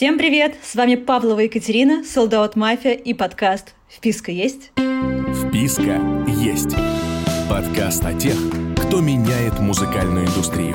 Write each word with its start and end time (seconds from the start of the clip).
Всем 0.00 0.16
привет! 0.16 0.54
С 0.62 0.76
вами 0.76 0.94
Павлова 0.94 1.40
Екатерина, 1.40 2.04
Солдат 2.04 2.56
Мафия 2.56 2.94
и 2.94 3.12
подкаст 3.12 3.74
«Вписка 3.86 4.32
есть?» 4.32 4.72
«Вписка 4.74 6.00
есть»– 6.26 6.74
подкаст 7.50 8.02
о 8.06 8.14
тех, 8.14 8.34
кто 8.82 9.02
меняет 9.02 9.60
музыкальную 9.60 10.24
индустрию. 10.24 10.74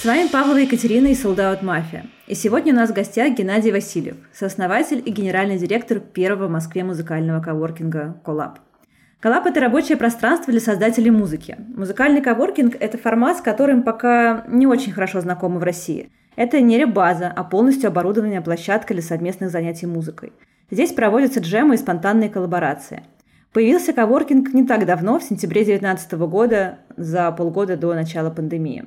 С 0.00 0.04
вами 0.04 0.28
Павлова 0.28 0.58
Екатерина 0.58 1.08
и 1.08 1.16
Солдат 1.16 1.60
Мафия. 1.64 2.06
И 2.28 2.36
сегодня 2.36 2.72
у 2.72 2.76
нас 2.76 2.90
в 2.90 2.94
гостях 2.94 3.36
Геннадий 3.36 3.72
Васильев, 3.72 4.18
сооснователь 4.32 5.02
и 5.04 5.10
генеральный 5.10 5.58
директор 5.58 5.98
первого 5.98 6.46
в 6.46 6.52
Москве 6.52 6.84
музыкального 6.84 7.42
коворкинга 7.42 8.20
«Коллаб». 8.24 8.60
Коллаб– 9.18 9.46
это 9.46 9.58
рабочее 9.58 9.98
пространство 9.98 10.52
для 10.52 10.60
создателей 10.60 11.10
музыки. 11.10 11.56
Музыкальный 11.74 12.20
коворкинг– 12.20 12.76
это 12.78 12.96
формат, 12.96 13.38
с 13.38 13.40
которым 13.40 13.82
пока 13.82 14.44
не 14.46 14.68
очень 14.68 14.92
хорошо 14.92 15.20
знакомы 15.20 15.58
в 15.58 15.64
России. 15.64 16.12
Это 16.36 16.60
не 16.60 16.78
репбаза, 16.78 17.32
а 17.34 17.44
полностью 17.44 17.88
оборудованная 17.88 18.42
площадка 18.42 18.94
для 18.94 19.02
совместных 19.02 19.50
занятий 19.50 19.86
музыкой. 19.86 20.32
Здесь 20.70 20.92
проводятся 20.92 21.40
джемы 21.40 21.74
и 21.74 21.78
спонтанные 21.78 22.28
коллаборации. 22.28 23.02
Появился 23.52 23.94
коворкинг 23.94 24.52
не 24.52 24.66
так 24.66 24.84
давно, 24.84 25.18
в 25.18 25.22
сентябре 25.22 25.64
2019 25.64 26.12
года, 26.12 26.78
за 26.96 27.32
полгода 27.32 27.76
до 27.76 27.94
начала 27.94 28.30
пандемии. 28.30 28.84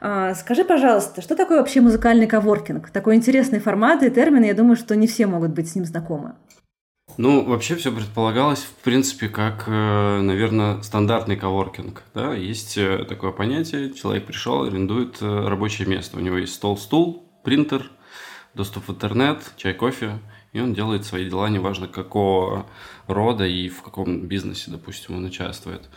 А, 0.00 0.34
скажи, 0.34 0.64
пожалуйста, 0.64 1.20
что 1.20 1.36
такое 1.36 1.58
вообще 1.58 1.80
музыкальный 1.80 2.26
коворкинг? 2.26 2.90
Такой 2.90 3.16
интересный 3.16 3.58
формат 3.58 4.02
и 4.02 4.10
термин, 4.10 4.42
я 4.44 4.54
думаю, 4.54 4.76
что 4.76 4.96
не 4.96 5.06
все 5.06 5.26
могут 5.26 5.50
быть 5.50 5.68
с 5.68 5.74
ним 5.74 5.84
знакомы. 5.84 6.34
Ну, 7.18 7.44
вообще 7.44 7.76
все 7.76 7.90
предполагалось, 7.92 8.62
в 8.62 8.74
принципе, 8.84 9.28
как, 9.28 9.64
э, 9.66 10.20
наверное, 10.20 10.82
стандартный 10.82 11.36
коворкинг. 11.36 12.02
Да? 12.14 12.34
Есть 12.34 12.76
э, 12.76 13.06
такое 13.08 13.32
понятие, 13.32 13.94
человек 13.94 14.26
пришел, 14.26 14.64
арендует 14.64 15.22
э, 15.22 15.48
рабочее 15.48 15.88
место. 15.88 16.18
У 16.18 16.20
него 16.20 16.36
есть 16.36 16.54
стол-стул, 16.54 17.24
принтер, 17.42 17.90
доступ 18.52 18.88
в 18.88 18.92
интернет, 18.92 19.38
чай, 19.56 19.72
кофе, 19.72 20.18
и 20.52 20.60
он 20.60 20.74
делает 20.74 21.06
свои 21.06 21.24
дела, 21.24 21.48
неважно 21.48 21.88
какого 21.88 22.66
рода 23.06 23.46
и 23.46 23.70
в 23.70 23.80
каком 23.80 24.26
бизнесе, 24.26 24.70
допустим, 24.70 25.16
он 25.16 25.24
участвует. 25.24 25.88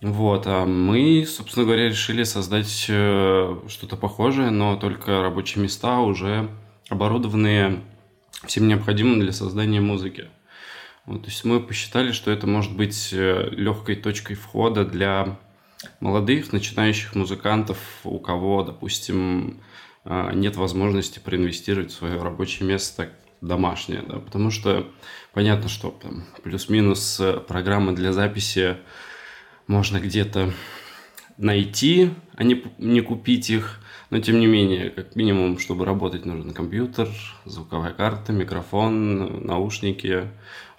Вот, 0.00 0.44
а 0.46 0.64
мы, 0.64 1.26
собственно 1.26 1.64
говоря, 1.64 1.88
решили 1.88 2.24
создать 2.24 2.68
что-то 2.68 3.96
похожее, 3.96 4.50
но 4.50 4.76
только 4.76 5.22
рабочие 5.22 5.62
места 5.62 6.00
уже 6.00 6.48
оборудованные 6.88 7.82
всем 8.46 8.66
необходимым 8.66 9.20
для 9.20 9.32
создания 9.32 9.80
музыки. 9.80 10.28
Вот, 11.06 11.22
то 11.22 11.30
есть 11.30 11.44
мы 11.44 11.60
посчитали, 11.60 12.12
что 12.12 12.30
это 12.30 12.46
может 12.46 12.76
быть 12.76 13.10
э, 13.12 13.48
легкой 13.50 13.96
точкой 13.96 14.34
входа 14.34 14.84
для 14.84 15.38
молодых 15.98 16.52
начинающих 16.52 17.16
музыкантов, 17.16 17.78
у 18.04 18.20
кого, 18.20 18.62
допустим, 18.62 19.60
э, 20.04 20.30
нет 20.34 20.56
возможности 20.56 21.18
проинвестировать 21.18 21.90
в 21.90 21.94
свое 21.94 22.22
рабочее 22.22 22.68
место 22.68 23.10
домашнее, 23.40 24.02
да, 24.08 24.20
потому 24.20 24.50
что 24.50 24.88
понятно, 25.32 25.68
что 25.68 25.90
там 25.90 26.24
плюс-минус 26.44 27.18
э, 27.18 27.40
программы 27.40 27.92
для 27.92 28.12
записи 28.12 28.76
можно 29.66 29.98
где-то 29.98 30.52
найти, 31.36 32.10
а 32.36 32.44
не, 32.44 32.62
не 32.78 33.00
купить 33.00 33.50
их, 33.50 33.80
но 34.10 34.20
тем 34.20 34.38
не 34.38 34.46
менее, 34.46 34.90
как 34.90 35.16
минимум, 35.16 35.58
чтобы 35.58 35.84
работать, 35.84 36.26
нужен 36.26 36.52
компьютер, 36.52 37.08
звуковая 37.44 37.92
карта, 37.92 38.32
микрофон, 38.32 39.44
наушники, 39.44 40.28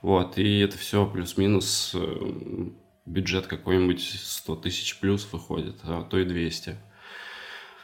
вот, 0.04 0.38
и 0.38 0.60
это 0.60 0.78
все 0.78 1.06
плюс-минус 1.06 1.94
э, 1.96 2.70
бюджет 3.06 3.48
какой-нибудь 3.48 4.04
100 4.22 4.56
тысяч 4.58 5.00
плюс 5.00 5.26
выходит, 5.32 5.78
а 5.84 6.04
то 6.04 6.20
и 6.20 6.26
200. 6.26 6.76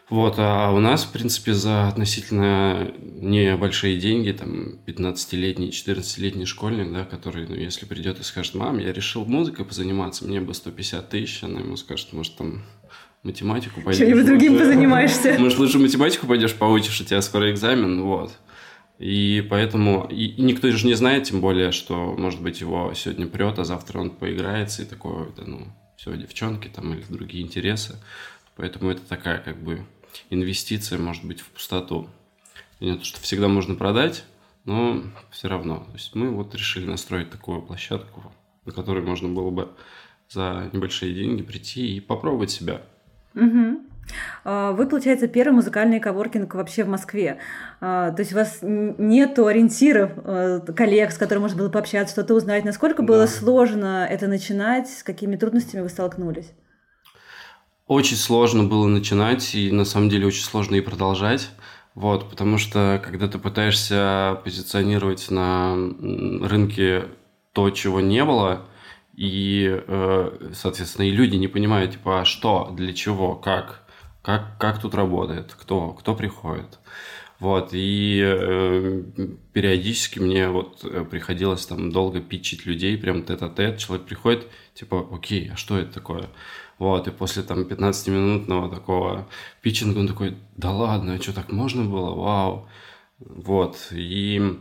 Вот, 0.09 0.35
а 0.37 0.71
у 0.71 0.79
нас, 0.79 1.05
в 1.05 1.13
принципе, 1.13 1.53
за 1.53 1.87
относительно 1.87 2.91
небольшие 2.99 3.97
деньги, 3.97 4.31
там, 4.33 4.79
15-летний, 4.85 5.69
14-летний 5.69 6.45
школьник, 6.45 6.91
да, 6.91 7.05
который, 7.05 7.47
ну, 7.47 7.55
если 7.55 7.85
придет 7.85 8.19
и 8.19 8.23
скажет, 8.23 8.53
мам, 8.53 8.79
я 8.79 8.91
решил 8.91 9.23
музыкой 9.23 9.63
позаниматься, 9.63 10.25
мне 10.25 10.41
бы 10.41 10.53
150 10.53 11.09
тысяч, 11.09 11.41
она 11.43 11.61
ему 11.61 11.77
скажет, 11.77 12.11
может, 12.11 12.35
там, 12.35 12.63
математику 13.23 13.81
пойдешь. 13.81 13.99
Чем-нибудь 13.99 14.25
другим 14.25 14.57
позанимаешься. 14.57 15.37
Может, 15.39 15.57
лучше 15.57 15.79
математику 15.79 16.27
пойдешь, 16.27 16.53
поучишь, 16.53 16.99
у 16.99 17.05
тебя 17.05 17.21
скоро 17.21 17.49
экзамен, 17.49 18.01
вот. 18.01 18.37
И 18.99 19.47
поэтому 19.49 20.07
и, 20.11 20.41
никто 20.41 20.69
же 20.69 20.85
не 20.85 20.93
знает, 20.93 21.23
тем 21.23 21.39
более, 21.39 21.71
что, 21.71 22.13
может 22.17 22.41
быть, 22.41 22.59
его 22.59 22.93
сегодня 22.93 23.27
прет, 23.27 23.57
а 23.57 23.63
завтра 23.63 23.99
он 23.99 24.09
поиграется 24.09 24.81
и 24.83 24.85
такое, 24.85 25.29
да, 25.37 25.43
ну, 25.47 25.67
все, 25.95 26.15
девчонки 26.17 26.67
там 26.67 26.93
или 26.93 27.03
другие 27.07 27.45
интересы. 27.45 27.97
Поэтому 28.57 28.91
это 28.91 29.01
такая, 29.01 29.39
как 29.39 29.57
бы, 29.57 29.85
инвестиция, 30.29 30.99
может 30.99 31.23
быть, 31.23 31.39
в 31.39 31.47
пустоту. 31.47 32.09
Не 32.81 32.97
то, 32.97 33.05
что 33.05 33.21
всегда 33.21 33.47
можно 33.47 33.75
продать, 33.75 34.25
но 34.65 35.01
все 35.31 35.47
равно. 35.47 35.77
То 35.77 35.93
есть 35.93 36.13
мы 36.13 36.29
вот 36.31 36.53
решили 36.55 36.85
настроить 36.85 37.29
такую 37.29 37.61
площадку, 37.61 38.33
на 38.65 38.73
которой 38.73 39.01
можно 39.01 39.29
было 39.29 39.49
бы 39.49 39.69
за 40.27 40.69
небольшие 40.73 41.13
деньги 41.13 41.41
прийти 41.41 41.95
и 41.95 41.99
попробовать 42.01 42.51
себя. 42.51 42.81
Угу. 43.33 43.81
Вы, 44.43 44.87
получается, 44.87 45.27
первый 45.27 45.53
музыкальный 45.53 45.99
коворкинг 45.99 46.55
вообще 46.55 46.83
в 46.83 46.87
Москве. 46.87 47.39
А, 47.81 48.11
то 48.11 48.21
есть 48.21 48.33
у 48.33 48.35
вас 48.35 48.59
нет 48.61 49.37
ориентиров, 49.39 50.11
э, 50.23 50.61
коллег, 50.75 51.11
с 51.11 51.17
которыми 51.17 51.43
можно 51.43 51.57
было 51.57 51.69
пообщаться, 51.69 52.13
что-то 52.13 52.33
узнать. 52.33 52.65
Насколько 52.65 53.03
было 53.03 53.25
да. 53.25 53.27
сложно 53.27 54.07
это 54.09 54.27
начинать? 54.27 54.89
С 54.89 55.03
какими 55.03 55.35
трудностями 55.35 55.81
вы 55.81 55.89
столкнулись? 55.89 56.51
Очень 57.87 58.17
сложно 58.17 58.65
было 58.65 58.85
начинать, 58.87 59.55
и 59.55 59.71
на 59.71 59.85
самом 59.85 60.09
деле 60.09 60.27
очень 60.27 60.43
сложно 60.43 60.75
и 60.75 60.81
продолжать. 60.81 61.49
Вот, 61.95 62.29
потому 62.29 62.57
что 62.57 63.01
когда 63.03 63.27
ты 63.27 63.39
пытаешься 63.39 64.39
позиционировать 64.43 65.31
на 65.31 65.75
рынке 66.41 67.05
то, 67.53 67.69
чего 67.71 67.99
не 67.99 68.23
было, 68.23 68.67
и, 69.15 69.81
э, 69.87 70.51
соответственно, 70.53 71.07
и 71.07 71.11
люди 71.11 71.35
не 71.35 71.47
понимают, 71.47 71.93
типа, 71.93 72.21
а 72.21 72.25
что, 72.25 72.71
для 72.75 72.93
чего, 72.93 73.35
как, 73.35 73.85
как, 74.21 74.57
как 74.57 74.81
тут 74.81 74.95
работает, 74.95 75.55
кто, 75.59 75.91
кто 75.93 76.15
приходит. 76.15 76.79
Вот, 77.39 77.69
и 77.71 78.21
э, 78.21 79.03
периодически 79.53 80.19
мне 80.19 80.49
вот 80.49 80.83
э, 80.83 81.05
приходилось 81.09 81.65
там 81.65 81.89
долго 81.89 82.19
питчить 82.19 82.65
людей, 82.65 82.97
прям 82.97 83.23
тет-а-тет, 83.23 83.77
человек 83.77 84.05
приходит, 84.05 84.47
типа, 84.73 85.07
окей, 85.09 85.49
а 85.53 85.55
что 85.55 85.77
это 85.77 85.93
такое? 85.93 86.27
Вот, 86.79 87.07
и 87.07 87.11
после 87.11 87.43
там 87.43 87.61
15-минутного 87.61 88.69
такого 88.69 89.25
питчинга 89.61 89.99
он 89.99 90.09
такой, 90.09 90.35
да 90.57 90.71
ладно, 90.71 91.13
а 91.13 91.21
что, 91.21 91.33
так 91.33 91.49
можно 91.49 91.85
было? 91.85 92.13
Вау. 92.13 92.67
Вот, 93.19 93.87
и 93.91 94.59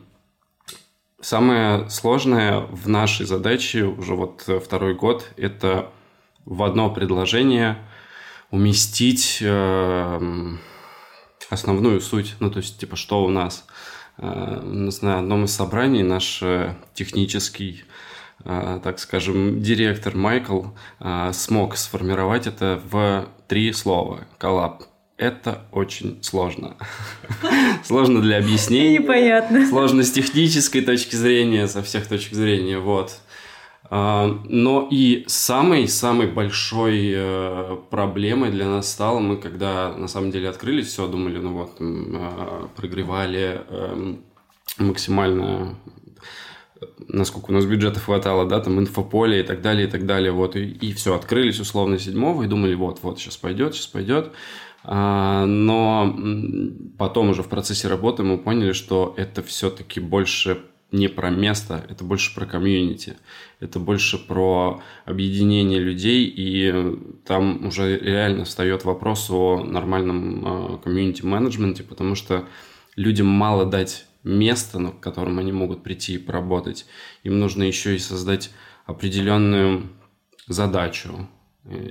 самое 1.20 1.90
сложное 1.90 2.60
в 2.60 2.88
нашей 2.88 3.26
задаче 3.26 3.84
уже 3.84 4.14
вот 4.14 4.48
второй 4.64 4.94
год– 4.94 5.28
это 5.36 5.90
в 6.44 6.62
одно 6.62 6.90
предложение– 6.94 7.76
уместить 8.50 9.38
э, 9.40 10.20
основную 11.50 12.00
суть, 12.00 12.36
ну, 12.40 12.50
то 12.50 12.58
есть, 12.58 12.78
типа, 12.78 12.96
что 12.96 13.24
у 13.24 13.28
нас. 13.28 13.66
Э, 14.18 14.60
у 14.62 14.74
нас 14.74 15.02
на 15.02 15.18
одном 15.18 15.44
из 15.44 15.54
собраний 15.54 16.02
наш 16.02 16.40
э, 16.42 16.74
технический, 16.94 17.84
э, 18.44 18.80
так 18.82 18.98
скажем, 18.98 19.62
директор 19.62 20.16
Майкл 20.16 20.66
э, 21.00 21.30
смог 21.32 21.76
сформировать 21.76 22.46
это 22.46 22.80
в 22.90 23.28
три 23.46 23.72
слова. 23.72 24.20
Коллаб. 24.38 24.84
Это 25.16 25.64
очень 25.72 26.22
сложно. 26.22 26.76
Сложно 27.84 28.22
для 28.22 28.38
объяснения. 28.38 28.98
Непонятно. 28.98 29.66
Сложно 29.66 30.04
с 30.04 30.12
технической 30.12 30.80
точки 30.80 31.16
зрения, 31.16 31.66
со 31.66 31.82
всех 31.82 32.06
точек 32.06 32.34
зрения, 32.34 32.78
вот. 32.78 33.18
А, 33.90 34.26
но 34.44 34.86
и 34.90 35.24
самой-самой 35.26 36.26
большой 36.26 37.10
э, 37.14 37.76
проблемой 37.88 38.50
для 38.50 38.66
нас 38.66 38.90
стало, 38.90 39.18
мы 39.18 39.38
когда 39.38 39.94
на 39.96 40.08
самом 40.08 40.30
деле 40.30 40.50
открылись, 40.50 40.88
все, 40.88 41.08
думали, 41.08 41.38
ну 41.38 41.54
вот, 41.54 41.76
а, 41.80 42.68
прогревали 42.76 43.62
эм, 43.70 44.20
максимально 44.78 45.74
насколько 47.08 47.50
у 47.50 47.54
нас 47.54 47.64
бюджета 47.64 47.98
хватало, 47.98 48.46
да, 48.46 48.60
там 48.60 48.78
инфополе 48.78 49.40
и 49.40 49.42
так 49.42 49.62
далее, 49.62 49.88
и 49.88 49.90
так 49.90 50.06
далее, 50.06 50.32
вот, 50.32 50.54
и, 50.54 50.64
и 50.64 50.92
все, 50.92 51.14
открылись 51.14 51.58
условно 51.58 51.98
седьмого 51.98 52.42
и 52.42 52.46
думали, 52.46 52.74
вот, 52.74 53.00
вот, 53.02 53.18
сейчас 53.18 53.36
пойдет, 53.36 53.74
сейчас 53.74 53.86
пойдет, 53.86 54.32
а, 54.84 55.46
но 55.46 56.14
потом 56.98 57.30
уже 57.30 57.42
в 57.42 57.48
процессе 57.48 57.88
работы 57.88 58.22
мы 58.22 58.38
поняли, 58.38 58.72
что 58.72 59.14
это 59.16 59.42
все-таки 59.42 59.98
больше 59.98 60.60
не 60.90 61.08
про 61.08 61.30
место, 61.30 61.84
это 61.88 62.02
больше 62.02 62.34
про 62.34 62.46
комьюнити, 62.46 63.16
это 63.60 63.78
больше 63.78 64.18
про 64.18 64.82
объединение 65.04 65.80
людей, 65.80 66.24
и 66.24 66.96
там 67.26 67.66
уже 67.66 67.98
реально 67.98 68.44
встает 68.44 68.84
вопрос 68.84 69.28
о 69.30 69.62
нормальном 69.64 70.80
комьюнити-менеджменте, 70.82 71.82
потому 71.82 72.14
что 72.14 72.48
людям 72.96 73.26
мало 73.26 73.66
дать 73.66 74.06
место, 74.24 74.78
на 74.78 74.92
котором 74.92 75.38
они 75.38 75.52
могут 75.52 75.82
прийти 75.82 76.14
и 76.14 76.18
поработать. 76.18 76.86
Им 77.22 77.38
нужно 77.38 77.62
еще 77.64 77.94
и 77.94 77.98
создать 77.98 78.50
определенную 78.86 79.90
задачу, 80.46 81.28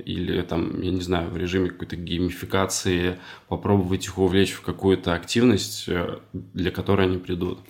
или 0.04 0.42
там, 0.42 0.82
я 0.82 0.90
не 0.90 1.00
знаю, 1.00 1.30
в 1.30 1.36
режиме 1.36 1.70
какой-то 1.70 1.94
геймификации 1.94 3.18
попробовать 3.46 4.06
их 4.06 4.18
увлечь 4.18 4.50
в 4.50 4.62
какую-то 4.62 5.14
активность, 5.14 5.88
для 6.32 6.70
которой 6.72 7.06
они 7.06 7.18
придут. 7.18 7.60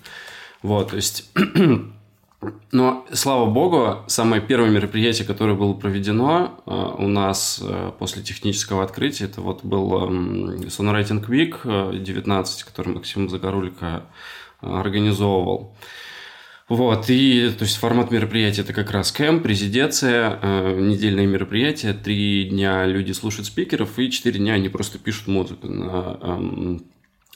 Вот, 0.62 0.90
то 0.90 0.96
есть 0.96 1.30
но, 2.72 3.06
слава 3.12 3.50
богу, 3.50 4.04
самое 4.06 4.42
первое 4.42 4.70
мероприятие, 4.70 5.26
которое 5.26 5.54
было 5.54 5.72
проведено 5.74 6.60
э, 6.66 6.94
у 6.98 7.08
нас 7.08 7.60
э, 7.62 7.92
после 7.98 8.22
технического 8.22 8.84
открытия, 8.84 9.26
это 9.26 9.40
вот 9.40 9.64
был 9.64 9.92
э, 9.94 10.66
Songwriting 10.66 11.26
Week 11.26 12.02
19, 12.02 12.64
который 12.64 12.94
Максим 12.94 13.28
Загорулько 13.28 14.04
организовывал. 14.60 15.74
Вот, 16.68 17.08
и 17.08 17.50
то 17.58 17.64
есть 17.64 17.78
формат 17.78 18.10
мероприятия 18.10 18.60
это 18.60 18.74
как 18.74 18.90
раз 18.90 19.10
кэмп, 19.10 19.46
резиденция, 19.46 20.38
э, 20.42 20.78
недельное 20.78 21.26
мероприятие, 21.26 21.94
три 21.94 22.44
дня 22.44 22.84
люди 22.84 23.12
слушают 23.12 23.46
спикеров, 23.46 23.98
и 23.98 24.10
четыре 24.10 24.38
дня 24.38 24.52
они 24.54 24.68
просто 24.68 24.98
пишут 24.98 25.28
музыку 25.28 25.66
на 25.66 26.18
э, 26.20 26.78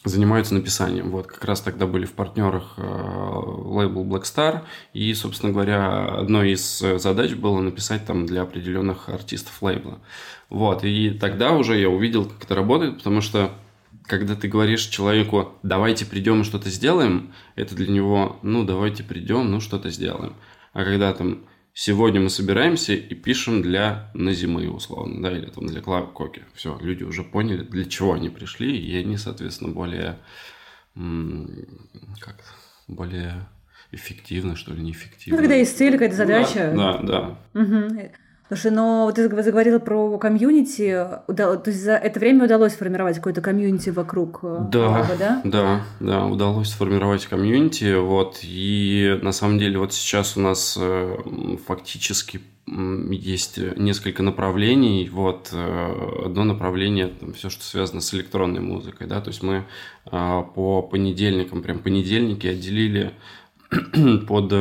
занимаются 0.04 0.54
написанием. 0.54 1.10
Вот 1.10 1.26
как 1.26 1.44
раз 1.44 1.60
тогда 1.60 1.86
были 1.86 2.04
в 2.04 2.12
партнерах 2.12 2.74
э, 2.76 2.82
лейбл 2.82 4.04
Black 4.04 4.22
Star, 4.22 4.62
и, 4.92 5.12
собственно 5.14 5.52
говоря, 5.52 6.04
одной 6.06 6.52
из 6.52 6.78
задач 6.78 7.34
было 7.34 7.60
написать 7.60 8.04
там 8.04 8.26
для 8.26 8.42
определенных 8.42 9.08
артистов 9.08 9.62
лейбла. 9.62 10.00
Вот, 10.48 10.84
и 10.84 11.10
тогда 11.10 11.52
уже 11.52 11.78
я 11.78 11.88
увидел, 11.88 12.26
как 12.26 12.44
это 12.44 12.54
работает, 12.54 12.98
потому 12.98 13.20
что 13.20 13.52
когда 14.06 14.34
ты 14.34 14.48
говоришь 14.48 14.86
человеку, 14.86 15.54
давайте 15.62 16.04
придем 16.04 16.40
и 16.40 16.44
что-то 16.44 16.68
сделаем, 16.70 17.32
это 17.54 17.74
для 17.74 17.88
него, 17.88 18.38
ну, 18.42 18.64
давайте 18.64 19.04
придем, 19.04 19.50
ну, 19.50 19.60
что-то 19.60 19.90
сделаем. 19.90 20.34
А 20.72 20.84
когда 20.84 21.12
там 21.12 21.44
сегодня 21.74 22.20
мы 22.20 22.30
собираемся 22.30 22.94
и 22.94 23.14
пишем 23.14 23.62
для 23.62 24.10
Назимы, 24.14 24.68
условно, 24.68 25.22
да, 25.22 25.36
или 25.36 25.46
там 25.46 25.66
для 25.66 25.80
Клавы 25.80 26.12
Коки. 26.12 26.42
Все, 26.54 26.78
люди 26.80 27.04
уже 27.04 27.22
поняли, 27.22 27.62
для 27.62 27.84
чего 27.84 28.12
они 28.12 28.28
пришли, 28.28 28.76
и 28.76 28.96
они, 28.96 29.16
соответственно, 29.16 29.72
более, 29.72 30.18
как 32.20 32.36
более 32.88 33.46
эффективно, 33.90 34.56
что 34.56 34.72
ли, 34.72 34.82
неэффективно. 34.82 35.36
Ну, 35.36 35.42
когда 35.42 35.54
есть 35.54 35.76
цель, 35.76 35.92
какая-то 35.92 36.16
задача. 36.16 36.72
Да, 36.74 36.98
да. 36.98 37.38
да. 37.52 37.60
Угу. 37.60 38.10
Слушай, 38.52 38.70
но 38.70 39.10
ты 39.12 39.30
заговорила 39.42 39.78
про 39.78 40.18
комьюнити. 40.18 40.90
То 41.26 41.62
есть 41.64 41.82
за 41.82 41.92
это 41.92 42.20
время 42.20 42.44
удалось 42.44 42.74
сформировать 42.74 43.16
какое-то 43.16 43.40
комьюнити 43.40 43.88
вокруг 43.88 44.40
э, 44.42 44.66
да, 44.70 44.86
Алаба, 44.88 45.16
да? 45.18 45.40
Да, 45.42 45.80
да, 46.00 46.26
удалось 46.26 46.68
сформировать 46.68 47.24
комьюнити. 47.24 47.94
Вот, 47.94 48.40
и 48.42 49.18
на 49.22 49.32
самом 49.32 49.58
деле 49.58 49.78
вот 49.78 49.94
сейчас 49.94 50.36
у 50.36 50.40
нас 50.40 50.76
э, 50.78 51.16
фактически 51.66 52.42
есть 52.66 53.58
несколько 53.78 54.22
направлений. 54.22 55.08
Вот 55.10 55.48
э, 55.54 56.22
одно 56.26 56.44
направление 56.44 57.06
там, 57.06 57.32
все, 57.32 57.48
что 57.48 57.64
связано 57.64 58.02
с 58.02 58.12
электронной 58.12 58.60
музыкой, 58.60 59.06
да, 59.06 59.22
то 59.22 59.28
есть 59.30 59.42
мы 59.42 59.64
по 60.04 60.82
понедельникам, 60.82 61.62
прям 61.62 61.78
понедельники 61.78 62.46
отделили 62.46 63.12
под 64.28 64.52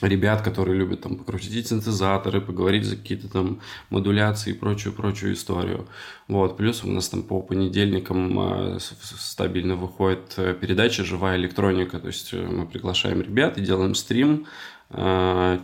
ребят, 0.00 0.42
которые 0.42 0.76
любят 0.76 1.02
там 1.02 1.16
покрутить 1.16 1.68
синтезаторы, 1.68 2.40
поговорить 2.40 2.84
за 2.84 2.96
какие-то 2.96 3.28
там 3.28 3.60
модуляции 3.90 4.50
и 4.50 4.54
прочую-прочую 4.54 5.34
историю. 5.34 5.86
Вот. 6.28 6.56
Плюс 6.56 6.84
у 6.84 6.90
нас 6.90 7.08
там 7.08 7.22
по 7.22 7.42
понедельникам 7.42 8.76
э, 8.76 8.78
стабильно 8.80 9.76
выходит 9.76 10.34
э, 10.36 10.54
передача 10.60 11.04
«Живая 11.04 11.36
электроника», 11.36 11.98
то 11.98 12.06
есть 12.06 12.32
э, 12.32 12.42
мы 12.42 12.66
приглашаем 12.66 13.20
ребят 13.20 13.58
и 13.58 13.62
делаем 13.62 13.94
стрим 13.94 14.46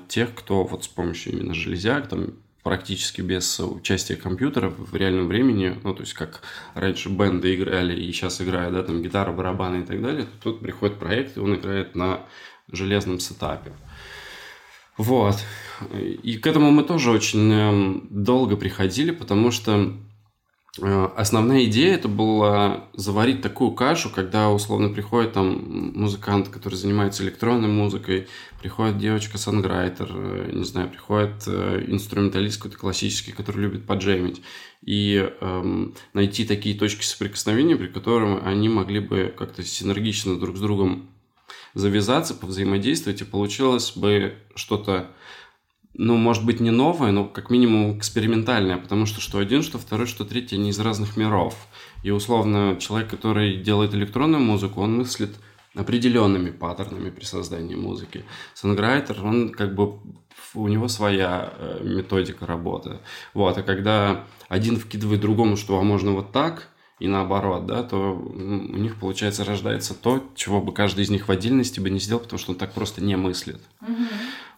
тех, 0.06 0.36
кто 0.36 0.62
вот 0.62 0.84
с 0.84 0.86
помощью 0.86 1.32
именно 1.32 1.52
железяк, 1.52 2.08
там 2.08 2.34
практически 2.62 3.22
без 3.22 3.58
участия 3.58 4.14
компьютера 4.14 4.70
в 4.70 4.94
реальном 4.94 5.26
времени, 5.26 5.76
ну, 5.82 5.94
то 5.94 6.02
есть 6.02 6.14
как 6.14 6.42
раньше 6.74 7.08
бенды 7.08 7.54
играли 7.54 8.00
и 8.00 8.12
сейчас 8.12 8.40
играют, 8.40 8.74
да, 8.74 8.82
там 8.84 9.02
гитара, 9.02 9.32
барабаны 9.32 9.82
и 9.82 9.84
так 9.84 10.00
далее, 10.02 10.26
тут 10.42 10.60
приходит 10.60 10.98
проект, 10.98 11.36
и 11.36 11.40
он 11.40 11.54
играет 11.54 11.94
на 11.94 12.20
железном 12.70 13.20
сетапе. 13.20 13.72
Вот. 14.96 15.36
И 16.22 16.38
к 16.38 16.46
этому 16.46 16.70
мы 16.70 16.82
тоже 16.82 17.10
очень 17.10 17.52
эм, 17.52 18.06
долго 18.10 18.56
приходили, 18.56 19.10
потому 19.10 19.50
что 19.50 19.92
э, 20.80 21.08
основная 21.16 21.64
идея 21.66 21.94
это 21.94 22.08
была 22.08 22.88
заварить 22.94 23.42
такую 23.42 23.72
кашу, 23.72 24.08
когда 24.08 24.48
условно 24.50 24.88
приходит 24.88 25.34
там 25.34 25.92
музыкант, 25.94 26.48
который 26.48 26.76
занимается 26.76 27.24
электронной 27.24 27.68
музыкой, 27.68 28.26
приходит 28.58 28.96
девочка-санграйтер, 28.96 30.08
э, 30.10 30.50
не 30.54 30.64
знаю, 30.64 30.88
приходит 30.88 31.42
э, 31.46 31.84
инструменталист 31.88 32.56
какой-то 32.56 32.78
классический, 32.78 33.32
который 33.32 33.60
любит 33.60 33.86
поджемить, 33.86 34.40
и 34.80 35.30
эм, 35.42 35.94
найти 36.14 36.46
такие 36.46 36.78
точки 36.78 37.04
соприкосновения, 37.04 37.76
при 37.76 37.88
которых 37.88 38.46
они 38.46 38.70
могли 38.70 39.00
бы 39.00 39.34
как-то 39.36 39.62
синергично 39.62 40.38
друг 40.38 40.56
с 40.56 40.60
другом 40.60 41.10
завязаться, 41.76 42.34
повзаимодействовать, 42.34 43.20
и 43.20 43.24
получилось 43.24 43.92
бы 43.94 44.34
что-то, 44.54 45.10
ну, 45.92 46.16
может 46.16 46.44
быть, 46.44 46.58
не 46.58 46.70
новое, 46.70 47.12
но 47.12 47.26
как 47.26 47.50
минимум 47.50 47.98
экспериментальное, 47.98 48.78
потому 48.78 49.04
что 49.04 49.20
что 49.20 49.38
один, 49.38 49.62
что 49.62 49.78
второй, 49.78 50.06
что 50.06 50.24
третий, 50.24 50.56
они 50.56 50.70
из 50.70 50.80
разных 50.80 51.18
миров. 51.18 51.54
И 52.02 52.10
условно 52.10 52.78
человек, 52.80 53.10
который 53.10 53.58
делает 53.58 53.94
электронную 53.94 54.42
музыку, 54.42 54.80
он 54.80 54.96
мыслит 54.96 55.36
определенными 55.74 56.50
паттернами 56.50 57.10
при 57.10 57.24
создании 57.24 57.74
музыки. 57.74 58.24
Сонграйтер, 58.54 59.22
он 59.22 59.50
как 59.50 59.74
бы 59.74 60.00
у 60.54 60.68
него 60.68 60.88
своя 60.88 61.52
э, 61.58 61.80
методика 61.84 62.46
работы. 62.46 63.00
Вот, 63.34 63.58
а 63.58 63.62
когда 63.62 64.24
один 64.48 64.78
вкидывает 64.78 65.20
другому, 65.20 65.58
что 65.58 65.78
а 65.78 65.82
можно 65.82 66.12
вот 66.12 66.32
так, 66.32 66.70
и 66.98 67.08
наоборот, 67.08 67.66
да, 67.66 67.82
то 67.82 68.14
у 68.14 68.76
них, 68.76 68.96
получается, 68.96 69.44
рождается 69.44 69.94
то, 69.94 70.24
чего 70.34 70.62
бы 70.62 70.72
каждый 70.72 71.04
из 71.04 71.10
них 71.10 71.28
в 71.28 71.30
отдельности 71.30 71.78
бы 71.78 71.90
не 71.90 71.98
сделал, 71.98 72.22
потому 72.22 72.38
что 72.38 72.52
он 72.52 72.58
так 72.58 72.72
просто 72.72 73.02
не 73.02 73.16
мыслит. 73.16 73.60
Mm-hmm. 73.82 74.06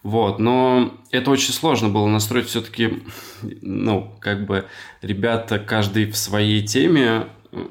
Вот, 0.03 0.39
но 0.39 0.93
это 1.11 1.31
очень 1.31 1.51
сложно 1.51 1.89
было 1.89 2.07
настроить 2.07 2.47
все-таки, 2.47 3.03
ну, 3.41 4.15
как 4.21 4.45
бы 4.45 4.65
ребята, 5.01 5.59
каждый 5.59 6.09
в 6.09 6.15
своей 6.15 6.65
теме, 6.65 7.27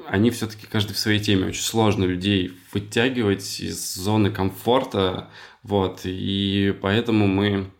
они 0.08 0.30
все-таки 0.30 0.66
каждый 0.66 0.92
в 0.92 0.98
своей 0.98 1.20
теме. 1.20 1.46
Очень 1.46 1.62
сложно 1.62 2.04
людей 2.04 2.52
вытягивать 2.72 3.60
из 3.60 3.94
зоны 3.94 4.30
комфорта, 4.30 5.30
вот, 5.62 6.00
и 6.04 6.76
поэтому 6.82 7.26
мы 7.26 7.70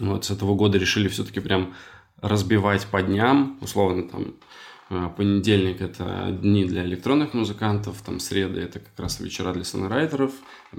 вот 0.00 0.24
с 0.24 0.30
этого 0.32 0.56
года 0.56 0.78
решили 0.78 1.06
все-таки 1.06 1.38
прям 1.38 1.74
разбивать 2.20 2.86
по 2.86 3.00
дням, 3.02 3.58
условно, 3.60 4.08
там, 4.08 4.34
понедельник– 4.88 5.80
это 5.82 6.28
дни 6.30 6.64
для 6.64 6.84
электронных 6.84 7.34
музыкантов, 7.34 8.00
там 8.02 8.20
среда– 8.20 8.60
это 8.62 8.78
как 8.78 8.98
раз 8.98 9.18
вечера 9.18 9.52
для 9.52 9.64
сонорайтеров, 9.64 10.32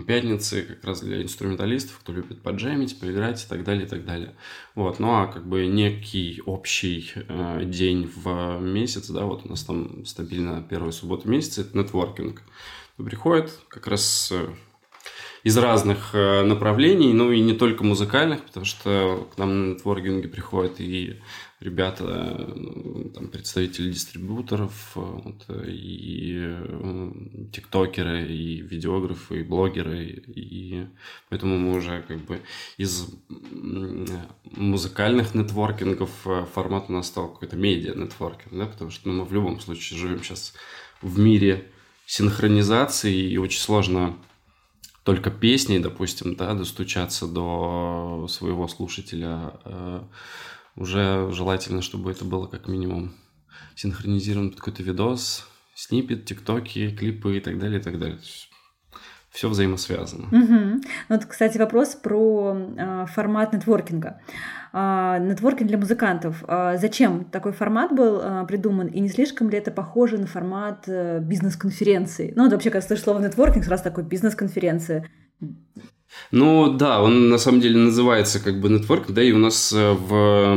пятницы– 0.06 0.62
как 0.70 0.84
раз 0.86 1.02
для 1.02 1.22
инструменталистов, 1.22 2.00
кто 2.00 2.14
любит 2.14 2.42
поджемить, 2.42 3.00
поиграть 3.00 3.44
и 3.44 3.48
так 3.48 3.64
далее, 3.64 3.86
и 3.86 3.90
так 3.90 4.06
далее. 4.06 4.36
Вот, 4.76 5.00
ну 5.00 5.16
а 5.16 5.28
как 5.28 5.46
бы 5.46 5.66
некий 5.66 6.42
общий 6.46 7.12
э, 7.16 7.64
день 7.66 8.10
в 8.16 8.60
месяц, 8.62 9.10
да, 9.10 9.26
вот 9.26 9.46
у 9.46 9.50
нас 9.50 9.64
там 9.64 10.06
стабильно 10.06 10.66
первая 10.68 10.92
суббота 10.92 11.28
месяца– 11.28 11.62
это 11.64 11.78
нетворкинг. 11.78 12.44
Приходит 12.98 13.52
как 13.68 13.88
раз 13.88 14.32
э, 14.32 14.48
из 15.44 15.58
разных 15.58 16.10
э, 16.14 16.44
направлений, 16.44 17.14
ну 17.14 17.32
и 17.32 17.42
не 17.42 17.54
только 17.54 17.84
музыкальных, 17.84 18.44
потому 18.44 18.66
что 18.66 19.30
к 19.34 19.38
нам 19.38 19.50
на 19.50 19.74
нетворкинге 19.74 20.28
приходят 20.28 20.80
и 20.80 21.20
ребята, 21.60 22.04
ну, 22.56 23.10
там, 23.16 23.28
представители 23.30 23.92
дистрибьюторов, 23.92 24.92
э, 24.96 25.00
вот, 25.00 25.46
и 25.66 26.36
э, 26.40 27.12
тиктокеры, 27.52 28.28
и 28.28 28.62
видеографы, 28.62 29.40
и 29.40 29.44
блогеры, 29.44 30.06
и 30.06 30.88
поэтому 31.30 31.58
мы 31.58 31.76
уже 31.76 32.04
как 32.08 32.20
бы 32.20 32.42
из 32.78 33.08
музыкальных 34.44 35.34
нетворкингов 35.34 36.12
э, 36.26 36.46
формат 36.54 36.86
у 36.90 36.94
нас 36.94 37.08
стал 37.08 37.30
какой-то 37.30 37.56
медиа-нетворкинг, 37.56 38.56
да, 38.56 38.68
потому 38.68 38.92
что 38.92 39.10
ну, 39.10 39.22
мы 39.22 39.26
в 39.26 39.34
любом 39.34 39.60
случае 39.60 40.00
живем 40.00 40.24
сейчас 40.24 40.54
в 41.02 41.18
мире 41.18 41.72
синхронизации, 42.06 43.32
и 43.32 43.38
очень 43.38 43.60
сложно 43.60 44.16
только 45.04 45.32
песней, 45.32 45.80
допустим, 45.80 46.36
да, 46.36 46.54
достучаться 46.54 47.28
до 47.28 48.28
своего 48.30 48.68
слушателя 48.68 49.54
уже 50.78 51.30
желательно, 51.32 51.82
чтобы 51.82 52.12
это 52.12 52.24
было 52.24 52.48
как 52.48 52.68
минимум 52.68 53.14
синхронизирован 53.76 54.52
какой-то 54.52 54.84
видос, 54.84 55.48
снипет, 55.76 56.26
тиктоки, 56.26 56.96
клипы 56.96 57.38
и 57.38 57.40
так 57.40 57.60
далее, 57.60 57.80
и 57.80 57.84
так 57.84 58.00
далее. 58.00 58.20
Все 59.30 59.50
взаимосвязано. 59.50 60.28
Угу. 60.32 60.82
Вот, 61.10 61.26
кстати, 61.26 61.58
вопрос 61.60 61.96
про 61.96 62.58
э, 62.76 63.06
формат 63.08 63.54
нетворкинга. 63.54 64.20
Э, 64.74 65.18
нетворкинг 65.20 65.68
для 65.68 65.78
музыкантов. 65.78 66.44
Э, 66.48 66.78
зачем 66.78 67.26
такой 67.26 67.52
формат 67.52 67.92
был 67.92 68.20
э, 68.20 68.46
придуман? 68.48 68.88
И 68.88 69.00
не 69.00 69.10
слишком 69.10 69.50
ли 69.50 69.58
это 69.58 69.70
похоже 69.70 70.18
на 70.18 70.26
формат 70.26 70.86
э, 70.88 71.20
бизнес-конференции? 71.20 72.34
Ну, 72.36 72.46
вот 72.46 72.54
вообще, 72.54 72.72
когда 72.72 72.88
слышишь 72.88 73.04
слово 73.04 73.20
нетворкинг, 73.20 73.64
сразу 73.66 73.84
такой 73.84 74.06
бизнес-конференция. 74.06 75.08
Ну 76.32 76.74
да, 76.74 77.02
он 77.02 77.30
на 77.30 77.38
самом 77.38 77.62
деле 77.62 77.78
называется 77.78 78.44
как 78.44 78.60
бы 78.60 78.70
нетворк, 78.70 79.10
да, 79.10 79.24
и 79.24 79.32
у 79.32 79.38
нас 79.38 79.72
э, 79.72 79.94
в 79.94 80.54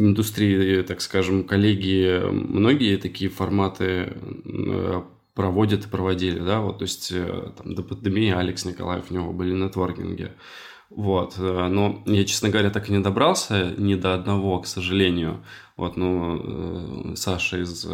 индустрии, 0.00 0.82
так 0.82 1.00
скажем, 1.00 1.44
коллеги 1.44 2.20
многие 2.30 2.96
такие 2.96 3.30
форматы 3.30 4.12
э, 4.44 5.02
проводят 5.34 5.84
и 5.86 5.88
проводили, 5.88 6.40
да, 6.40 6.60
вот, 6.60 6.78
то 6.78 6.82
есть 6.82 7.12
э, 7.12 7.52
там, 7.56 7.74
до 7.74 7.82
пандемии 7.82 8.32
Алекс 8.32 8.64
Николаев, 8.64 9.04
у 9.10 9.14
него 9.14 9.32
были 9.32 9.54
нетворкинги, 9.54 10.32
вот, 10.90 11.36
но 11.38 12.02
я, 12.06 12.24
честно 12.24 12.48
говоря, 12.48 12.70
так 12.70 12.88
и 12.88 12.92
не 12.92 12.98
добрался 12.98 13.72
ни 13.78 13.94
до 13.94 14.14
одного, 14.14 14.58
к 14.58 14.66
сожалению, 14.66 15.44
вот, 15.76 15.96
ну, 15.96 17.14
Саша 17.14 17.58
из 17.58 17.86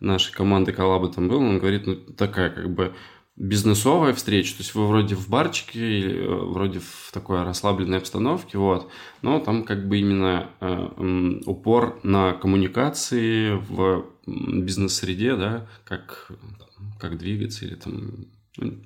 нашей 0.00 0.32
команды 0.32 0.72
коллабы 0.72 1.08
там 1.08 1.28
был, 1.28 1.38
он 1.38 1.58
говорит, 1.58 1.86
ну, 1.86 1.94
такая 1.94 2.50
как 2.50 2.74
бы 2.74 2.94
бизнесовая 3.38 4.14
встреча, 4.14 4.56
то 4.56 4.62
есть 4.62 4.74
вы 4.74 4.86
вроде 4.86 5.14
в 5.14 5.28
барчике, 5.28 6.00
э, 6.00 6.26
вроде 6.26 6.80
в 6.80 7.10
такой 7.12 7.44
расслабленной 7.44 7.98
обстановке, 7.98 8.58
вот, 8.58 8.90
но 9.22 9.38
там 9.38 9.62
как 9.62 9.88
бы 9.88 9.98
именно 9.98 10.50
э, 10.60 11.40
упор 11.46 12.00
на 12.02 12.32
коммуникации 12.32 13.52
в 13.52 14.06
бизнес-среде, 14.26 15.36
да, 15.36 15.68
как, 15.84 16.30
как 16.98 17.16
двигаться 17.16 17.64
или 17.64 17.76
там... 17.76 18.26
Ну, 18.56 18.82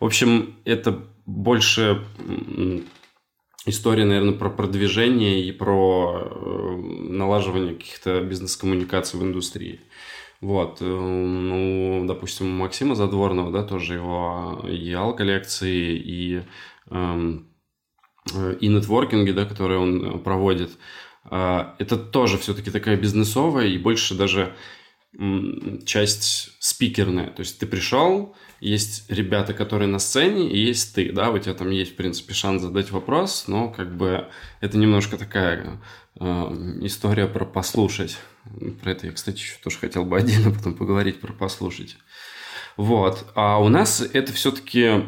в 0.00 0.04
общем, 0.04 0.54
это 0.66 1.02
больше 1.24 2.04
история, 3.66 4.04
наверное, 4.04 4.34
про 4.34 4.50
продвижение 4.50 5.42
и 5.42 5.50
про 5.50 6.30
э, 6.30 6.76
налаживание 7.08 7.74
каких-то 7.74 8.20
бизнес-коммуникаций 8.20 9.18
в 9.18 9.22
индустрии. 9.22 9.80
Вот, 10.44 10.82
э, 10.82 10.84
ну, 10.84 12.04
допустим, 12.06 12.48
у 12.48 12.50
Максима 12.50 12.94
Задворного, 12.94 13.50
да, 13.50 13.62
тоже 13.62 13.94
его 13.94 14.62
ЕАЛ 14.68 15.16
коллекции 15.16 15.96
и, 15.96 16.42
эм, 16.90 17.48
э, 18.34 18.54
и 18.60 18.68
нетворкинги, 18.68 19.30
да, 19.30 19.46
которые 19.46 19.78
он 19.78 20.22
проводит. 20.22 20.72
Э, 21.30 21.72
это 21.78 21.96
тоже 21.96 22.36
все-таки 22.36 22.70
такая 22.70 22.98
бизнесовая 22.98 23.68
и 23.68 23.78
больше 23.78 24.14
даже 24.14 24.54
часть 25.86 26.50
спикерная. 26.58 27.28
То 27.30 27.40
есть 27.40 27.58
ты 27.60 27.66
пришел, 27.66 28.34
есть 28.60 29.10
ребята, 29.10 29.54
которые 29.54 29.88
на 29.88 30.00
сцене, 30.00 30.50
и 30.50 30.58
есть 30.58 30.94
ты, 30.94 31.10
да, 31.12 31.30
у 31.30 31.38
тебя 31.38 31.54
там 31.54 31.70
есть, 31.70 31.92
в 31.92 31.96
принципе, 31.96 32.34
шанс 32.34 32.60
задать 32.60 32.90
вопрос, 32.90 33.44
но 33.46 33.70
как 33.70 33.96
бы 33.96 34.26
это 34.60 34.76
немножко 34.76 35.16
такая 35.16 35.80
э, 36.20 36.24
история 36.82 37.28
про 37.28 37.46
послушать. 37.46 38.18
Про 38.82 38.90
это 38.90 39.06
я, 39.06 39.12
кстати, 39.12 39.38
еще 39.38 39.56
тоже 39.62 39.78
хотел 39.78 40.04
бы 40.04 40.16
отдельно 40.18 40.50
потом 40.50 40.74
поговорить 40.74 41.20
про 41.20 41.32
послушать. 41.32 41.96
Вот. 42.76 43.26
А 43.34 43.58
у 43.58 43.68
нас 43.68 44.00
это 44.00 44.32
все-таки 44.32 45.04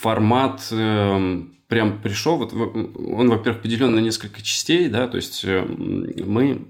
формат 0.00 0.66
э, 0.70 1.42
прям 1.68 2.02
пришел. 2.02 2.36
Вот 2.36 2.52
он, 2.52 3.30
во-первых, 3.30 3.62
поделен 3.62 3.94
на 3.94 4.00
несколько 4.00 4.42
частей, 4.42 4.88
да, 4.88 5.08
то 5.08 5.16
есть 5.16 5.42
э, 5.44 5.62
мы 5.62 6.66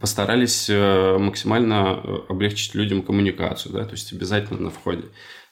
постарались 0.00 0.68
э, 0.70 1.18
максимально 1.18 2.00
э, 2.02 2.16
облегчить 2.28 2.74
людям 2.74 3.02
коммуникацию, 3.02 3.72
да, 3.72 3.84
то 3.84 3.92
есть 3.92 4.12
обязательно 4.12 4.60
на 4.60 4.70
входе 4.70 5.04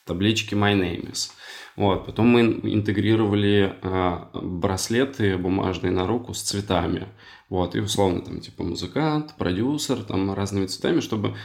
таблички 0.05 0.55
My 0.55 0.73
Name 0.73 1.11
is. 1.11 1.29
Вот. 1.75 2.07
Потом 2.07 2.27
мы 2.27 2.41
интегрировали 2.41 3.75
э, 3.81 4.17
браслеты 4.33 5.37
бумажные 5.37 5.91
на 5.91 6.07
руку 6.07 6.33
с 6.33 6.41
цветами. 6.41 7.07
Вот, 7.49 7.75
и 7.75 7.79
условно 7.79 8.21
там 8.21 8.41
типа 8.41 8.63
музыкант, 8.63 9.33
продюсер, 9.37 10.03
там 10.03 10.33
разными 10.33 10.65
цветами, 10.65 10.99
чтобы 10.99 11.35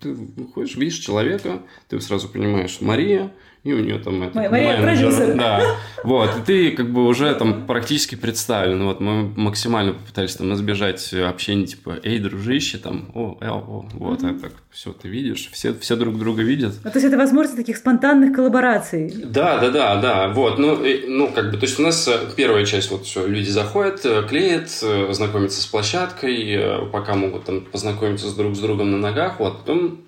ты 0.00 0.12
выходишь, 0.12 0.76
видишь 0.76 0.98
человека, 0.98 1.62
ты 1.88 2.00
сразу 2.00 2.28
понимаешь, 2.28 2.80
Мария, 2.80 3.32
и 3.62 3.72
у 3.72 3.78
нее 3.78 4.00
там 4.00 4.24
это, 4.24 4.36
Мария 4.50 4.82
продюсер. 4.82 5.36
Да, 5.36 5.76
вот, 6.02 6.30
и 6.36 6.40
ты 6.44 6.70
как 6.72 6.90
бы 6.90 7.06
уже 7.06 7.32
там 7.34 7.64
практически 7.66 8.16
представлен. 8.16 8.84
Вот 8.84 8.98
мы 8.98 9.32
максимально 9.36 9.92
попытались 9.92 10.34
там 10.34 10.52
избежать 10.54 11.12
общения 11.14 11.66
типа, 11.66 12.00
эй, 12.02 12.18
дружище, 12.18 12.78
там, 12.78 13.12
о, 13.14 13.38
о, 13.40 13.46
о 13.46 13.88
вот, 13.94 14.22
mm-hmm. 14.22 14.36
это 14.36 14.52
все 14.72 14.92
ты 14.92 15.08
видишь, 15.08 15.48
все, 15.52 15.74
все 15.74 15.94
друг 15.94 16.18
друга 16.18 16.42
видят. 16.42 16.74
Ну, 16.82 16.90
то 16.90 16.96
есть 16.96 17.06
это 17.06 17.16
возможность 17.16 17.56
таких 17.56 17.76
спонтанных 17.76 18.34
коллабораций. 18.34 19.12
Да, 19.26 19.58
да, 19.58 19.70
да, 19.70 20.00
да, 20.00 20.28
вот, 20.28 20.58
ну, 20.58 20.82
и, 20.82 21.06
ну, 21.06 21.28
как 21.28 21.52
бы, 21.52 21.56
то 21.56 21.66
есть 21.66 21.78
у 21.78 21.82
нас 21.82 22.08
э, 22.08 22.18
первая 22.36 22.64
часть, 22.64 22.90
вот 22.90 23.04
все, 23.04 23.26
люди 23.26 23.50
заходят, 23.50 24.04
э, 24.04 24.26
клеят, 24.28 24.70
э, 24.82 25.06
знакомятся 25.52 25.62
с 25.62 25.66
площадкой, 25.66 26.88
пока 26.90 27.14
могут 27.14 27.44
там 27.44 27.60
познакомиться 27.62 28.34
друг 28.34 28.56
с 28.56 28.60
другом 28.60 28.90
на 28.90 28.98
ногах, 28.98 29.38
вот, 29.38 29.58
потом 29.58 30.02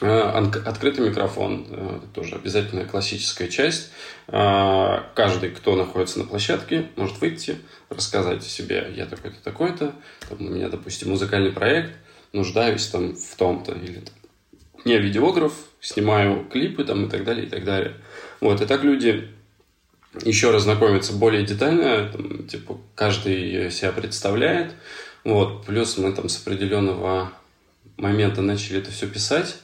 Э, 0.00 0.50
открытый 0.64 1.08
микрофон, 1.08 1.66
э, 1.68 2.00
тоже 2.14 2.36
обязательная 2.36 2.86
классическая 2.86 3.48
часть. 3.48 3.90
Э, 4.28 5.00
каждый, 5.14 5.50
кто 5.50 5.76
находится 5.76 6.18
на 6.18 6.24
площадке, 6.24 6.88
может 6.96 7.20
выйти, 7.20 7.58
рассказать 7.90 8.38
о 8.38 8.48
себе. 8.48 8.90
Я 8.96 9.06
такой-то, 9.06 9.36
такой-то. 9.44 9.92
У 10.30 10.42
меня, 10.42 10.68
допустим, 10.68 11.10
музыкальный 11.10 11.52
проект, 11.52 11.92
нуждаюсь 12.32 12.86
там 12.86 13.14
в 13.14 13.36
том-то. 13.36 13.72
Или 13.72 14.02
я 14.84 14.98
видеограф, 14.98 15.52
снимаю 15.80 16.46
клипы 16.50 16.84
там 16.84 17.06
и 17.06 17.10
так 17.10 17.24
далее, 17.24 17.46
и 17.46 17.48
так 17.48 17.64
далее. 17.64 17.94
Вот, 18.40 18.60
и 18.62 18.66
так 18.66 18.82
люди 18.82 19.28
еще 20.24 20.50
раз 20.50 20.62
знакомятся 20.62 21.12
более 21.12 21.44
детально, 21.44 22.08
там, 22.08 22.46
типа, 22.46 22.78
каждый 22.94 23.70
себя 23.70 23.92
представляет. 23.92 24.72
Вот, 25.24 25.64
плюс 25.66 25.96
мы 25.98 26.12
там 26.12 26.28
с 26.28 26.40
определенного 26.40 27.32
момента 27.96 28.42
начали 28.42 28.80
это 28.80 28.90
все 28.90 29.06
писать 29.06 29.56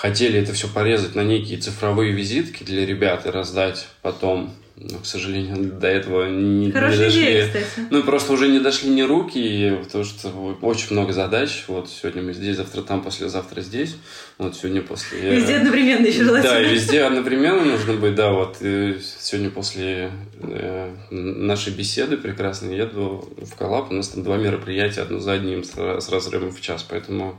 хотели 0.00 0.40
это 0.40 0.54
все 0.54 0.66
порезать 0.66 1.14
на 1.14 1.22
некие 1.22 1.58
цифровые 1.58 2.12
визитки 2.12 2.64
для 2.64 2.86
ребят 2.86 3.26
и 3.26 3.30
раздать 3.30 3.86
потом. 4.00 4.54
Но, 4.82 4.98
к 4.98 5.06
сожалению, 5.06 5.72
до 5.72 5.88
этого 5.88 6.26
не, 6.28 6.72
Хорошая 6.72 6.98
не 6.98 7.04
дошли. 7.04 7.22
Идея, 7.22 7.46
кстати. 7.46 7.86
Ну, 7.90 8.02
просто 8.02 8.32
уже 8.32 8.48
не 8.48 8.60
дошли 8.60 8.90
ни 8.90 9.02
руки, 9.02 9.78
потому 9.84 10.04
что 10.04 10.28
очень 10.62 10.88
много 10.92 11.12
задач. 11.12 11.64
Вот 11.68 11.90
сегодня 11.90 12.22
мы 12.22 12.32
здесь, 12.32 12.56
завтра 12.56 12.82
там, 12.82 13.02
послезавтра 13.02 13.60
здесь. 13.60 13.96
Вот 14.38 14.56
сегодня 14.56 14.80
после... 14.80 15.36
Везде 15.36 15.56
одновременно 15.56 16.06
еще 16.06 16.24
желательно. 16.24 16.54
Да, 16.54 16.62
и 16.62 16.72
везде 16.72 17.02
одновременно 17.02 17.64
нужно 17.64 17.94
быть, 17.94 18.14
да. 18.14 18.32
Вот 18.32 18.56
и 18.60 18.98
сегодня 19.18 19.50
после 19.50 20.12
э, 20.40 20.94
нашей 21.10 21.74
беседы 21.74 22.16
прекрасной 22.16 22.76
еду 22.76 23.28
в 23.36 23.54
Коллаб. 23.56 23.90
У 23.90 23.94
нас 23.94 24.08
там 24.08 24.22
два 24.22 24.38
мероприятия, 24.38 25.02
одно 25.02 25.18
за 25.18 25.32
одним 25.32 25.62
с, 25.62 25.72
с 25.72 26.08
разрывом 26.08 26.52
в 26.52 26.60
час, 26.60 26.86
поэтому 26.88 27.38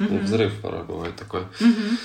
Угу. 0.00 0.18
Взрыв 0.18 0.52
порой 0.60 0.84
бывает 0.84 1.16
такой. 1.16 1.42
Угу. 1.42 1.96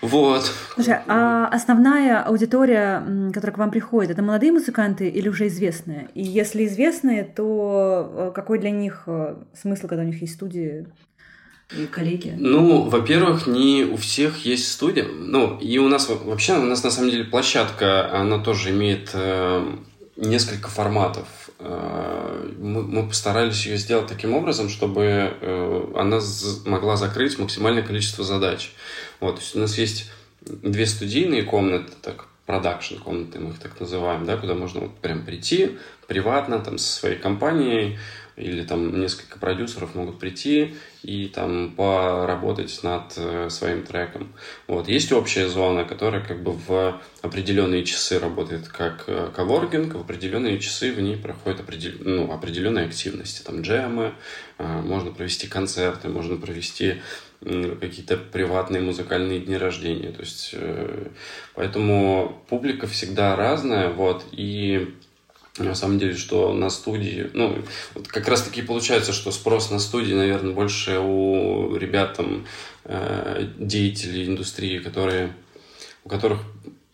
Вот. 0.00 0.50
Слушай, 0.74 0.98
а 1.06 1.46
основная 1.48 2.22
аудитория, 2.22 3.02
которая 3.34 3.54
к 3.54 3.58
вам 3.58 3.70
приходит, 3.70 4.12
это 4.12 4.22
молодые 4.22 4.52
музыканты 4.52 5.08
или 5.08 5.28
уже 5.28 5.48
известные? 5.48 6.08
И 6.14 6.22
если 6.22 6.66
известные, 6.66 7.24
то 7.24 8.10
э, 8.12 8.32
какой 8.34 8.58
для 8.58 8.70
них 8.70 9.02
э, 9.06 9.36
смысл, 9.52 9.88
когда 9.88 10.02
у 10.02 10.06
них 10.06 10.20
есть 10.22 10.34
студии 10.34 10.86
и 11.76 11.86
коллеги? 11.86 12.34
Ну, 12.38 12.88
во-первых, 12.88 13.46
не 13.46 13.84
у 13.84 13.96
всех 13.96 14.44
есть 14.44 14.70
студия. 14.70 15.06
Ну, 15.06 15.58
и 15.58 15.78
у 15.78 15.88
нас 15.88 16.08
вообще, 16.08 16.58
у 16.58 16.64
нас 16.64 16.82
на 16.82 16.90
самом 16.90 17.10
деле 17.10 17.24
площадка, 17.24 18.12
она 18.12 18.38
тоже 18.38 18.70
имеет 18.70 19.10
э, 19.12 19.76
несколько 20.16 20.68
форматов. 20.68 21.28
Э, 21.58 22.50
мы, 22.58 22.82
мы 22.82 23.06
постарались 23.06 23.66
ее 23.66 23.76
сделать 23.76 24.06
таким 24.06 24.34
образом, 24.34 24.68
чтобы 24.68 25.02
э, 25.40 25.92
она 25.94 26.20
могла 26.64 26.96
закрыть 26.96 27.38
максимальное 27.38 27.82
количество 27.82 28.24
задач. 28.24 28.72
Вот, 29.20 29.36
то 29.36 29.40
есть 29.40 29.56
у 29.56 29.60
нас 29.60 29.78
есть 29.78 30.10
две 30.40 30.86
студийные 30.86 31.42
комнаты, 31.42 31.92
так 32.02 32.26
продакшн 32.46 32.96
комнаты, 32.96 33.38
мы 33.38 33.50
их 33.50 33.58
так 33.58 33.78
называем, 33.78 34.24
да, 34.24 34.36
куда 34.36 34.54
можно 34.54 34.80
вот 34.80 34.98
прям 34.98 35.24
прийти 35.24 35.78
приватно, 36.08 36.58
там, 36.58 36.78
со 36.78 36.98
своей 36.98 37.16
компанией, 37.16 37.98
или 38.40 38.62
там 38.62 39.00
несколько 39.00 39.38
продюсеров 39.38 39.94
могут 39.94 40.18
прийти 40.18 40.74
и 41.02 41.28
там 41.28 41.72
поработать 41.76 42.82
над 42.82 43.12
э, 43.16 43.48
своим 43.50 43.82
треком. 43.82 44.32
Вот. 44.66 44.88
Есть 44.88 45.12
общая 45.12 45.48
зона, 45.48 45.84
которая 45.84 46.24
как 46.24 46.42
бы 46.42 46.52
в 46.52 47.00
определенные 47.22 47.84
часы 47.84 48.18
работает 48.18 48.68
как 48.68 49.04
э, 49.06 49.30
коворкинг, 49.34 49.94
в 49.94 50.00
определенные 50.00 50.58
часы 50.58 50.92
в 50.92 51.00
ней 51.00 51.16
проходят 51.16 51.60
определ... 51.60 51.92
ну, 52.00 52.32
определенные 52.32 52.86
активности, 52.86 53.42
там 53.42 53.62
джемы, 53.62 54.14
э, 54.58 54.64
можно 54.66 55.10
провести 55.12 55.46
концерты, 55.46 56.08
можно 56.08 56.36
провести 56.36 57.02
какие-то 57.42 58.16
приватные 58.16 58.82
музыкальные 58.82 59.40
дни 59.40 59.56
рождения. 59.56 60.12
То 60.12 60.20
есть, 60.20 60.54
поэтому 61.54 62.42
публика 62.48 62.86
всегда 62.86 63.34
разная, 63.34 63.90
вот, 63.90 64.24
и 64.32 64.94
на 65.58 65.74
самом 65.74 65.98
деле, 65.98 66.14
что 66.14 66.52
на 66.52 66.70
студии, 66.70 67.30
ну, 67.34 67.62
вот 67.94 68.08
как 68.08 68.28
раз 68.28 68.42
таки 68.42 68.62
получается, 68.62 69.12
что 69.12 69.32
спрос 69.32 69.70
на 69.70 69.78
студии, 69.78 70.14
наверное, 70.14 70.54
больше 70.54 70.98
у 70.98 71.76
ребят 71.76 72.16
там, 72.16 72.46
э, 72.84 73.48
деятелей 73.58 74.26
индустрии, 74.26 74.78
которые, 74.78 75.34
у 76.04 76.08
которых, 76.08 76.40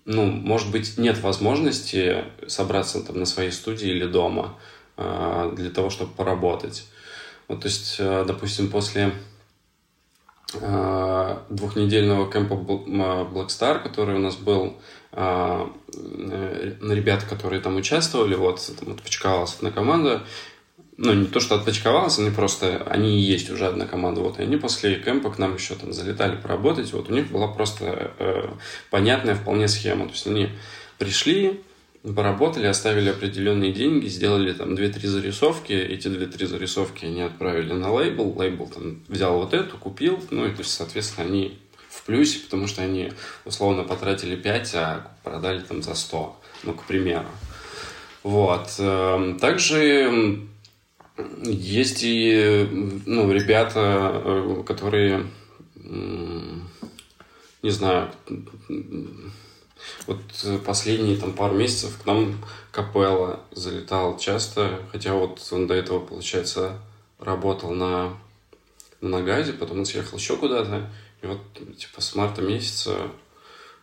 ну, 0.04 0.24
может 0.24 0.70
быть, 0.70 0.96
нет 0.98 1.20
возможности 1.20 2.24
собраться 2.46 3.02
там 3.02 3.18
на 3.18 3.26
своей 3.26 3.52
студии 3.52 3.88
или 3.88 4.06
дома 4.06 4.58
э, 4.96 5.52
для 5.56 5.70
того, 5.70 5.90
чтобы 5.90 6.12
поработать. 6.12 6.86
Вот, 7.48 7.60
то 7.60 7.68
есть, 7.68 7.96
э, 7.98 8.24
допустим, 8.26 8.70
после 8.70 9.02
э, 9.04 9.10
двухнедельного 10.52 12.30
кемпа 12.30 12.54
Black 12.54 13.82
который 13.82 14.14
у 14.14 14.20
нас 14.20 14.36
был, 14.36 14.76
э, 15.12 15.66
ребята, 15.92 17.26
которые 17.26 17.60
там 17.60 17.76
участвовали, 17.76 18.34
вот, 18.34 18.60
там 18.78 18.92
отпочковалась 18.92 19.56
одна 19.56 19.70
команда, 19.72 20.22
ну, 20.98 21.12
не 21.12 21.26
то, 21.26 21.40
что 21.40 21.56
отпочковалась, 21.56 22.18
они 22.18 22.30
просто, 22.30 22.82
они 22.88 23.18
и 23.18 23.20
есть 23.20 23.50
уже 23.50 23.66
одна 23.66 23.86
команда, 23.86 24.20
вот, 24.20 24.38
и 24.38 24.42
они 24.42 24.56
после 24.56 24.96
кемпа 24.96 25.30
к 25.30 25.38
нам 25.38 25.54
еще 25.54 25.74
там 25.74 25.92
залетали 25.92 26.36
поработать, 26.36 26.92
вот, 26.92 27.10
у 27.10 27.12
них 27.12 27.30
была 27.30 27.48
просто 27.48 28.12
э, 28.18 28.48
понятная 28.90 29.34
вполне 29.34 29.68
схема, 29.68 30.06
то 30.06 30.12
есть 30.12 30.26
они 30.26 30.50
пришли, 30.98 31.60
поработали, 32.14 32.66
оставили 32.66 33.10
определенные 33.10 33.72
деньги, 33.72 34.06
сделали 34.06 34.52
там 34.52 34.74
2-3 34.74 35.06
зарисовки, 35.06 35.72
эти 35.72 36.08
2-3 36.08 36.46
зарисовки 36.46 37.04
они 37.04 37.22
отправили 37.22 37.72
на 37.72 37.92
лейбл, 37.92 38.38
лейбл 38.38 38.68
там 38.68 39.02
взял 39.08 39.38
вот 39.38 39.54
эту, 39.54 39.76
купил, 39.76 40.22
ну 40.30 40.46
и 40.46 40.50
то 40.50 40.60
есть, 40.60 40.72
соответственно, 40.72 41.26
они 41.26 41.58
в 41.88 42.02
плюсе, 42.04 42.40
потому 42.40 42.66
что 42.66 42.82
они 42.82 43.12
условно 43.44 43.82
потратили 43.82 44.36
5, 44.36 44.74
а 44.74 45.10
продали 45.24 45.60
там 45.60 45.82
за 45.82 45.94
100, 45.94 46.40
ну, 46.64 46.74
к 46.74 46.84
примеру. 46.84 47.26
Вот. 48.22 48.74
Эм, 48.78 49.38
также 49.38 50.40
есть 51.42 52.00
и 52.02 52.68
ну, 53.06 53.32
ребята, 53.32 54.22
э, 54.24 54.62
которые, 54.66 55.26
не 55.76 57.70
знаю, 57.70 58.10
вот 60.06 60.20
последние 60.64 61.16
там 61.16 61.32
пару 61.32 61.54
месяцев 61.54 61.98
к 62.02 62.06
нам 62.06 62.44
Капелла 62.70 63.40
залетал 63.52 64.18
часто, 64.18 64.80
хотя 64.92 65.14
вот 65.14 65.46
он 65.50 65.66
до 65.66 65.74
этого, 65.74 66.00
получается, 66.00 66.78
работал 67.18 67.72
на, 67.72 68.16
на 69.00 69.08
Нагазе, 69.08 69.52
потом 69.52 69.80
он 69.80 69.86
съехал 69.86 70.18
еще 70.18 70.36
куда-то, 70.36 70.90
и 71.22 71.26
вот 71.26 71.40
типа 71.76 72.00
с 72.00 72.14
марта 72.14 72.42
месяца 72.42 73.10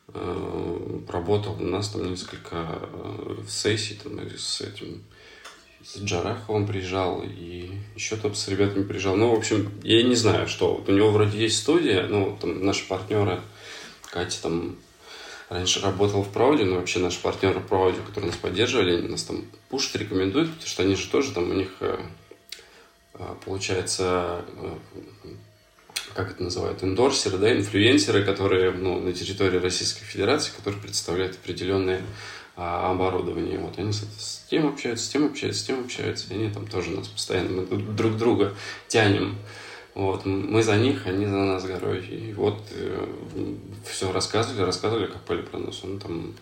э, 0.10 1.00
работал 1.10 1.56
у 1.60 1.66
нас 1.66 1.90
там 1.90 2.10
несколько 2.10 2.80
э, 2.82 3.36
сессий 3.48 4.00
там, 4.02 4.20
с 4.38 4.62
этим 4.62 5.04
с 5.84 5.98
Джараховым 5.98 6.66
приезжал, 6.66 7.24
и 7.24 7.72
еще 7.96 8.16
там 8.16 8.34
с 8.36 8.48
ребятами 8.48 8.84
приезжал. 8.84 9.18
Ну, 9.18 9.36
в 9.36 9.38
общем, 9.38 9.70
я 9.84 10.02
не 10.04 10.16
знаю, 10.16 10.48
что. 10.48 10.76
Вот 10.76 10.88
у 10.88 10.94
него 10.94 11.12
вроде 11.12 11.38
есть 11.38 11.60
студия, 11.60 12.08
ну, 12.08 12.38
там 12.40 12.66
наши 12.66 12.88
партнеры, 12.88 13.42
Катя 14.10 14.42
там 14.42 14.78
раньше 15.50 15.82
работала 15.82 16.24
в 16.24 16.32
Проводе, 16.32 16.66
но 16.66 16.76
вообще 16.76 17.00
наши 17.00 17.22
партнеры 17.22 17.60
Проводе, 17.60 18.00
которые 18.06 18.32
нас 18.32 18.40
поддерживали, 18.40 19.08
нас 19.08 19.24
там 19.24 19.46
пушат, 19.70 19.96
рекомендуют, 19.96 20.50
потому 20.50 20.68
что 20.68 20.84
они 20.84 20.96
же 20.96 21.08
тоже 21.10 21.32
там, 21.32 21.50
у 21.50 21.54
них 21.54 21.70
э, 21.80 22.00
э, 23.16 23.36
получается, 23.46 24.44
э, 24.58 24.76
как 26.14 26.32
это 26.32 26.44
называют, 26.44 26.84
эндорсеры, 26.84 27.38
да, 27.38 27.56
инфлюенсеры, 27.56 28.24
которые 28.24 28.72
ну, 28.72 29.00
на 29.00 29.14
территории 29.14 29.58
Российской 29.58 30.04
Федерации, 30.04 30.52
которые 30.56 30.82
представляют 30.82 31.36
определенные 31.36 32.02
а, 32.56 32.92
оборудование. 32.92 33.58
Вот 33.58 33.80
они 33.80 33.92
с, 33.92 34.46
тем 34.48 34.68
общаются, 34.68 35.06
с 35.06 35.10
тем 35.10 35.26
общаются, 35.26 35.64
с 35.64 35.66
тем 35.66 35.80
общаются. 35.84 36.28
И 36.32 36.36
они 36.36 36.50
там 36.52 36.68
тоже 36.68 36.92
нас 36.92 37.08
постоянно 37.08 37.62
мы 37.62 37.66
друг 37.66 38.18
друга 38.18 38.54
тянем. 38.88 39.38
Вот, 39.96 40.26
мы 40.26 40.62
за 40.62 40.76
них, 40.78 41.08
они 41.08 41.26
за 41.26 41.36
нас 41.36 41.64
горой. 41.64 42.06
И 42.06 42.34
вот 42.34 42.62
все 43.86 44.12
рассказывали, 44.12 44.66
рассказывали, 44.66 45.08
как 45.08 45.22
Пали 45.22 45.42
про 45.42 45.60
нас. 45.60 45.84
Он 45.84 46.00
там 46.00 46.34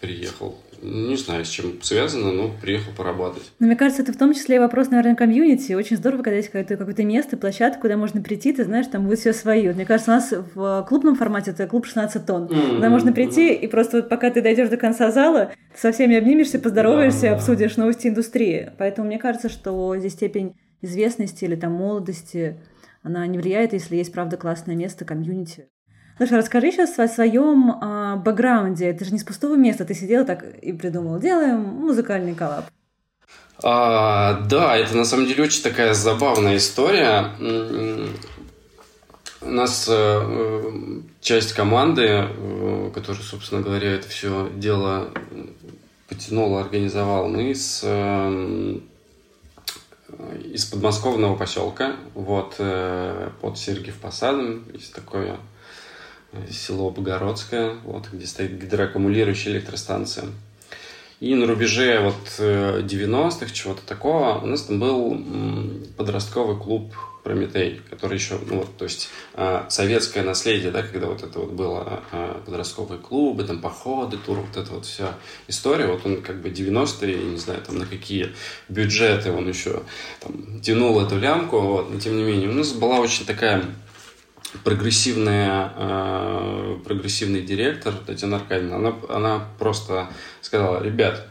приехал. 0.00 0.56
Не 0.80 1.16
знаю, 1.16 1.44
с 1.44 1.48
чем 1.48 1.82
связано, 1.82 2.30
но 2.30 2.52
приехал 2.62 2.92
поработать. 2.92 3.42
Но 3.58 3.66
мне 3.66 3.74
кажется, 3.74 4.02
это 4.02 4.12
в 4.12 4.16
том 4.16 4.32
числе 4.32 4.60
вопрос, 4.60 4.90
наверное, 4.90 5.16
комьюнити. 5.16 5.72
Очень 5.72 5.96
здорово, 5.96 6.22
когда 6.22 6.36
есть 6.36 6.48
какое-то, 6.48 6.76
какое-то 6.76 7.02
место, 7.02 7.36
площадка, 7.36 7.80
куда 7.80 7.96
можно 7.96 8.22
прийти, 8.22 8.52
ты 8.52 8.64
знаешь, 8.64 8.86
там 8.86 9.06
будет 9.06 9.18
все. 9.18 9.32
Вот 9.32 9.74
мне 9.74 9.84
кажется, 9.84 10.12
у 10.12 10.14
нас 10.14 10.32
в 10.54 10.86
клубном 10.88 11.16
формате 11.16 11.50
это 11.50 11.66
клуб 11.66 11.84
16 11.84 12.24
тонн. 12.24 12.44
Mm-hmm. 12.44 12.76
Куда 12.76 12.90
можно 12.90 13.12
прийти, 13.12 13.52
и 13.52 13.66
просто 13.66 13.98
вот 13.98 14.08
пока 14.08 14.30
ты 14.30 14.40
дойдешь 14.40 14.68
до 14.68 14.76
конца 14.76 15.10
зала, 15.10 15.52
со 15.74 15.90
всеми 15.90 16.16
обнимешься, 16.16 16.60
поздороваешься, 16.60 17.22
да, 17.22 17.32
обсудишь 17.34 17.76
новости 17.76 18.06
индустрии. 18.06 18.70
Поэтому 18.78 19.08
мне 19.08 19.18
кажется, 19.18 19.48
что 19.48 19.96
здесь 19.96 20.12
степень 20.12 20.54
известности 20.80 21.44
или 21.44 21.56
там 21.56 21.72
молодости, 21.72 22.56
она 23.02 23.26
не 23.26 23.38
влияет, 23.38 23.72
если 23.72 23.96
есть, 23.96 24.12
правда, 24.12 24.36
классное 24.36 24.76
место, 24.76 25.04
комьюнити. 25.04 25.66
Слушай, 26.18 26.38
расскажи 26.38 26.72
сейчас 26.72 26.98
о 26.98 27.06
своем 27.06 27.78
а, 27.80 28.16
бэкграунде. 28.16 28.86
Это 28.86 29.04
же 29.04 29.12
не 29.12 29.20
с 29.20 29.24
пустого 29.24 29.54
места. 29.54 29.84
Ты 29.84 29.94
сидел 29.94 30.26
так 30.26 30.42
и 30.42 30.72
придумал. 30.72 31.20
Делаем 31.20 31.60
музыкальный 31.60 32.34
коллаб. 32.34 32.64
А, 33.62 34.40
да, 34.50 34.76
это 34.76 34.96
на 34.96 35.04
самом 35.04 35.26
деле 35.26 35.44
очень 35.44 35.62
такая 35.62 35.94
забавная 35.94 36.56
история. 36.56 37.30
У 39.40 39.48
нас 39.48 39.86
э, 39.88 41.00
часть 41.20 41.52
команды, 41.52 42.02
э, 42.08 42.90
которая, 42.92 43.22
собственно 43.22 43.62
говоря, 43.62 43.92
это 43.92 44.08
все 44.08 44.50
дело 44.56 45.10
потянула, 46.08 46.62
организовал, 46.62 47.28
мы 47.28 47.54
с 47.54 47.82
э, 47.84 48.80
из 50.52 50.64
подмосковного 50.64 51.36
поселка, 51.36 51.94
вот, 52.14 52.56
э, 52.58 53.30
под 53.40 53.56
Сергиев 53.56 53.98
Посадом, 53.98 54.64
есть 54.72 54.92
такое 54.92 55.36
село 56.50 56.90
Богородское, 56.90 57.74
вот, 57.84 58.08
где 58.12 58.26
стоит 58.26 58.58
гидроаккумулирующая 58.58 59.52
электростанция. 59.52 60.26
И 61.20 61.34
на 61.34 61.46
рубеже 61.46 62.00
вот 62.00 62.14
90-х, 62.38 63.46
э, 63.46 63.52
чего-то 63.52 63.82
такого, 63.84 64.38
у 64.38 64.46
нас 64.46 64.62
там 64.62 64.78
был 64.78 65.20
подростковый 65.96 66.56
клуб 66.56 66.94
Прометей, 67.24 67.82
который 67.90 68.16
еще, 68.16 68.38
ну 68.46 68.58
вот, 68.58 68.76
то 68.76 68.84
есть 68.84 69.10
э, 69.34 69.64
советское 69.68 70.22
наследие, 70.22 70.70
да, 70.70 70.82
когда 70.82 71.08
вот 71.08 71.22
это 71.22 71.40
вот 71.40 71.50
было 71.50 72.02
э, 72.12 72.40
подростковые 72.46 73.00
клубы, 73.00 73.42
там 73.42 73.60
походы, 73.60 74.16
тур, 74.16 74.38
вот 74.38 74.56
эта 74.56 74.72
вот 74.72 74.86
вся 74.86 75.14
история, 75.48 75.88
вот 75.88 76.06
он 76.06 76.22
как 76.22 76.40
бы 76.40 76.48
90-е, 76.48 77.16
не 77.16 77.36
знаю, 77.36 77.60
там 77.66 77.78
на 77.78 77.84
какие 77.86 78.32
бюджеты 78.68 79.32
он 79.32 79.48
еще 79.48 79.82
там 80.20 80.60
тянул 80.60 81.00
эту 81.00 81.18
лямку, 81.18 81.58
вот, 81.58 81.90
но 81.90 81.98
тем 81.98 82.16
не 82.16 82.22
менее, 82.22 82.48
у 82.48 82.54
нас 82.54 82.72
была 82.72 83.00
очень 83.00 83.26
такая 83.26 83.64
прогрессивная, 84.64 85.72
э, 85.76 86.78
прогрессивный 86.84 87.42
директор 87.42 87.94
Татьяна 87.94 88.36
Аркадьевна, 88.36 88.76
она, 88.76 88.94
она 89.08 89.48
просто 89.58 90.08
сказала, 90.40 90.82
ребят, 90.82 91.26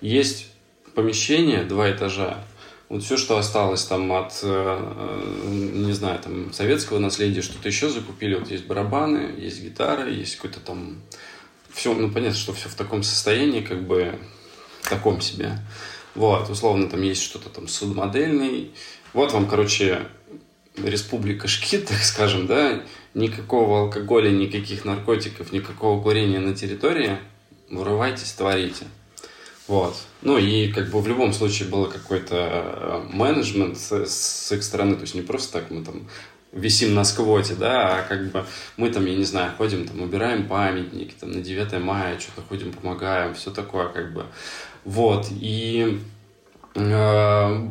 есть 0.00 0.48
помещение, 0.94 1.64
два 1.64 1.90
этажа, 1.90 2.44
вот 2.88 3.02
все, 3.02 3.16
что 3.16 3.36
осталось 3.36 3.84
там 3.84 4.12
от, 4.12 4.38
э, 4.42 5.32
не 5.44 5.92
знаю, 5.92 6.20
там, 6.20 6.52
советского 6.52 7.00
наследия, 7.00 7.42
что-то 7.42 7.68
еще 7.68 7.88
закупили, 7.88 8.36
вот 8.36 8.48
есть 8.50 8.66
барабаны, 8.66 9.34
есть 9.38 9.60
гитара, 9.62 10.08
есть 10.08 10.36
какой-то 10.36 10.60
там, 10.60 11.02
все, 11.72 11.92
ну, 11.94 12.10
понятно, 12.10 12.38
что 12.38 12.52
все 12.52 12.68
в 12.68 12.74
таком 12.74 13.02
состоянии, 13.02 13.60
как 13.60 13.86
бы, 13.86 14.16
в 14.82 14.88
таком 14.88 15.20
себе. 15.20 15.58
Вот, 16.14 16.48
условно, 16.48 16.88
там 16.88 17.02
есть 17.02 17.22
что-то 17.22 17.50
там 17.50 17.66
судмодельный. 17.66 18.70
Вот 19.12 19.32
вам, 19.32 19.48
короче, 19.48 20.06
республика 20.76 21.48
Шкит, 21.48 21.86
так 21.88 21.98
скажем, 21.98 22.46
да, 22.46 22.82
никакого 23.14 23.82
алкоголя, 23.82 24.30
никаких 24.30 24.84
наркотиков, 24.84 25.52
никакого 25.52 26.02
курения 26.02 26.40
на 26.40 26.54
территории, 26.54 27.18
вырывайтесь, 27.70 28.32
творите. 28.32 28.84
Вот. 29.68 29.96
Ну 30.22 30.38
и 30.38 30.70
как 30.70 30.90
бы 30.90 31.00
в 31.00 31.08
любом 31.08 31.32
случае 31.32 31.68
было 31.68 31.86
какой-то 31.86 32.36
э, 32.36 33.02
менеджмент 33.12 33.76
с, 33.78 34.06
с 34.06 34.52
их 34.52 34.62
стороны, 34.62 34.94
то 34.94 35.02
есть 35.02 35.14
не 35.14 35.22
просто 35.22 35.54
так 35.54 35.70
мы 35.70 35.84
там 35.84 36.08
висим 36.52 36.94
на 36.94 37.04
сквоте, 37.04 37.54
да, 37.54 37.98
а 37.98 38.02
как 38.02 38.30
бы 38.30 38.44
мы 38.76 38.90
там, 38.90 39.04
я 39.06 39.14
не 39.14 39.24
знаю, 39.24 39.52
ходим, 39.58 39.86
там, 39.86 40.00
убираем 40.00 40.46
памятники, 40.46 41.14
там, 41.18 41.32
на 41.32 41.40
9 41.40 41.80
мая 41.80 42.18
что-то 42.18 42.42
ходим, 42.48 42.72
помогаем, 42.72 43.34
все 43.34 43.50
такое, 43.50 43.88
как 43.88 44.12
бы. 44.12 44.26
Вот, 44.84 45.26
и 45.30 46.00
э, 46.74 47.68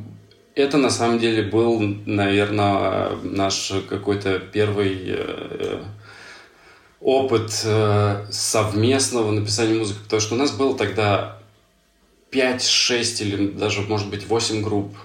это 0.56 0.78
на 0.78 0.90
самом 0.90 1.20
деле 1.20 1.44
был, 1.44 1.80
наверное, 2.06 3.18
наш 3.24 3.74
какой-то 3.90 4.40
первый 4.40 5.04
э, 5.08 5.84
опыт 7.02 7.62
э, 7.66 8.26
совместного 8.32 9.32
написания 9.32 9.78
музыки, 9.78 10.00
потому 10.04 10.22
что 10.22 10.36
у 10.36 10.38
нас 10.38 10.52
было 10.52 10.78
тогда 10.78 11.40
5, 12.30 12.66
6 12.66 13.22
или 13.22 13.48
даже, 13.48 13.82
может 13.82 14.10
быть, 14.10 14.28
8 14.28 14.62
групп 14.62 14.96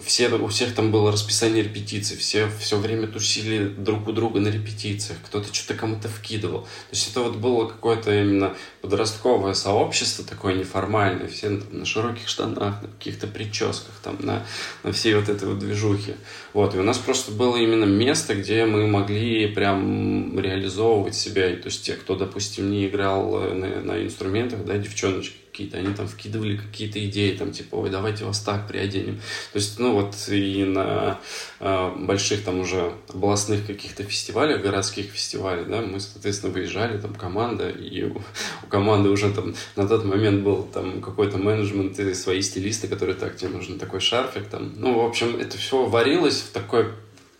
все, 0.00 0.28
у 0.28 0.46
всех 0.48 0.74
там 0.74 0.90
было 0.90 1.10
расписание 1.10 1.62
репетиций, 1.62 2.16
все 2.16 2.48
все 2.60 2.76
время 2.76 3.06
тусили 3.06 3.68
друг 3.68 4.08
у 4.08 4.12
друга 4.12 4.40
на 4.40 4.48
репетициях, 4.48 5.18
кто-то 5.24 5.52
что-то 5.52 5.78
кому-то 5.78 6.08
вкидывал. 6.08 6.62
То 6.62 6.68
есть 6.92 7.10
это 7.10 7.20
вот 7.20 7.36
было 7.36 7.66
какое-то 7.66 8.12
именно 8.12 8.54
подростковое 8.80 9.54
сообщество 9.54 10.24
такое 10.24 10.54
неформальное, 10.54 11.28
все 11.28 11.48
на, 11.48 11.84
широких 11.84 12.28
штанах, 12.28 12.82
на 12.82 12.88
каких-то 12.88 13.26
прическах, 13.26 13.94
там, 14.02 14.16
на, 14.20 14.46
на 14.82 14.92
всей 14.92 15.14
вот 15.14 15.28
этой 15.28 15.48
вот 15.48 15.58
движухе. 15.58 16.16
Вот, 16.52 16.74
и 16.74 16.78
у 16.78 16.82
нас 16.82 16.98
просто 16.98 17.32
было 17.32 17.56
именно 17.56 17.84
место, 17.84 18.34
где 18.34 18.66
мы 18.66 18.86
могли 18.86 19.46
прям 19.48 20.38
реализовывать 20.38 21.14
себя. 21.14 21.50
И, 21.50 21.56
то 21.56 21.66
есть 21.66 21.84
те, 21.84 21.94
кто, 21.94 22.14
допустим, 22.16 22.70
не 22.70 22.86
играл 22.86 23.40
на, 23.40 23.80
на 23.80 24.04
инструментах, 24.04 24.64
да, 24.64 24.76
девчоночки, 24.76 25.36
какие-то, 25.52 25.76
они 25.76 25.92
там 25.92 26.08
вкидывали 26.08 26.56
какие-то 26.56 27.04
идеи, 27.04 27.36
там, 27.36 27.52
типа, 27.52 27.74
ой, 27.74 27.90
давайте 27.90 28.24
вас 28.24 28.40
так 28.40 28.66
приоденем. 28.66 29.16
То 29.52 29.58
есть, 29.58 29.78
ну, 29.78 29.92
вот 29.92 30.14
и 30.28 30.64
на 30.64 31.20
э, 31.60 31.92
больших 31.98 32.42
там 32.42 32.60
уже 32.60 32.94
областных 33.10 33.66
каких-то 33.66 34.02
фестивалях, 34.02 34.62
городских 34.62 35.10
фестивалях, 35.10 35.68
да, 35.68 35.82
мы, 35.82 36.00
соответственно, 36.00 36.54
выезжали, 36.54 36.98
там, 36.98 37.14
команда, 37.14 37.68
и 37.68 38.02
у, 38.04 38.16
у 38.62 38.66
команды 38.70 39.10
уже 39.10 39.30
там 39.30 39.54
на 39.76 39.86
тот 39.86 40.06
момент 40.06 40.42
был 40.42 40.62
там 40.62 41.02
какой-то 41.02 41.36
менеджмент 41.36 41.98
и 41.98 42.14
свои 42.14 42.40
стилисты, 42.40 42.88
которые 42.88 43.14
так, 43.14 43.36
тебе 43.36 43.50
нужен 43.50 43.78
такой 43.78 44.00
шарфик, 44.00 44.48
там. 44.48 44.72
Ну, 44.76 45.02
в 45.02 45.04
общем, 45.04 45.36
это 45.38 45.58
все 45.58 45.84
варилось 45.84 46.40
в 46.40 46.52
такой 46.52 46.86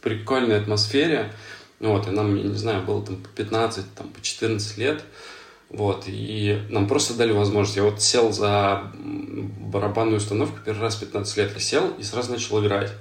прикольной 0.02 0.58
атмосфере, 0.58 1.32
вот, 1.80 2.06
и 2.06 2.10
нам, 2.10 2.36
я 2.36 2.42
не 2.42 2.58
знаю, 2.58 2.82
было 2.82 3.02
там 3.02 3.16
по 3.16 3.28
15, 3.30 3.94
там, 3.94 4.08
по 4.08 4.20
14 4.20 4.76
лет, 4.76 5.02
вот, 5.72 6.04
и 6.06 6.60
нам 6.68 6.86
просто 6.86 7.14
дали 7.14 7.32
возможность. 7.32 7.76
Я 7.76 7.84
вот 7.84 8.02
сел 8.02 8.30
за 8.30 8.92
барабанную 8.94 10.18
установку 10.18 10.58
первый 10.64 10.82
раз 10.82 10.96
в 10.96 11.00
15 11.00 11.36
лет. 11.38 11.52
Я 11.54 11.60
сел 11.60 11.90
и 11.98 12.02
сразу 12.02 12.32
начал 12.32 12.62
играть. 12.62 12.92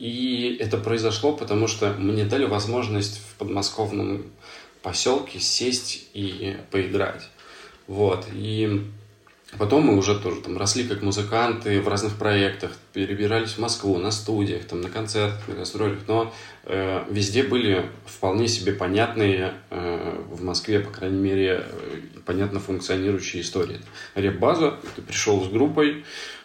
И 0.00 0.56
это 0.58 0.76
произошло, 0.78 1.32
потому 1.32 1.68
что 1.68 1.92
мне 1.92 2.24
дали 2.24 2.46
возможность 2.46 3.18
в 3.18 3.34
подмосковном 3.38 4.24
поселке 4.82 5.38
сесть 5.38 6.08
и 6.12 6.56
поиграть. 6.70 7.28
Вот, 7.86 8.26
и 8.32 8.84
Потом 9.58 9.82
мы 9.82 9.96
уже 9.96 10.18
тоже 10.18 10.40
там 10.42 10.56
росли 10.56 10.86
как 10.86 11.02
музыканты 11.02 11.80
в 11.80 11.88
разных 11.88 12.16
проектах, 12.16 12.70
перебирались 12.92 13.52
в 13.52 13.58
Москву 13.58 13.98
на 13.98 14.12
студиях, 14.12 14.64
там, 14.64 14.80
на 14.80 14.88
концертах, 14.88 15.48
на 15.48 15.54
гастролях, 15.54 15.98
но 16.06 16.32
э, 16.64 17.04
везде 17.10 17.42
были 17.42 17.86
вполне 18.06 18.46
себе 18.46 18.72
понятные, 18.72 19.54
э, 19.70 20.22
в 20.30 20.44
Москве, 20.44 20.78
по 20.78 20.90
крайней 20.90 21.18
мере, 21.18 21.64
э, 21.66 22.00
понятно 22.24 22.60
функционирующие 22.60 23.42
истории. 23.42 23.80
Реп-база, 24.14 24.78
ты 24.94 25.02
пришел 25.02 25.44
с 25.44 25.48
группой, 25.48 26.04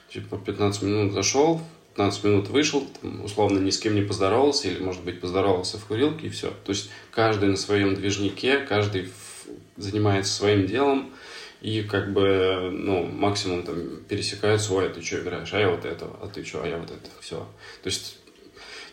типа 0.10 0.38
15 0.38 0.82
минут 0.82 1.14
зашел, 1.14 1.62
15 1.96 2.24
минут 2.24 2.50
вышел, 2.50 2.88
там, 3.02 3.24
условно 3.24 3.60
ни 3.60 3.70
с 3.70 3.78
кем 3.78 3.94
не 3.94 4.02
поздоровался, 4.02 4.68
или, 4.68 4.82
может 4.82 5.04
быть, 5.04 5.22
поздоровался 5.22 5.78
в 5.78 5.86
курилке, 5.86 6.28
и 6.28 6.30
все. 6.32 6.48
То 6.66 6.72
есть 6.72 6.90
каждый 7.12 7.50
на 7.50 7.58
своем 7.58 7.94
движнике, 7.94 8.58
каждый 8.58 9.12
занимается 9.78 10.34
своим 10.34 10.66
делом, 10.66 11.12
и 11.66 11.82
как 11.82 12.14
бы, 12.14 12.70
ну, 12.72 13.08
максимум 13.08 13.64
там 13.64 13.76
пересекаются, 14.08 14.72
ой, 14.72 14.86
а 14.86 14.90
ты 14.92 15.02
что 15.02 15.20
играешь, 15.20 15.52
а 15.52 15.60
я 15.60 15.72
вот 15.72 15.84
это, 15.84 16.06
а 16.22 16.30
ты 16.32 16.46
что, 16.46 16.62
а 16.62 16.68
я 16.68 16.78
вот 16.78 16.92
это, 16.92 17.10
все. 17.22 17.38
То 17.82 17.88
есть 17.88 18.18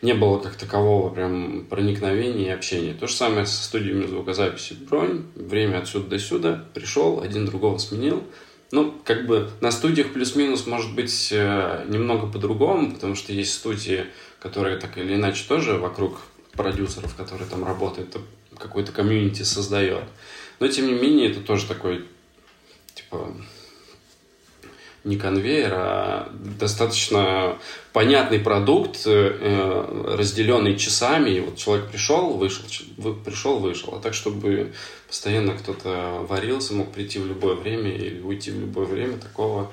не 0.00 0.14
было 0.14 0.38
как 0.38 0.54
такового 0.54 1.12
прям 1.12 1.66
проникновения 1.68 2.46
и 2.46 2.54
общения. 2.54 2.94
То 2.94 3.06
же 3.06 3.12
самое 3.12 3.44
со 3.44 3.62
студиями 3.62 4.06
звукозаписи. 4.06 4.72
Бронь, 4.88 5.24
время 5.34 5.80
отсюда 5.80 6.08
до 6.08 6.18
сюда, 6.18 6.64
пришел, 6.72 7.20
один 7.20 7.44
другого 7.44 7.76
сменил. 7.76 8.24
Ну, 8.70 8.94
как 9.04 9.26
бы 9.26 9.50
на 9.60 9.70
студиях 9.70 10.14
плюс-минус 10.14 10.66
может 10.66 10.94
быть 10.94 11.28
э, 11.30 11.84
немного 11.90 12.26
по-другому, 12.26 12.92
потому 12.92 13.16
что 13.16 13.34
есть 13.34 13.52
студии, 13.52 14.06
которые 14.40 14.78
так 14.78 14.96
или 14.96 15.14
иначе 15.14 15.44
тоже 15.46 15.74
вокруг 15.74 16.22
продюсеров, 16.52 17.14
которые 17.16 17.50
там 17.50 17.66
работают, 17.66 18.16
какой-то 18.58 18.92
комьюнити 18.92 19.42
создает. 19.42 20.04
Но, 20.58 20.68
тем 20.68 20.86
не 20.86 20.94
менее, 20.94 21.30
это 21.30 21.40
тоже 21.40 21.66
такой 21.66 22.06
типа 22.94 23.34
не 25.04 25.16
конвейер, 25.16 25.72
а 25.74 26.32
достаточно 26.32 27.58
понятный 27.92 28.38
продукт, 28.38 29.02
э, 29.04 30.14
разделенный 30.16 30.76
часами. 30.76 31.30
И 31.30 31.40
вот 31.40 31.56
человек 31.56 31.90
пришел, 31.90 32.34
вышел, 32.34 32.64
пришел, 33.24 33.58
вышел. 33.58 33.94
А 33.94 34.00
так, 34.00 34.14
чтобы 34.14 34.72
постоянно 35.08 35.54
кто-то 35.54 36.24
варился, 36.28 36.74
мог 36.74 36.92
прийти 36.92 37.18
в 37.18 37.26
любое 37.26 37.54
время 37.54 37.90
или 37.90 38.20
уйти 38.20 38.52
в 38.52 38.60
любое 38.60 38.86
время, 38.86 39.18
такого, 39.18 39.72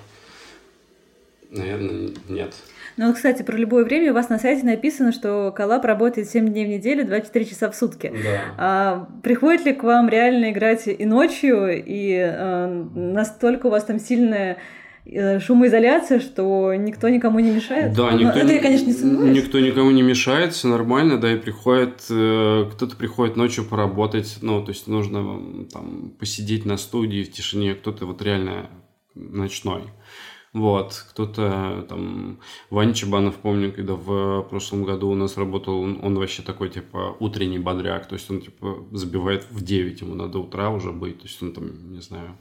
наверное, 1.52 2.12
нет. 2.28 2.56
Ну, 2.98 3.14
кстати, 3.14 3.44
про 3.44 3.58
любое 3.58 3.84
время 3.84 4.12
у 4.12 4.14
вас 4.14 4.30
на 4.30 4.40
сайте 4.40 4.66
написано, 4.66 5.12
что 5.12 5.54
коллаб 5.56 5.86
работает 5.86 6.30
7 6.30 6.48
дней 6.48 6.66
в 6.66 6.70
неделю, 6.70 7.06
24 7.06 7.46
часа 7.46 7.70
в 7.70 7.76
сутки. 7.76 8.12
Да. 8.12 8.42
А, 8.58 9.08
приходит 9.24 9.66
ли 9.66 9.74
к 9.74 9.84
вам 9.84 10.10
реально 10.10 10.52
играть 10.52 10.88
и 10.88 11.06
ночью, 11.06 11.84
и 11.86 12.14
а, 12.18 12.68
настолько 12.96 13.68
у 13.68 13.70
вас 13.70 13.86
там 13.86 14.00
сильная 14.00 14.58
э, 15.06 15.40
шумоизоляция, 15.40 16.20
что 16.20 16.74
никто 16.76 17.10
никому 17.10 17.40
не 17.40 17.52
мешает. 17.52 17.94
Да, 17.94 18.12
ну, 18.12 18.20
никто, 18.20 18.40
это 18.40 18.54
я, 18.54 18.62
конечно, 18.62 18.88
не 18.88 18.94
сомневаюсь. 18.94 19.38
Никто 19.38 19.60
никому 19.60 19.92
не 19.92 20.02
мешает, 20.02 20.54
все 20.54 20.68
нормально, 20.68 21.18
да, 21.18 21.32
и 21.34 21.38
приходит, 21.38 22.06
э, 22.10 22.70
кто-то 22.74 22.96
приходит 22.96 23.36
ночью 23.36 23.66
поработать, 23.66 24.38
ну, 24.42 24.64
то 24.64 24.72
есть 24.72 24.88
нужно 24.88 25.66
там 25.72 26.14
посидеть 26.20 26.66
на 26.66 26.78
студии 26.78 27.24
в 27.24 27.32
тишине, 27.32 27.76
кто-то 27.76 28.06
вот 28.06 28.22
реально 28.22 28.70
ночной. 29.16 29.84
Вот, 30.52 31.06
кто-то 31.12 31.86
там, 31.88 32.40
Ваня 32.72 32.94
Чебанов, 32.94 33.36
помню, 33.36 33.72
когда 33.72 33.94
в 33.94 34.42
прошлом 34.50 34.84
году 34.84 35.10
у 35.10 35.16
нас 35.16 35.38
работал, 35.38 35.80
он, 35.80 36.00
он 36.02 36.18
вообще 36.18 36.42
такой, 36.42 36.70
типа, 36.70 37.16
утренний 37.20 37.60
бодряк, 37.60 38.08
то 38.08 38.14
есть 38.16 38.30
он, 38.32 38.42
типа, 38.42 38.88
забивает 38.92 39.46
в 39.52 39.64
9, 39.64 40.02
ему 40.02 40.16
надо 40.16 40.40
утра 40.40 40.72
уже 40.72 40.92
быть, 40.92 41.20
то 41.20 41.28
есть 41.28 41.42
он 41.44 41.54
там, 41.54 41.92
не 41.94 42.02
знаю, 42.02 42.36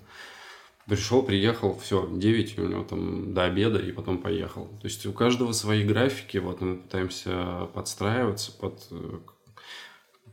пришел, 0.89 1.23
приехал, 1.23 1.79
все, 1.79 2.09
9 2.11 2.59
у 2.59 2.67
него 2.67 2.85
там 2.85 3.35
до 3.35 3.45
обеда 3.45 3.79
и 3.79 3.93
потом 3.93 4.19
поехал. 4.19 4.69
То 4.81 4.87
есть 4.87 5.05
у 5.05 5.13
каждого 5.13 5.53
свои 5.53 5.85
графики, 5.85 6.39
вот 6.39 6.63
мы 6.63 6.79
пытаемся 6.79 7.69
подстраиваться 7.75 8.53
под 8.53 8.87
э, 8.91 9.19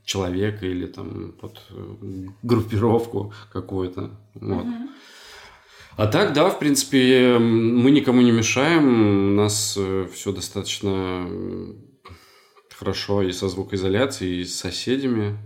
человека 0.06 0.66
или 0.66 0.88
там 0.88 1.34
под 1.34 1.62
э, 1.70 1.96
группировку 2.42 3.34
какую-то. 3.52 4.12
Вот. 4.36 4.66
Mm-hmm. 4.66 4.88
А 5.98 6.08
так, 6.08 6.34
да, 6.34 6.50
в 6.50 6.60
принципе, 6.60 7.38
мы 7.40 7.90
никому 7.90 8.22
не 8.22 8.32
мешаем. 8.32 9.32
У 9.32 9.36
нас 9.36 9.76
э, 9.78 10.08
все 10.14 10.34
достаточно 10.34 11.26
хорошо 12.78 13.22
и 13.22 13.32
со 13.32 13.48
звукоизоляцией, 13.48 14.42
и 14.42 14.46
с 14.46 14.60
соседями. 14.60 15.38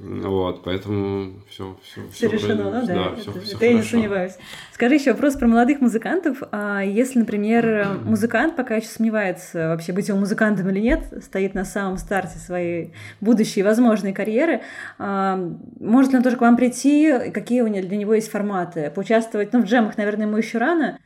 Вот, 0.00 0.62
поэтому 0.62 1.32
все, 1.48 1.76
все, 1.82 2.02
все, 2.12 2.28
все 2.28 2.28
решено, 2.28 2.70
да, 2.70 2.82
да, 2.82 3.16
все, 3.16 3.30
это, 3.32 3.40
все 3.40 3.56
это 3.56 3.64
я 3.66 3.72
не 3.72 3.82
сомневаюсь. 3.82 4.34
Скажи 4.72 4.94
еще 4.94 5.12
вопрос 5.12 5.34
про 5.34 5.48
молодых 5.48 5.80
музыкантов. 5.80 6.42
А 6.52 6.82
если, 6.82 7.18
например, 7.18 7.98
музыкант 8.04 8.54
пока 8.54 8.76
еще 8.76 8.86
сомневается, 8.86 9.68
вообще 9.68 9.92
быть 9.92 10.06
его 10.06 10.16
музыкантом 10.16 10.68
или 10.70 10.78
нет, 10.78 11.12
стоит 11.24 11.54
на 11.54 11.64
самом 11.64 11.98
старте 11.98 12.38
своей 12.38 12.92
будущей 13.20 13.64
возможной 13.64 14.12
карьеры, 14.12 14.62
а, 14.98 15.36
может 15.80 16.12
ли 16.12 16.18
он 16.18 16.22
тоже 16.22 16.36
к 16.36 16.42
вам 16.42 16.56
прийти? 16.56 17.30
Какие 17.34 17.62
у 17.62 17.66
него, 17.66 17.86
для 17.86 17.96
него 17.96 18.14
есть 18.14 18.30
форматы? 18.30 18.92
Поучаствовать, 18.94 19.52
ну, 19.52 19.62
в 19.62 19.64
джемах, 19.64 19.96
наверное, 19.96 20.26
ему 20.26 20.36
еще 20.36 20.58
рано, 20.58 20.98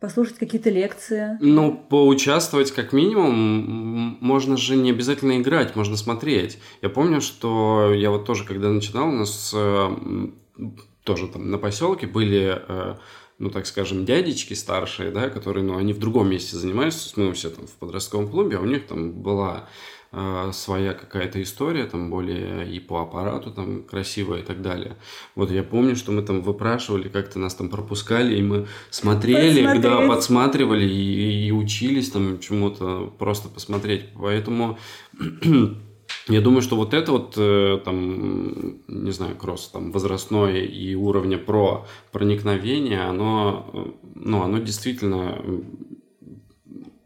послушать 0.00 0.38
какие-то 0.38 0.70
лекции? 0.70 1.36
Ну, 1.40 1.76
поучаствовать 1.88 2.72
как 2.72 2.92
минимум. 2.92 4.18
Можно 4.20 4.56
же 4.56 4.76
не 4.76 4.90
обязательно 4.90 5.38
играть, 5.38 5.76
можно 5.76 5.96
смотреть. 5.96 6.58
Я 6.82 6.88
помню, 6.88 7.20
что 7.20 7.92
я 7.94 8.10
вот 8.10 8.24
тоже, 8.24 8.44
когда 8.44 8.70
начинал, 8.70 9.08
у 9.08 9.12
нас 9.12 9.52
э, 9.54 9.96
тоже 11.04 11.28
там 11.28 11.50
на 11.50 11.58
поселке 11.58 12.06
были 12.06 12.60
э, 12.66 12.94
ну, 13.38 13.48
так 13.50 13.66
скажем, 13.66 14.04
дядечки 14.04 14.52
старшие, 14.52 15.10
да, 15.10 15.30
которые, 15.30 15.64
ну, 15.64 15.78
они 15.78 15.94
в 15.94 15.98
другом 15.98 16.28
месте 16.28 16.56
занимаются, 16.56 17.18
мы 17.18 17.32
все 17.32 17.48
там 17.48 17.66
в 17.66 17.72
подростковом 17.72 18.28
клубе, 18.28 18.58
а 18.58 18.60
у 18.60 18.66
них 18.66 18.86
там 18.86 19.12
была 19.12 19.66
э, 20.12 20.50
своя 20.52 20.92
какая-то 20.92 21.42
история, 21.42 21.84
там 21.84 22.10
более 22.10 22.70
и 22.70 22.80
по 22.80 23.02
аппарату 23.02 23.50
там 23.50 23.82
красивая 23.82 24.40
и 24.40 24.42
так 24.42 24.62
далее. 24.62 24.96
Вот 25.34 25.50
я 25.50 25.62
помню, 25.62 25.96
что 25.96 26.12
мы 26.12 26.22
там 26.22 26.42
выпрашивали, 26.42 27.08
как-то 27.08 27.38
нас 27.38 27.54
там 27.54 27.68
пропускали, 27.68 28.36
и 28.36 28.42
мы 28.42 28.66
смотрели, 28.90 29.64
когда 29.64 30.06
подсматривали 30.06 30.84
и, 30.84 31.48
и 31.48 31.52
учились 31.52 32.10
там 32.10 32.40
чему-то 32.40 33.12
просто 33.18 33.48
посмотреть. 33.48 34.06
Поэтому 34.14 34.78
я 36.28 36.40
думаю, 36.40 36.62
что 36.62 36.76
вот 36.76 36.94
это 36.94 37.12
вот, 37.12 37.34
э, 37.36 37.80
там, 37.84 38.80
не 38.88 39.10
знаю, 39.12 39.36
кросс 39.36 39.68
там, 39.68 39.92
возрастное 39.92 40.64
и 40.64 40.94
уровня 40.94 41.38
про 41.38 41.86
проникновение, 42.12 43.02
оно, 43.02 43.70
э, 43.72 43.84
ну, 44.14 44.42
оно 44.42 44.58
действительно 44.58 45.42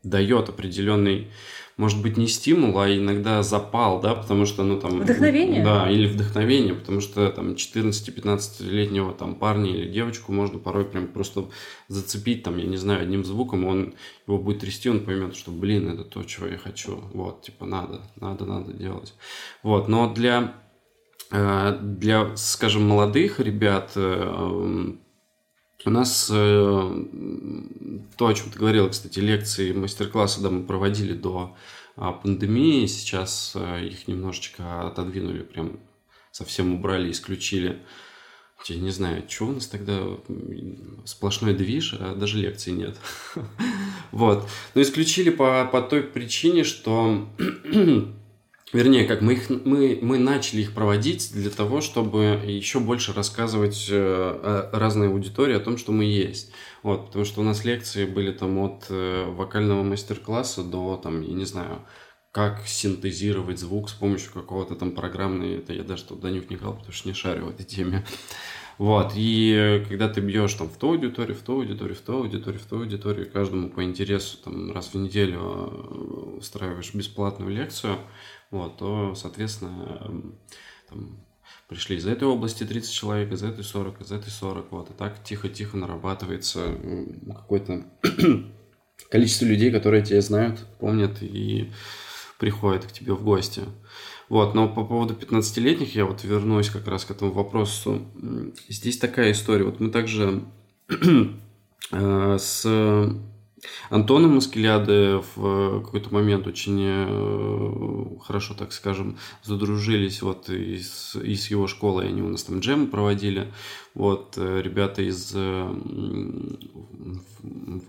дает 0.03 0.49
определенный 0.49 1.29
может 1.77 2.01
быть, 2.03 2.17
не 2.17 2.29
стимул, 2.29 2.79
а 2.79 2.89
иногда 2.89 3.43
запал, 3.43 4.01
да, 4.01 4.15
потому 4.15 4.47
что, 4.47 4.63
ну, 4.63 4.79
там... 4.79 5.01
Вдохновение? 5.01 5.65
Да, 5.65 5.91
или 5.91 6.07
вдохновение, 6.07 6.75
потому 6.75 7.01
что, 7.01 7.29
там, 7.31 7.53
14-15-летнего, 7.53 9.13
там, 9.13 9.35
парня 9.35 9.71
или 9.71 9.91
девочку 9.91 10.33
можно 10.33 10.59
порой 10.59 10.85
прям 10.85 11.09
просто 11.09 11.49
зацепить, 11.89 12.45
там, 12.45 12.59
я 12.59 12.67
не 12.67 12.77
знаю, 12.77 13.03
одним 13.03 13.25
звуком, 13.25 13.65
он 13.67 13.95
его 14.27 14.39
будет 14.39 14.61
трясти, 14.61 14.89
он 14.89 15.01
поймет, 15.01 15.35
что, 15.35 15.51
блин, 15.51 15.89
это 15.89 16.05
то, 16.05 16.23
чего 16.23 16.47
я 16.47 16.59
хочу, 16.59 17.01
вот, 17.13 17.43
типа, 17.43 17.67
надо, 17.67 18.03
надо, 18.17 18.45
надо 18.45 18.73
делать. 18.73 19.15
Вот, 19.65 19.89
но 19.89 20.13
для 20.13 20.55
э, 21.33 21.79
для, 21.81 22.37
скажем, 22.37 22.87
молодых 22.87 23.41
ребят 23.41 23.93
э, 23.97 24.95
у 25.87 25.90
нас 25.90 26.31
э, 26.33 27.05
то, 28.16 28.27
о 28.27 28.35
чем 28.35 28.51
ты 28.51 28.59
говорил, 28.59 28.88
кстати, 28.88 29.18
лекции, 29.18 29.73
мастер-классы 29.73 30.40
да, 30.40 30.51
мы 30.51 30.64
проводили 30.64 31.12
до 31.12 31.57
э, 31.97 32.12
пандемии, 32.23 32.87
сейчас 32.87 33.53
э, 33.55 33.87
их 33.87 34.09
немножечко 34.09 34.87
отодвинули, 34.87 35.42
прям 35.42 35.81
совсем 36.31 36.75
убрали, 36.75 37.11
исключили. 37.11 37.83
я 38.66 38.77
не 38.77 38.90
знаю, 38.90 39.25
что 39.29 39.47
у 39.47 39.53
нас 39.53 39.66
тогда 39.66 40.01
сплошной 41.05 41.55
движ, 41.55 41.94
а 41.99 42.14
даже 42.14 42.38
лекций 42.38 42.73
нет. 42.73 42.97
Вот. 44.11 44.49
Но 44.77 44.83
исключили 44.83 45.31
по, 45.31 45.68
по 45.73 45.83
той 45.83 46.05
причине, 46.05 46.62
что 46.62 47.29
Вернее, 48.75 49.05
как 49.05 49.21
мы, 49.21 49.35
их, 49.35 49.51
мы, 49.51 50.01
мы 50.03 50.19
начали 50.19 50.63
их 50.63 50.75
проводить 50.75 51.31
для 51.33 51.49
того, 51.49 51.81
чтобы 51.81 52.43
еще 52.45 52.81
больше 52.81 53.13
рассказывать 53.13 53.87
э, 53.89 54.69
разной 54.73 55.11
аудитории 55.11 55.55
о 55.55 55.61
том, 55.61 55.79
что 55.79 55.93
мы 55.93 56.03
есть. 56.03 56.51
Вот, 56.83 57.07
потому 57.07 57.25
что 57.25 57.41
у 57.41 57.45
нас 57.45 57.65
лекции 57.65 58.05
были 58.05 58.33
там 58.33 58.59
от 58.59 58.87
э, 58.89 59.27
вокального 59.31 59.85
мастер-класса 59.85 60.65
до, 60.65 61.01
там, 61.01 61.23
я 61.23 61.35
не 61.35 61.45
знаю, 61.45 61.87
как 62.33 62.67
синтезировать 62.67 63.61
звук 63.61 63.89
с 63.89 63.93
помощью 63.93 64.33
какого-то 64.33 64.75
там 64.75 64.91
программной, 64.91 65.59
это 65.59 65.73
я 65.73 65.85
даже 65.85 66.03
туда 66.03 66.33
не 66.33 66.41
вникал, 66.41 66.75
потому 66.75 66.93
что 66.93 67.07
не 67.07 67.15
шарю 67.15 67.47
в 67.47 67.51
этой 67.51 67.65
теме. 67.65 68.05
Вот, 68.77 69.13
и 69.15 69.85
когда 69.89 70.09
ты 70.09 70.21
бьешь 70.21 70.55
там 70.55 70.69
в 70.69 70.77
ту 70.77 70.91
аудиторию, 70.91 71.37
в 71.37 71.43
ту 71.43 71.61
аудиторию, 71.61 71.95
в 71.95 72.01
ту 72.01 72.15
аудиторию, 72.15 72.61
в 72.61 72.65
ту 72.65 72.79
аудиторию, 72.79 73.31
каждому 73.31 73.71
по 73.71 73.85
интересу 73.85 74.37
там 74.39 74.73
раз 74.73 74.89
в 74.89 74.97
неделю 74.97 75.39
э, 75.39 76.39
устраиваешь 76.39 76.93
бесплатную 76.93 77.53
лекцию, 77.53 77.99
вот, 78.55 78.79
то, 78.79 79.14
соответственно, 79.14 80.01
эм, 80.05 80.38
там, 80.88 81.19
пришли 81.69 81.97
из 81.97 82.07
этой 82.07 82.29
области 82.29 82.64
30 82.64 82.93
человек, 82.93 83.33
из 83.33 83.43
этой 83.43 83.64
40, 83.64 84.01
из 84.01 84.12
этой 84.12 84.31
40, 84.31 84.73
вот, 84.73 84.90
и 84.90 84.93
так 84.93 85.23
тихо-тихо 85.23 85.77
нарабатывается 85.77 86.77
какое-то 87.29 87.85
количество 89.11 89.45
людей, 89.45 89.71
которые 89.71 90.05
тебя 90.05 90.21
знают, 90.21 90.67
помнят 90.79 91.23
и 91.23 91.73
приходят 92.38 92.85
к 92.85 92.93
тебе 92.93 93.14
в 93.14 93.25
гости. 93.25 93.62
Вот, 94.29 94.55
но 94.55 94.69
по 94.69 94.85
поводу 94.85 95.14
15-летних 95.14 95.95
я 95.95 96.07
вот 96.07 96.25
вернусь 96.25 96.71
как 96.71 96.87
раз 96.88 97.05
к 97.05 97.11
этому 97.11 97.33
вопросу. 97.33 98.07
Здесь 98.69 98.99
такая 98.99 99.33
история. 99.33 99.64
Вот 99.64 99.81
мы 99.81 99.90
также 99.90 100.45
э, 101.93 102.38
с 102.38 102.64
Антоном 103.90 104.37
Маскеляде 104.37 105.22
в 105.35 105.83
какой-то 105.83 106.12
момент 106.12 106.46
очень 106.46 106.81
э, 106.81 108.18
хорошо, 108.24 108.55
так 108.55 108.72
скажем, 108.72 109.18
задружились 109.42 110.22
вот 110.22 110.48
и 110.48 110.79
с, 110.79 111.16
и 111.16 111.35
с 111.35 111.50
его 111.50 111.66
школой, 111.66 112.09
они 112.09 112.22
у 112.22 112.29
нас 112.29 112.44
там 112.44 112.61
джем 112.61 112.88
проводили. 112.88 113.53
Вот 113.94 114.35
э, 114.37 114.61
ребята 114.62 115.03
из, 115.03 115.33
э, 115.35 115.74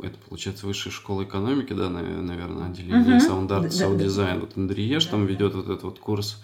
это 0.04 0.18
получается 0.30 0.68
высшей 0.68 0.92
школы 0.92 1.24
экономики, 1.24 1.74
да, 1.74 1.90
наверное, 1.90 2.68
отделение 2.68 3.18
Sound 3.18 3.48
Design. 3.98 4.40
Вот 4.40 4.58
Андрееш 4.58 5.06
там 5.06 5.26
ведет 5.26 5.56
вот 5.56 5.66
этот 5.66 5.84
вот 5.84 6.00
курс 6.00 6.42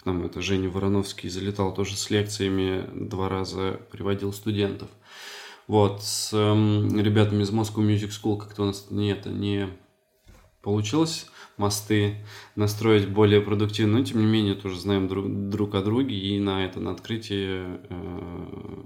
к 0.00 0.06
нам 0.06 0.24
это 0.24 0.40
Женя 0.40 0.70
Вороновский 0.70 1.28
залетал 1.28 1.74
тоже 1.74 1.96
с 1.96 2.08
лекциями, 2.08 2.88
два 2.94 3.28
раза 3.28 3.80
приводил 3.90 4.32
студентов. 4.32 4.88
Вот, 5.68 6.02
с 6.02 6.30
э, 6.32 7.00
ребятами 7.00 7.42
из 7.42 7.50
Moscow 7.50 7.86
Music 7.86 8.08
School 8.08 8.38
как-то 8.38 8.62
у 8.62 8.64
нас 8.64 8.86
не, 8.90 9.10
это 9.10 9.28
не 9.28 9.68
получилось 10.62 11.26
мосты 11.58 12.24
настроить 12.56 13.06
более 13.08 13.42
продуктивно, 13.42 13.98
но 13.98 14.04
тем 14.04 14.20
не 14.20 14.26
менее 14.26 14.54
тоже 14.54 14.80
знаем 14.80 15.08
друг, 15.08 15.26
друг 15.50 15.74
о 15.74 15.82
друге 15.82 16.16
и 16.16 16.40
на 16.40 16.64
это, 16.64 16.80
на 16.80 16.92
открытие 16.92 17.80
э, 17.90 18.84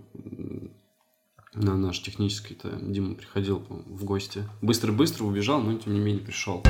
на 1.55 1.77
наш 1.77 2.03
технический 2.03 2.55
то 2.55 2.71
Дима 2.81 3.15
приходил 3.15 3.65
в 3.69 4.05
гости. 4.05 4.43
Быстро-быстро 4.61 5.25
убежал, 5.25 5.61
но 5.61 5.79
тем 5.79 5.95
не 5.95 6.01
менее 6.01 6.25
пришел. 6.25 6.63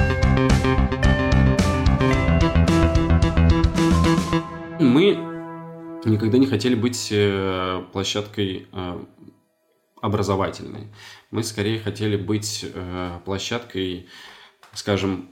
Мы 4.79 5.16
никогда 6.05 6.37
не 6.37 6.46
хотели 6.46 6.75
быть 6.75 7.09
э, 7.12 7.83
площадкой 7.92 8.66
э, 8.72 9.05
образовательной. 10.12 10.88
Мы 11.31 11.42
скорее 11.42 11.81
хотели 11.81 12.16
быть 12.16 12.64
э, 12.64 13.18
площадкой, 13.25 14.09
скажем, 14.75 15.31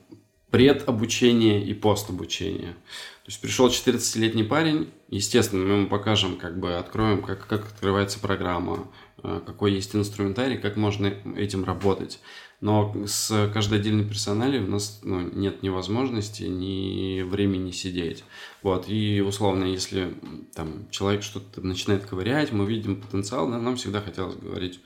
предобучения 0.50 1.62
и 1.62 1.74
постобучения. 1.74 2.72
То 2.72 3.26
есть 3.26 3.40
пришел 3.40 3.68
14-летний 3.68 4.42
парень, 4.42 4.90
естественно, 5.08 5.64
мы 5.64 5.74
ему 5.74 5.86
покажем, 5.88 6.36
как 6.36 6.58
бы 6.58 6.74
откроем, 6.74 7.22
как, 7.22 7.46
как 7.46 7.66
открывается 7.66 8.18
программа, 8.18 8.88
какой 9.22 9.72
есть 9.72 9.94
инструментарий, 9.94 10.58
как 10.58 10.76
можно 10.76 11.06
этим 11.36 11.64
работать. 11.64 12.20
Но 12.60 12.94
с 13.06 13.50
каждой 13.54 13.78
отдельной 13.78 14.04
персоналией 14.04 14.62
у 14.62 14.68
нас 14.68 15.00
ну, 15.02 15.20
нет 15.20 15.62
ни 15.62 15.70
возможности, 15.70 16.42
ни 16.42 17.22
времени 17.22 17.70
сидеть. 17.70 18.22
Вот. 18.62 18.88
И 18.88 19.22
условно, 19.22 19.64
если 19.64 20.14
там, 20.54 20.90
человек 20.90 21.22
что-то 21.22 21.62
начинает 21.62 22.04
ковырять, 22.04 22.52
мы 22.52 22.66
видим 22.66 23.00
потенциал, 23.00 23.50
да, 23.50 23.58
нам 23.58 23.76
всегда 23.76 24.02
хотелось 24.02 24.36
говорить, 24.36 24.80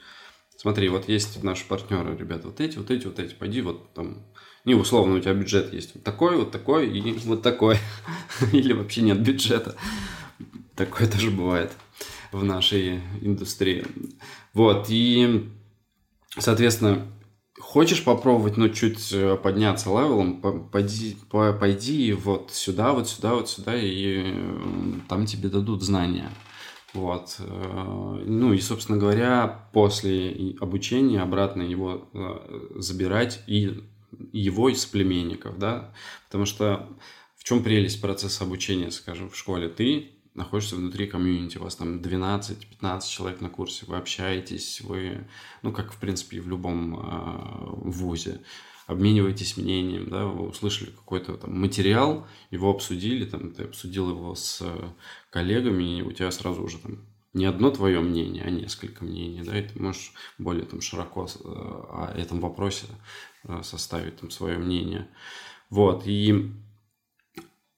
смотри, 0.57 0.88
вот 0.88 1.09
есть 1.09 1.42
наши 1.42 1.66
партнеры, 1.66 2.16
ребята, 2.16 2.47
вот 2.47 2.61
эти, 2.61 2.79
вот 2.79 2.90
эти, 2.92 3.07
вот 3.07 3.18
эти, 3.18 3.35
пойди 3.35 3.61
вот 3.61 3.92
там, 3.92 4.25
не 4.64 4.75
условно, 4.75 5.16
у 5.16 5.20
тебя 5.20 5.35
бюджет 5.35 5.73
есть 5.73 5.97
вот 5.97 6.05
такой, 6.05 6.37
вот 6.37 6.53
такой 6.53 6.88
и 6.88 7.12
вот 7.27 7.42
такой. 7.42 7.79
Или 8.53 8.73
вообще 8.73 9.03
нет 9.03 9.20
бюджета. 9.20 9.75
Такое 10.77 11.09
тоже 11.09 11.31
бывает 11.31 11.73
в 12.35 12.44
нашей 12.44 13.01
индустрии. 13.20 13.85
Вот, 14.53 14.87
и, 14.88 15.49
соответственно, 16.38 17.07
Хочешь 17.61 18.03
попробовать, 18.03 18.57
ну, 18.57 18.68
чуть 18.68 19.12
э, 19.12 19.37
подняться 19.37 19.88
левелом, 19.88 20.40
пойди, 20.70 21.16
пойди 21.31 22.12
вот 22.12 22.51
сюда, 22.51 22.92
вот 22.92 23.09
сюда, 23.09 23.35
вот 23.35 23.49
сюда, 23.49 23.75
и 23.77 24.35
там 25.09 25.25
тебе 25.25 25.49
дадут 25.49 25.83
знания. 25.83 26.31
Вот. 26.94 27.37
Э, 27.38 28.23
ну 28.27 28.53
и, 28.53 28.61
собственно 28.61 28.99
говоря, 28.99 29.68
после 29.73 30.57
обучения 30.61 31.23
обратно 31.23 31.62
его 31.62 32.09
э, 32.12 32.70
забирать 32.77 33.42
и 33.47 33.85
его 34.33 34.68
из 34.68 34.85
племенников, 34.85 35.57
да, 35.59 35.92
потому 36.27 36.47
что 36.47 36.88
в 37.37 37.44
чем 37.44 37.62
прелесть 37.62 38.01
процесса 38.01 38.42
обучения, 38.42 38.90
скажем, 38.90 39.31
в 39.31 39.37
школе? 39.37 39.68
Ты 39.68 40.11
находишься 40.35 40.77
внутри 40.77 41.07
комьюнити, 41.07 41.59
у 41.59 41.62
вас 41.62 41.77
там 41.77 41.99
12-15 41.99 43.09
человек 43.09 43.40
на 43.40 43.49
курсе, 43.49 43.87
вы 43.87 43.97
общаетесь, 43.97 44.81
вы, 44.81 45.27
ну, 45.62 45.73
как, 45.73 45.92
в 45.92 45.99
принципе, 45.99 46.38
и 46.38 46.40
в 46.40 46.49
любом 46.49 46.99
э, 46.99 47.90
вузе, 47.90 48.40
обмениваетесь 48.87 49.57
мнением, 49.57 50.11
да, 50.11 50.27
вы 50.27 50.49
услышали 50.49 50.90
какой-то 50.90 51.37
там 51.37 51.59
материал, 51.59 52.27
его 52.51 52.70
обсудили, 52.70 53.25
там, 53.25 53.53
ты 53.53 53.64
обсудил 53.64 54.11
его 54.11 54.35
с 54.35 54.62
коллегами, 55.31 55.99
и 55.99 56.03
у 56.03 56.12
тебя 56.12 56.31
сразу 56.31 56.62
уже 56.62 56.79
там 56.79 56.99
не 57.33 57.47
одно 57.47 57.70
твое 57.70 58.01
мнение, 58.01 58.44
а 58.44 58.51
несколько 58.51 59.05
мнений, 59.05 59.42
да, 59.42 59.59
и 59.59 59.66
ты 59.66 59.81
можешь 59.81 60.12
более 60.38 60.64
там 60.64 60.81
широко 60.81 61.27
э, 61.27 61.38
о 61.44 62.12
этом 62.16 62.40
вопросе 62.40 62.87
э, 63.44 63.61
составить 63.62 64.16
там 64.16 64.31
свое 64.31 64.59
мнение. 64.59 65.09
Вот, 65.70 66.07
и 66.07 66.53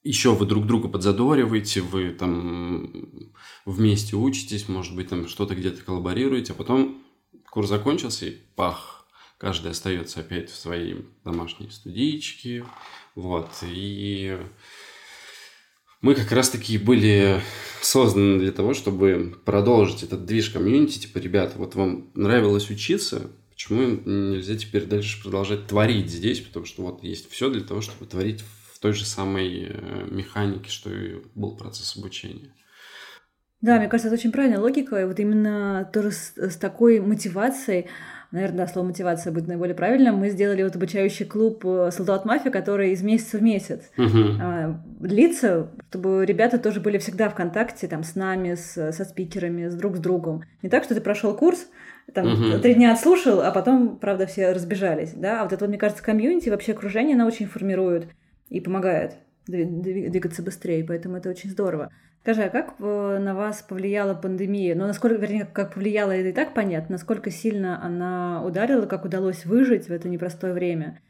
еще 0.07 0.35
вы 0.35 0.47
друг 0.47 0.66
друга 0.66 0.88
подзадориваете, 0.88 1.81
вы 1.81 2.11
там 2.11 3.33
вместе 3.64 4.16
учитесь, 4.16 4.69
может 4.69 4.95
быть, 4.95 5.09
там 5.09 5.29
что-то 5.29 5.55
где-то 5.55 5.83
коллаборируете, 5.83 6.53
а 6.53 6.57
потом 6.57 7.03
курс 7.51 7.69
закончился 7.69 8.27
и 8.27 8.37
пах, 8.55 9.07
каждый 9.38 9.73
остается 9.73 10.21
опять 10.21 10.51
в 10.51 10.57
своей 10.57 11.05
домашней 11.25 11.71
студичке, 11.71 12.64
вот, 13.14 13.51
и 13.62 14.38
мы 16.01 16.14
как 16.14 16.31
раз-таки 16.31 16.79
были 16.79 17.42
созданы 17.83 18.38
для 18.38 18.53
того, 18.53 18.75
чтобы 18.75 19.37
продолжить 19.45 20.03
этот 20.03 20.25
движ 20.25 20.51
комьюнити, 20.51 21.01
типа, 21.01 21.19
ребята, 21.19 21.59
вот 21.59 21.75
вам 21.75 22.11
нравилось 22.14 22.71
учиться, 22.71 23.31
почему 23.51 23.83
нельзя 24.05 24.57
теперь 24.57 24.85
дальше 24.85 25.21
продолжать 25.21 25.66
творить 25.66 26.11
здесь, 26.11 26.40
потому 26.40 26.64
что 26.64 26.83
вот 26.83 27.03
есть 27.03 27.31
все 27.31 27.51
для 27.51 27.62
того, 27.62 27.81
чтобы 27.81 28.07
творить 28.07 28.42
в 28.42 28.65
той 28.87 28.92
же 28.92 29.05
самой 29.05 29.66
э, 29.68 30.07
механике, 30.12 30.70
что 30.70 30.88
и 30.90 31.16
был 31.35 31.57
процесс 31.57 31.96
обучения. 31.96 32.53
Да, 33.61 33.79
мне 33.79 33.88
кажется, 33.88 34.07
это 34.07 34.16
очень 34.16 34.31
правильная 34.31 34.61
логика. 34.61 35.01
И 35.01 35.05
вот 35.05 35.18
именно 35.18 35.90
тоже 35.92 36.12
с, 36.12 36.35
с 36.37 36.55
такой 36.55 37.01
мотивацией, 37.01 37.87
наверное, 38.31 38.59
да, 38.59 38.66
слово 38.68 38.87
мотивация 38.87 39.33
будет 39.33 39.49
наиболее 39.49 39.75
правильным, 39.75 40.18
мы 40.18 40.31
сделали 40.31 40.62
вот 40.62 40.77
обучающий 40.77 41.27
клуб 41.27 41.66
э, 41.66 41.90
Солдат 41.90 42.25
Мафия, 42.25 42.53
который 42.53 42.92
из 42.92 43.03
месяца 43.03 43.38
в 43.38 43.42
месяц 43.42 43.90
uh-huh. 43.96 44.37
а, 44.40 44.81
длится, 45.01 45.72
чтобы 45.88 46.25
ребята 46.25 46.59
тоже 46.59 46.79
были 46.79 46.99
всегда 46.99 47.29
в 47.29 47.35
контакте 47.35 47.88
там, 47.88 48.05
с 48.05 48.14
нами, 48.14 48.55
с, 48.55 48.92
со 48.92 49.05
спикерами, 49.05 49.66
с 49.66 49.75
друг 49.75 49.96
с 49.96 49.99
другом. 49.99 50.44
Не 50.62 50.68
так, 50.68 50.85
что 50.85 50.94
ты 50.94 51.01
прошел 51.01 51.35
курс, 51.35 51.66
там 52.14 52.27
uh-huh. 52.27 52.61
три 52.61 52.75
дня 52.75 52.92
отслушал, 52.92 53.40
а 53.40 53.51
потом, 53.51 53.96
правда, 53.96 54.27
все 54.27 54.53
разбежались. 54.53 55.12
Да? 55.12 55.40
А 55.40 55.42
вот 55.42 55.53
это, 55.53 55.64
вот, 55.64 55.70
мне 55.70 55.79
кажется, 55.79 56.05
комьюнити, 56.05 56.51
вообще 56.51 56.70
окружение, 56.70 57.16
она 57.16 57.27
очень 57.27 57.46
формирует 57.49 58.07
и 58.48 58.61
помогает 58.61 59.18
двигаться 59.46 60.42
быстрее, 60.42 60.85
поэтому 60.85 61.16
это 61.16 61.30
очень 61.30 61.50
здорово. 61.50 61.90
Скажи, 62.22 62.42
а 62.42 62.50
как 62.50 62.80
на 62.80 63.35
вас 63.37 63.62
повлияла 63.62 64.14
пандемия? 64.14 64.74
Ну, 64.74 64.87
насколько, 64.87 65.16
вернее, 65.16 65.44
как 65.44 65.74
повлияла, 65.74 66.11
это 66.11 66.30
и 66.30 66.32
так 66.32 66.54
понятно, 66.54 66.94
насколько 66.94 67.30
сильно 67.30 67.80
она 67.85 68.42
ударила, 68.44 68.87
как 68.87 69.04
удалось 69.04 69.44
выжить 69.44 69.87
в 69.87 69.92
это 69.92 70.09
непростое 70.09 70.52
время? 70.52 71.00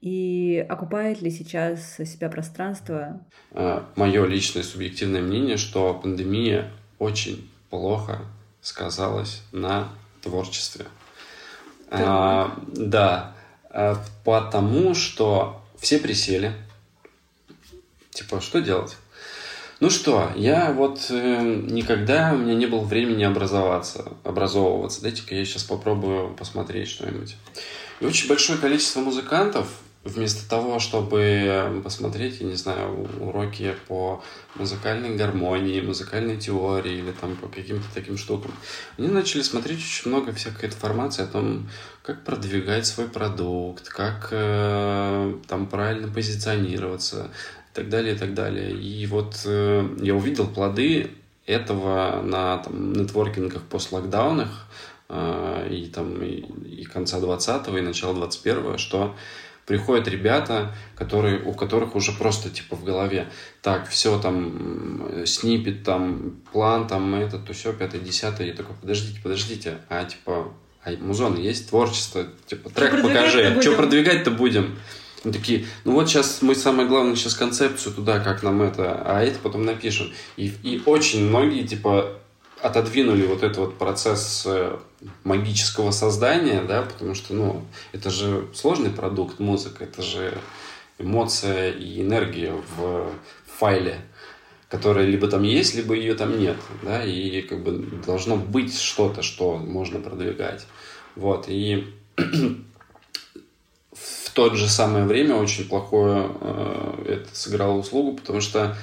И 0.00 0.66
окупает 0.68 1.22
ли 1.22 1.30
сейчас 1.30 1.96
себя 1.96 2.28
пространство? 2.28 3.24
А, 3.52 3.88
Мое 3.96 4.26
личное 4.26 4.62
субъективное 4.62 5.22
мнение, 5.22 5.56
что 5.56 5.94
пандемия 5.94 6.72
очень 6.98 7.48
плохо 7.70 8.18
сказалось 8.60 9.42
на 9.52 9.88
творчестве. 10.20 10.86
А, 11.90 12.58
да, 12.66 13.34
а, 13.70 13.96
потому 14.24 14.94
что 14.94 15.62
все 15.78 15.98
присели. 15.98 16.52
Типа, 18.14 18.40
что 18.40 18.60
делать? 18.60 18.96
Ну 19.80 19.90
что, 19.90 20.30
я 20.36 20.72
вот 20.72 21.08
э, 21.10 21.42
никогда 21.68 22.32
у 22.32 22.38
меня 22.38 22.54
не 22.54 22.66
было 22.66 22.80
времени 22.80 23.24
образоваться, 23.24 24.12
образовываться. 24.22 25.02
Дайте-ка 25.02 25.34
я 25.34 25.44
сейчас 25.44 25.64
попробую 25.64 26.32
посмотреть 26.34 26.88
что-нибудь. 26.88 27.34
И 28.00 28.06
очень 28.06 28.28
большое 28.28 28.58
количество 28.58 29.00
музыкантов 29.00 29.66
вместо 30.04 30.48
того, 30.48 30.78
чтобы 30.78 31.80
посмотреть, 31.82 32.40
я 32.40 32.46
не 32.46 32.54
знаю, 32.54 33.08
уроки 33.20 33.74
по 33.88 34.22
музыкальной 34.54 35.16
гармонии, 35.16 35.80
музыкальной 35.80 36.36
теории 36.36 36.98
или 36.98 37.10
там 37.10 37.36
по 37.36 37.48
каким-то 37.48 37.86
таким 37.94 38.16
штукам, 38.16 38.52
они 38.98 39.08
начали 39.08 39.42
смотреть 39.42 39.78
очень 39.78 40.10
много 40.10 40.32
всякой 40.32 40.66
информации 40.66 41.24
о 41.24 41.26
том, 41.26 41.68
как 42.02 42.22
продвигать 42.22 42.86
свой 42.86 43.08
продукт, 43.08 43.88
как 43.88 44.28
э, 44.30 45.34
там 45.48 45.66
правильно 45.66 46.08
позиционироваться 46.08 47.30
так 47.74 47.88
далее, 47.88 48.14
и 48.14 48.18
так 48.18 48.34
далее. 48.34 48.70
И 48.72 49.06
вот 49.06 49.42
э, 49.44 49.88
я 50.00 50.14
увидел 50.14 50.46
плоды 50.46 51.10
этого 51.44 52.22
на 52.22 52.58
там, 52.58 52.92
нетворкингах 52.92 53.62
постлокдаунах 53.62 54.66
э, 55.08 55.68
и 55.70 55.86
там 55.86 56.22
и, 56.22 56.80
и 56.80 56.84
конца 56.84 57.18
20-го, 57.18 57.76
и 57.76 57.82
начала 57.82 58.14
21-го, 58.14 58.78
что 58.78 59.14
приходят 59.66 60.06
ребята, 60.08 60.72
которые, 60.94 61.42
у 61.42 61.52
которых 61.52 61.96
уже 61.96 62.12
просто 62.12 62.50
типа 62.50 62.76
в 62.76 62.84
голове, 62.84 63.28
так, 63.62 63.88
все 63.88 64.18
там, 64.20 65.26
снипет, 65.26 65.82
там, 65.82 66.36
план, 66.52 66.86
там, 66.86 67.14
это, 67.14 67.38
то 67.38 67.52
все, 67.52 67.72
пятое, 67.72 68.00
десятое. 68.00 68.48
Я 68.48 68.52
такой, 68.54 68.76
подождите, 68.80 69.20
подождите, 69.22 69.78
а 69.88 70.04
типа, 70.04 70.52
а 70.84 70.90
музон 71.00 71.38
есть 71.38 71.70
творчество, 71.70 72.26
типа, 72.46 72.70
трек 72.70 73.02
покажи, 73.02 73.60
что 73.60 73.72
продвигать-то 73.72 74.30
будем? 74.30 74.78
Они 75.24 75.32
такие, 75.32 75.66
ну 75.84 75.92
вот 75.92 76.08
сейчас 76.08 76.42
мы 76.42 76.54
самое 76.54 76.86
главное 76.86 77.16
сейчас 77.16 77.34
концепцию 77.34 77.94
туда, 77.94 78.20
как 78.20 78.42
нам 78.42 78.60
это, 78.62 79.02
а 79.04 79.22
это 79.22 79.38
потом 79.38 79.64
напишем. 79.64 80.12
И, 80.36 80.52
и 80.62 80.82
очень 80.84 81.26
многие, 81.28 81.66
типа, 81.66 82.18
отодвинули 82.60 83.26
вот 83.26 83.42
этот 83.42 83.56
вот 83.58 83.78
процесс 83.78 84.44
э, 84.46 84.76
магического 85.24 85.90
создания, 85.90 86.62
да, 86.62 86.82
потому 86.82 87.14
что, 87.14 87.34
ну, 87.34 87.62
это 87.92 88.10
же 88.10 88.46
сложный 88.54 88.90
продукт 88.90 89.38
музыка, 89.38 89.84
это 89.84 90.02
же 90.02 90.38
эмоция 90.98 91.72
и 91.72 92.00
энергия 92.00 92.54
в 92.76 93.10
файле, 93.58 94.00
которая 94.68 95.06
либо 95.06 95.28
там 95.28 95.42
есть, 95.42 95.74
либо 95.74 95.94
ее 95.94 96.14
там 96.14 96.38
нет, 96.38 96.56
да, 96.82 97.04
и 97.04 97.42
как 97.42 97.62
бы 97.62 97.86
должно 98.06 98.36
быть 98.36 98.78
что-то, 98.78 99.22
что 99.22 99.56
можно 99.56 100.00
продвигать. 100.00 100.66
Вот, 101.16 101.46
и 101.48 101.94
то 104.34 104.54
же 104.54 104.68
самое 104.68 105.04
время 105.04 105.36
очень 105.36 105.64
плохое 105.66 106.30
э, 106.40 107.04
это 107.08 107.28
сыграло 107.34 107.78
услугу, 107.78 108.16
потому 108.16 108.40
что 108.40 108.76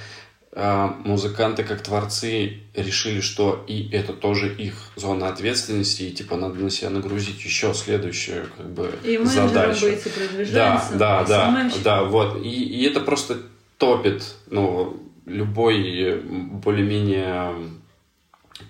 а, 0.54 0.98
музыканты 1.06 1.64
как 1.64 1.82
творцы 1.82 2.60
решили, 2.76 3.22
что 3.22 3.64
и 3.68 3.90
это 3.92 4.12
тоже 4.12 4.54
их 4.54 4.74
зона 4.98 5.30
ответственности, 5.30 6.04
и 6.04 6.12
типа 6.12 6.36
надо 6.36 6.56
на 6.56 6.70
себя 6.70 6.90
нагрузить 6.90 7.42
еще 7.44 7.74
следующую 7.74 8.50
как 8.58 8.70
бы 8.70 8.92
и 9.02 9.18
задачу. 9.24 9.86
Быть, 9.86 10.06
и 10.06 10.52
да, 10.52 10.86
да, 10.94 11.24
да, 11.24 11.72
да, 11.84 12.04
вот. 12.04 12.44
И, 12.44 12.50
и 12.50 12.84
это 12.86 13.00
просто 13.00 13.38
топит, 13.78 14.24
ну, 14.50 15.02
любой 15.26 16.22
более-менее 16.22 17.56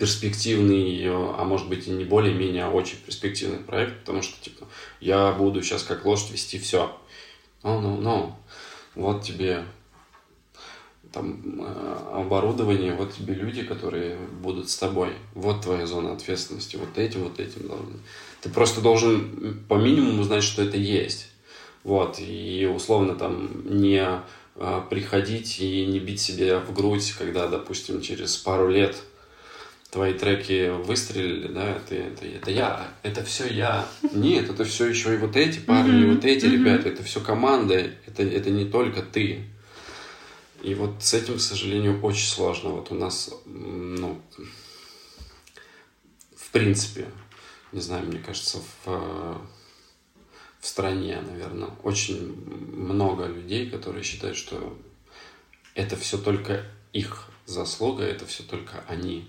перспективный, 0.02 1.06
а 1.12 1.44
может 1.44 1.70
быть 1.70 1.88
и 1.88 1.92
не 1.92 2.06
более-менее, 2.06 2.64
а 2.64 2.72
очень 2.72 2.98
перспективный 2.98 3.60
проект, 3.60 4.00
потому 4.00 4.24
что, 4.24 4.34
типа, 4.44 4.66
я 5.00 5.32
буду 5.32 5.62
сейчас 5.62 5.84
как 5.84 6.06
лошадь 6.06 6.32
вести 6.32 6.58
все. 6.58 6.92
Ну, 7.62 7.80
ну, 7.80 7.98
ну, 7.98 8.36
вот 8.96 9.22
тебе 9.22 9.64
там 11.12 11.40
э, 11.60 11.98
оборудование, 12.16 12.96
вот 12.96 13.14
тебе 13.14 13.36
люди, 13.36 13.62
которые 13.62 14.18
будут 14.18 14.72
с 14.72 14.78
тобой. 14.78 15.12
Вот 15.36 15.62
твоя 15.62 15.86
зона 15.86 16.14
ответственности, 16.14 16.78
вот 16.78 16.98
этим, 16.98 17.26
вот 17.26 17.40
этим 17.40 17.68
должен. 17.68 18.02
Ты 18.42 18.50
просто 18.50 18.82
должен 18.82 19.64
по 19.70 19.76
минимуму 19.76 20.24
знать, 20.24 20.44
что 20.44 20.64
это 20.64 20.78
есть. 20.78 21.28
Вот, 21.84 22.18
и 22.18 22.68
условно 22.76 23.14
там 23.14 23.52
не 23.66 24.04
э, 24.56 24.82
приходить 24.90 25.60
и 25.60 25.86
не 25.86 26.00
бить 26.00 26.22
себя 26.22 26.60
в 26.60 26.74
грудь, 26.74 27.14
когда, 27.20 27.48
допустим, 27.48 28.02
через 28.02 28.36
пару 28.36 28.68
лет 28.68 28.96
твои 29.92 30.14
треки 30.14 30.70
выстрелили, 30.70 31.48
да, 31.48 31.76
это, 31.76 31.96
это, 31.96 32.26
это 32.26 32.50
я, 32.50 32.94
это 33.04 33.24
все 33.26 33.48
я. 33.48 33.86
Нет, 34.14 34.50
это 34.50 34.64
все 34.64 34.88
еще 34.88 35.14
и 35.14 35.18
вот 35.18 35.36
эти 35.36 35.60
парни, 35.60 36.04
и 36.04 36.16
вот 36.16 36.24
эти 36.24 36.46
ребята, 36.46 36.88
это 36.88 37.04
все 37.04 37.20
команда, 37.20 37.76
это, 38.08 38.24
это 38.24 38.50
не 38.50 38.66
только 38.66 39.02
ты. 39.02 39.46
И 40.64 40.76
вот 40.76 41.04
с 41.04 41.14
этим, 41.14 41.38
к 41.38 41.42
сожалению, 41.42 42.02
очень 42.02 42.28
сложно. 42.28 42.70
Вот 42.70 42.92
у 42.92 42.96
нас, 42.96 43.34
ну, 43.46 44.22
в 46.38 46.50
принципе, 46.52 47.08
не 47.74 47.82
знаю, 47.82 48.06
мне 48.06 48.20
кажется, 48.20 48.60
в, 48.86 49.42
в 50.60 50.68
стране, 50.68 51.22
наверное, 51.22 51.70
очень 51.84 52.34
много 52.46 53.26
людей, 53.26 53.70
которые 53.70 54.04
считают, 54.04 54.38
что 54.38 54.78
это 55.76 55.98
все 55.98 56.18
только 56.18 56.66
их 56.94 57.26
заслуга, 57.46 58.04
это 58.04 58.26
все 58.26 58.44
только 58.44 58.86
они 58.88 59.28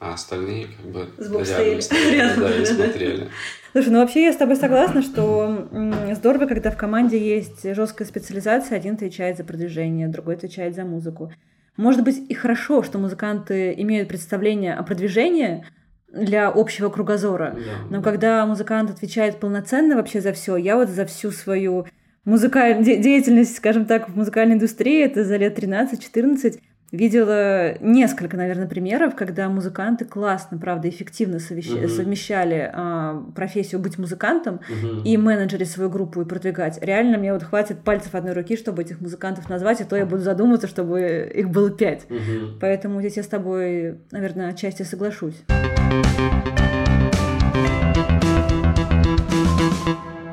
а 0.00 0.14
остальные 0.14 0.66
как 0.66 0.92
бы 0.92 1.08
рядом 1.18 1.82
стояли, 1.82 2.34
да, 2.40 2.56
и 2.56 2.64
смотрели. 2.64 3.28
Слушай, 3.72 3.88
ну 3.90 3.98
вообще 4.00 4.24
я 4.24 4.32
с 4.32 4.36
тобой 4.36 4.56
согласна, 4.56 5.02
что 5.02 5.68
здорово, 6.14 6.46
когда 6.46 6.70
в 6.70 6.76
команде 6.76 7.18
есть 7.18 7.62
жесткая 7.74 8.06
специализация, 8.08 8.76
один 8.76 8.94
отвечает 8.94 9.36
за 9.36 9.44
продвижение, 9.44 10.08
другой 10.08 10.36
отвечает 10.36 10.74
за 10.74 10.84
музыку. 10.84 11.32
Может 11.76 12.02
быть 12.02 12.18
и 12.28 12.34
хорошо, 12.34 12.82
что 12.82 12.98
музыканты 12.98 13.74
имеют 13.78 14.08
представление 14.08 14.74
о 14.74 14.82
продвижении 14.82 15.64
для 16.12 16.48
общего 16.48 16.88
кругозора, 16.88 17.54
да. 17.56 17.96
но 17.96 18.02
когда 18.02 18.44
музыкант 18.46 18.90
отвечает 18.90 19.38
полноценно 19.38 19.94
вообще 19.94 20.20
за 20.20 20.32
все, 20.32 20.56
я 20.56 20.76
вот 20.76 20.88
за 20.88 21.04
всю 21.04 21.30
свою 21.30 21.86
музыкальную 22.24 22.84
деятельность, 22.84 23.56
скажем 23.56 23.84
так, 23.84 24.08
в 24.08 24.16
музыкальной 24.16 24.54
индустрии, 24.54 25.04
это 25.04 25.24
за 25.24 25.36
лет 25.36 25.58
13-14, 25.58 26.60
Видела 26.90 27.76
несколько, 27.80 28.38
наверное, 28.38 28.66
примеров, 28.66 29.14
когда 29.14 29.48
музыканты 29.50 30.06
классно, 30.06 30.56
правда, 30.56 30.88
эффективно 30.88 31.38
совещ... 31.38 31.70
угу. 31.70 31.88
совмещали 31.88 32.70
а, 32.72 33.24
профессию 33.34 33.80
быть 33.80 33.98
музыкантом 33.98 34.56
угу. 34.56 35.02
и 35.04 35.16
менеджерить 35.18 35.70
свою 35.70 35.90
группу 35.90 36.22
и 36.22 36.24
продвигать. 36.24 36.78
Реально 36.82 37.18
мне 37.18 37.34
вот 37.34 37.42
хватит 37.42 37.80
пальцев 37.80 38.14
одной 38.14 38.32
руки, 38.32 38.56
чтобы 38.56 38.82
этих 38.82 39.02
музыкантов 39.02 39.50
назвать, 39.50 39.82
и 39.82 39.84
то 39.84 39.96
я 39.96 40.06
буду 40.06 40.22
задумываться, 40.22 40.66
чтобы 40.66 41.30
их 41.34 41.50
было 41.50 41.70
пять. 41.70 42.06
Угу. 42.08 42.58
Поэтому 42.60 43.00
здесь 43.00 43.18
я 43.18 43.22
с 43.22 43.28
тобой, 43.28 43.98
наверное, 44.10 44.48
отчасти 44.48 44.82
соглашусь. 44.82 45.44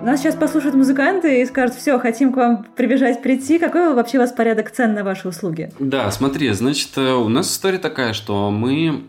Нас 0.05 0.21
сейчас 0.21 0.35
послушают 0.35 0.75
музыканты 0.75 1.41
и 1.41 1.45
скажут, 1.47 1.75
все, 1.75 1.97
хотим 1.97 2.31
к 2.31 2.37
вам 2.37 2.63
прибежать, 2.75 3.23
прийти. 3.23 3.57
Какой 3.57 3.91
вообще 3.95 4.19
у 4.19 4.21
вас 4.21 4.31
порядок 4.31 4.69
цен 4.69 4.93
на 4.93 5.03
ваши 5.03 5.27
услуги? 5.27 5.71
Да, 5.79 6.11
смотри, 6.11 6.51
значит, 6.51 6.95
э, 6.97 7.13
у 7.13 7.27
нас 7.27 7.51
история 7.51 7.79
такая, 7.79 8.13
что 8.13 8.51
мы 8.51 9.05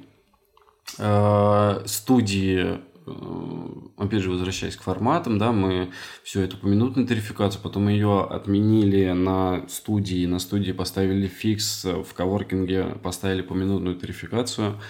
э, 0.98 1.82
студии 1.84 2.78
э, 3.06 3.10
опять 3.98 4.22
же, 4.22 4.30
возвращаясь 4.30 4.76
к 4.76 4.80
форматам, 4.80 5.36
да, 5.36 5.52
мы 5.52 5.90
все 6.24 6.40
эту 6.40 6.56
поминутную 6.56 7.06
тарификацию, 7.06 7.60
потом 7.62 7.88
ее 7.88 8.22
отменили 8.22 9.10
на 9.12 9.68
студии, 9.68 10.24
на 10.24 10.38
студии 10.38 10.72
поставили 10.72 11.26
фикс, 11.26 11.84
в 11.84 12.14
коворкинге 12.14 12.96
поставили 13.02 13.42
поминутную 13.42 13.96
тарификацию, 13.96 14.80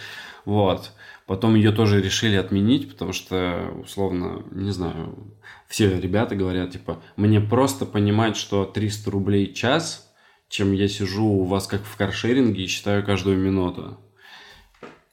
вот. 0.44 0.92
Потом 1.26 1.56
ее 1.56 1.72
тоже 1.72 2.00
решили 2.00 2.36
отменить, 2.36 2.88
потому 2.88 3.12
что, 3.12 3.72
условно, 3.82 4.44
не 4.52 4.70
знаю, 4.70 5.36
все 5.66 6.00
ребята 6.00 6.36
говорят, 6.36 6.70
типа, 6.70 7.02
мне 7.16 7.40
просто 7.40 7.84
понимать, 7.84 8.36
что 8.36 8.64
300 8.64 9.10
рублей 9.10 9.52
час, 9.52 10.14
чем 10.48 10.72
я 10.72 10.86
сижу 10.86 11.26
у 11.26 11.44
вас 11.44 11.66
как 11.66 11.82
в 11.82 11.96
каршеринге 11.96 12.62
и 12.62 12.68
считаю 12.68 13.04
каждую 13.04 13.38
минуту. 13.38 13.98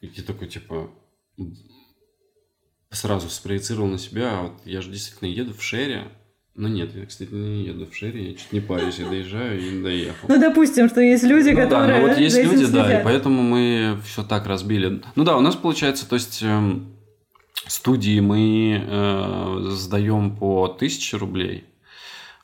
И 0.01 0.07
ты 0.07 0.21
такой, 0.21 0.47
типа, 0.47 0.91
сразу 2.91 3.27
спроецировал 3.29 3.87
на 3.87 3.97
себя, 3.97 4.39
а 4.39 4.41
вот 4.43 4.61
я 4.65 4.81
же 4.81 4.91
действительно 4.91 5.29
еду 5.29 5.55
в 5.55 5.63
шере, 5.63 6.11
ну 6.55 6.67
нет, 6.67 6.95
я, 6.95 7.05
кстати, 7.05 7.31
не 7.31 7.63
еду 7.63 7.87
в 7.87 7.95
шере, 7.95 8.29
я 8.29 8.33
чуть 8.35 8.51
не 8.51 8.59
парюсь, 8.59 8.99
я 8.99 9.09
доезжаю 9.09 9.59
и 9.59 9.81
доехал. 9.81 10.27
Ну, 10.27 10.39
допустим, 10.39 10.87
что 10.87 11.01
есть 11.01 11.23
люди, 11.23 11.49
ну, 11.49 11.61
которые... 11.61 11.87
Да, 11.87 11.99
ну 11.99 12.07
вот 12.07 12.17
есть 12.17 12.37
люди, 12.37 12.65
да, 12.67 12.99
и 12.99 13.03
поэтому 13.03 13.41
мы 13.41 13.97
все 14.05 14.23
так 14.23 14.45
разбили. 14.45 15.01
Ну 15.15 15.23
да, 15.23 15.35
у 15.35 15.41
нас 15.41 15.55
получается, 15.55 16.07
то 16.07 16.13
есть 16.15 16.43
э, 16.43 16.79
студии 17.65 18.19
мы 18.19 18.83
э, 18.85 19.65
сдаем 19.71 20.35
по 20.35 20.65
1000 20.65 21.17
рублей, 21.17 21.65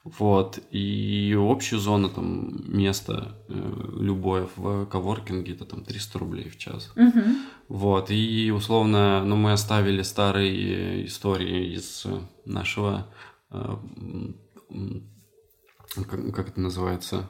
Вот. 0.03 0.59
И 0.71 1.35
общая 1.37 1.77
зона, 1.77 2.09
там, 2.09 2.63
место 2.65 3.35
э, 3.47 3.53
любое 3.99 4.47
в 4.55 4.85
коворкинге, 4.87 5.53
это 5.53 5.65
там 5.65 5.83
300 5.83 6.17
рублей 6.17 6.49
в 6.49 6.57
час. 6.57 6.91
Угу. 6.95 7.23
Вот. 7.67 8.09
И 8.09 8.51
условно, 8.51 9.23
ну, 9.23 9.35
мы 9.35 9.51
оставили 9.51 10.01
старые 10.01 11.05
истории 11.05 11.75
из 11.75 12.07
нашего 12.45 13.05
как, 15.95 16.33
как 16.33 16.49
это 16.49 16.59
называется, 16.59 17.29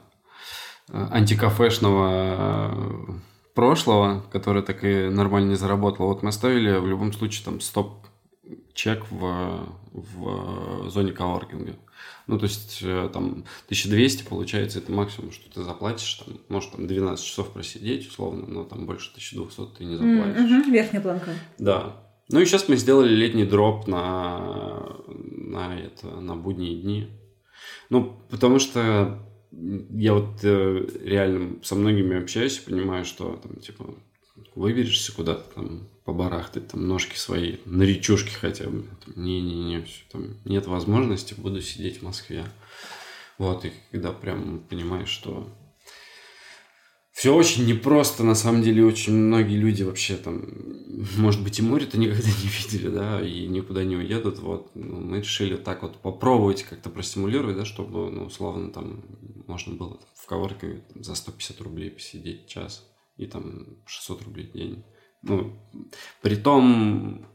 э, 0.88 1.06
антикафешного 1.10 2.70
э, 2.72 3.12
прошлого, 3.54 4.24
который 4.30 4.62
так 4.62 4.84
и 4.84 5.08
нормально 5.08 5.50
не 5.50 5.56
заработал. 5.56 6.06
Вот 6.06 6.22
мы 6.22 6.28
оставили 6.28 6.76
в 6.78 6.86
любом 6.86 7.12
случае 7.12 7.44
там 7.44 7.60
стоп-чек 7.60 9.06
в, 9.10 9.66
в 9.92 10.90
зоне 10.90 11.12
коворкинга. 11.12 11.76
Ну, 12.26 12.38
то 12.38 12.44
есть, 12.44 12.78
э, 12.82 13.10
там, 13.12 13.44
1200, 13.66 14.24
получается, 14.24 14.78
это 14.78 14.92
максимум, 14.92 15.32
что 15.32 15.50
ты 15.50 15.62
заплатишь, 15.62 16.22
там, 16.24 16.38
может, 16.48 16.72
там, 16.72 16.86
12 16.86 17.24
часов 17.24 17.50
просидеть, 17.50 18.06
условно, 18.06 18.46
но 18.46 18.64
там 18.64 18.86
больше 18.86 19.10
1200 19.10 19.76
ты 19.76 19.84
не 19.84 19.96
заплатишь. 19.96 20.40
Mm-hmm, 20.40 20.70
верхняя 20.70 21.02
планка. 21.02 21.32
Да. 21.58 21.96
Ну, 22.32 22.40
и 22.40 22.44
сейчас 22.44 22.68
мы 22.68 22.76
сделали 22.76 23.12
летний 23.12 23.44
дроп 23.44 23.88
на, 23.88 24.96
на, 25.08 25.78
это, 25.78 26.06
на 26.20 26.36
будние 26.36 26.80
дни. 26.80 27.08
Ну, 27.88 28.16
потому 28.30 28.60
что 28.60 29.18
я 29.50 30.14
вот 30.14 30.44
э, 30.44 30.86
реально 31.02 31.56
со 31.64 31.74
многими 31.74 32.20
общаюсь 32.20 32.58
и 32.58 32.70
понимаю, 32.70 33.04
что 33.04 33.40
там, 33.42 33.56
типа, 33.56 33.94
выберешься 34.54 35.12
куда-то 35.12 35.54
там 35.54 35.88
побарахтать, 36.04 36.68
там 36.68 36.86
ножки 36.86 37.16
свои, 37.16 37.56
на 37.64 37.82
речушке 37.82 38.32
хотя 38.32 38.68
бы. 38.68 38.84
Не-не-не, 39.16 39.84
там 40.12 40.36
нет 40.44 40.66
возможности, 40.66 41.34
буду 41.36 41.60
сидеть 41.60 41.98
в 41.98 42.02
Москве. 42.02 42.44
Вот, 43.38 43.64
и 43.64 43.72
когда 43.90 44.12
прям 44.12 44.60
понимаешь, 44.68 45.08
что 45.08 45.48
все 47.12 47.34
очень 47.34 47.66
непросто, 47.66 48.24
на 48.24 48.34
самом 48.34 48.62
деле, 48.62 48.84
очень 48.84 49.12
многие 49.12 49.56
люди 49.56 49.82
вообще 49.82 50.16
там, 50.16 50.44
может 51.16 51.42
быть, 51.42 51.58
и 51.58 51.62
море-то 51.62 51.98
никогда 51.98 52.22
не 52.42 52.48
видели, 52.48 52.88
да, 52.88 53.20
и 53.20 53.46
никуда 53.46 53.84
не 53.84 53.96
уедут, 53.96 54.38
вот, 54.38 54.70
ну, 54.74 55.00
мы 55.00 55.18
решили 55.18 55.56
так 55.56 55.82
вот 55.82 55.96
попробовать 55.98 56.62
как-то 56.62 56.90
простимулировать, 56.90 57.56
да, 57.56 57.64
чтобы, 57.64 58.10
ну, 58.10 58.24
условно, 58.24 58.70
там, 58.70 59.04
можно 59.46 59.74
было 59.74 59.98
в 60.14 60.26
коворке 60.26 60.84
за 60.94 61.14
150 61.14 61.60
рублей 61.60 61.90
посидеть 61.90 62.46
час 62.46 62.86
и 63.16 63.26
там 63.26 63.66
600 63.86 64.22
рублей 64.22 64.46
в 64.46 64.52
день. 64.52 64.84
Ну, 65.22 65.52
при 66.22 66.34
том 66.36 67.26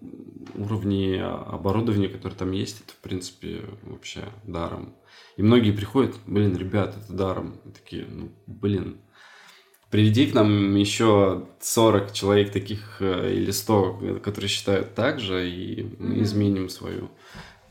уровне 0.55 1.23
оборудования, 1.23 2.09
которое 2.09 2.34
там 2.34 2.51
есть, 2.51 2.82
это, 2.82 2.93
в 2.93 2.97
принципе, 2.97 3.61
вообще 3.84 4.23
даром. 4.43 4.95
И 5.38 5.43
многие 5.43 5.71
приходят, 5.71 6.15
блин, 6.26 6.57
ребят, 6.57 6.97
это 6.97 7.13
даром. 7.13 7.59
И 7.65 7.69
такие, 7.69 8.07
ну, 8.07 8.32
блин, 8.47 9.01
Приведи 9.96 10.26
к 10.26 10.34
нам 10.34 10.76
еще 10.76 11.46
40 11.62 12.12
человек 12.12 12.52
таких 12.52 12.98
э, 13.00 13.32
или 13.34 13.50
100, 13.50 14.20
которые 14.22 14.50
считают 14.50 14.93
так 14.93 15.22
же, 15.22 15.50
и 15.50 15.88
мы 16.00 16.22
изменим 16.22 16.68
свою 16.68 17.10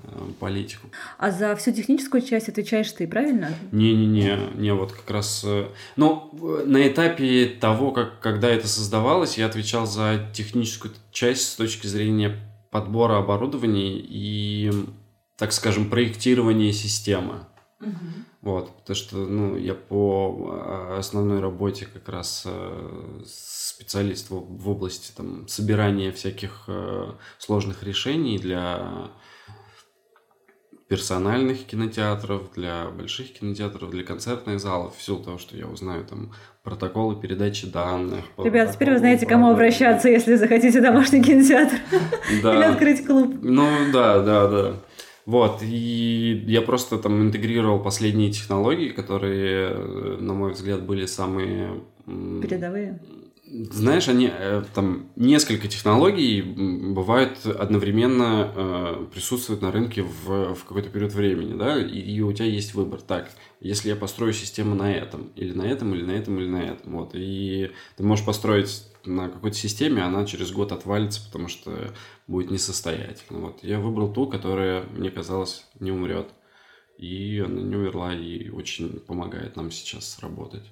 э, 0.04 0.08
политику. 0.40 0.88
А 1.18 1.30
за 1.30 1.54
всю 1.54 1.72
техническую 1.72 2.22
часть 2.22 2.48
отвечаешь 2.48 2.90
ты, 2.92 3.06
правильно? 3.06 3.50
Не-не-не, 3.72 4.38
не 4.54 4.72
вот 4.72 4.92
как 4.92 5.10
раз... 5.10 5.42
Э, 5.44 5.68
ну, 5.96 6.30
на 6.64 6.88
этапе 6.88 7.44
того, 7.60 7.92
как, 7.92 8.20
когда 8.20 8.48
это 8.48 8.68
создавалось, 8.68 9.36
я 9.36 9.44
отвечал 9.44 9.86
за 9.86 10.26
техническую 10.32 10.94
часть 11.12 11.52
с 11.52 11.56
точки 11.56 11.86
зрения 11.86 12.36
подбора 12.70 13.18
оборудования 13.18 13.98
и, 13.98 14.72
так 15.36 15.52
скажем, 15.52 15.90
проектирования 15.90 16.72
системы. 16.72 17.40
Угу. 17.82 17.90
Вот, 18.44 18.76
потому 18.76 18.94
что, 18.94 19.16
ну, 19.16 19.56
я 19.56 19.72
по 19.72 20.50
а, 20.50 20.98
основной 20.98 21.40
работе 21.40 21.86
как 21.86 22.10
раз 22.10 22.42
э, 22.44 23.20
специалист 23.24 24.26
в 24.28 24.68
области 24.68 25.12
там 25.16 25.48
собирания 25.48 26.12
всяких 26.12 26.64
э, 26.68 27.06
сложных 27.38 27.82
решений 27.82 28.38
для 28.38 29.08
персональных 30.88 31.64
кинотеатров, 31.64 32.52
для 32.54 32.90
больших 32.90 33.32
кинотеатров, 33.32 33.90
для 33.90 34.04
концертных 34.04 34.60
залов, 34.60 34.94
все 34.98 35.16
того, 35.16 35.38
что 35.38 35.56
я 35.56 35.66
узнаю, 35.66 36.04
там, 36.04 36.34
протоколы 36.62 37.16
передачи 37.16 37.66
данных. 37.66 38.26
Ребят, 38.36 38.72
теперь 38.72 38.90
вы 38.90 38.98
знаете, 38.98 39.24
кому 39.24 39.50
обращаться, 39.50 40.10
если 40.10 40.34
захотите 40.34 40.82
домашний 40.82 41.22
кинотеатр 41.24 41.76
или 42.30 42.62
открыть 42.62 43.06
клуб. 43.06 43.38
Ну, 43.40 43.66
да, 43.90 44.20
да, 44.20 44.48
да. 44.48 44.74
Вот, 45.26 45.62
и 45.62 46.44
я 46.46 46.60
просто 46.60 46.98
там 46.98 47.22
интегрировал 47.22 47.80
последние 47.80 48.30
технологии, 48.30 48.90
которые, 48.90 49.70
э, 49.70 50.16
на 50.20 50.34
мой 50.34 50.52
взгляд, 50.52 50.84
были 50.84 51.06
самые... 51.06 51.80
Передовые? 52.06 53.00
Знаешь, 53.46 54.08
они 54.08 54.30
э, 54.30 54.64
там 54.74 55.08
несколько 55.16 55.68
технологий 55.68 56.42
бывают 56.42 57.46
одновременно 57.46 58.52
э, 58.54 59.06
присутствуют 59.14 59.62
на 59.62 59.70
рынке 59.70 60.02
в, 60.02 60.54
в 60.54 60.64
какой-то 60.64 60.90
период 60.90 61.14
времени, 61.14 61.56
да, 61.56 61.80
и, 61.80 61.98
и 61.98 62.20
у 62.20 62.32
тебя 62.32 62.46
есть 62.46 62.74
выбор. 62.74 63.00
Так, 63.00 63.30
если 63.60 63.88
я 63.88 63.96
построю 63.96 64.34
систему 64.34 64.74
на 64.74 64.92
этом, 64.92 65.30
или 65.36 65.52
на 65.52 65.62
этом, 65.62 65.94
или 65.94 66.04
на 66.04 66.12
этом, 66.12 66.38
или 66.38 66.48
на 66.48 66.62
этом, 66.62 66.92
вот, 66.96 67.10
и 67.14 67.70
ты 67.96 68.02
можешь 68.02 68.26
построить 68.26 68.82
на 69.06 69.28
какой-то 69.28 69.56
системе, 69.56 70.02
она 70.02 70.24
через 70.24 70.52
год 70.52 70.72
отвалится, 70.72 71.24
потому 71.24 71.48
что 71.48 71.92
будет 72.26 72.50
несостоятельна. 72.50 73.40
Вот. 73.40 73.62
Я 73.62 73.80
выбрал 73.80 74.12
ту, 74.12 74.26
которая, 74.26 74.84
мне 74.84 75.10
казалось, 75.10 75.66
не 75.80 75.90
умрет. 75.90 76.28
И 76.98 77.42
она 77.44 77.60
не 77.60 77.76
умерла 77.76 78.14
и 78.14 78.48
очень 78.50 79.00
помогает 79.00 79.56
нам 79.56 79.70
сейчас 79.70 80.18
работать. 80.20 80.64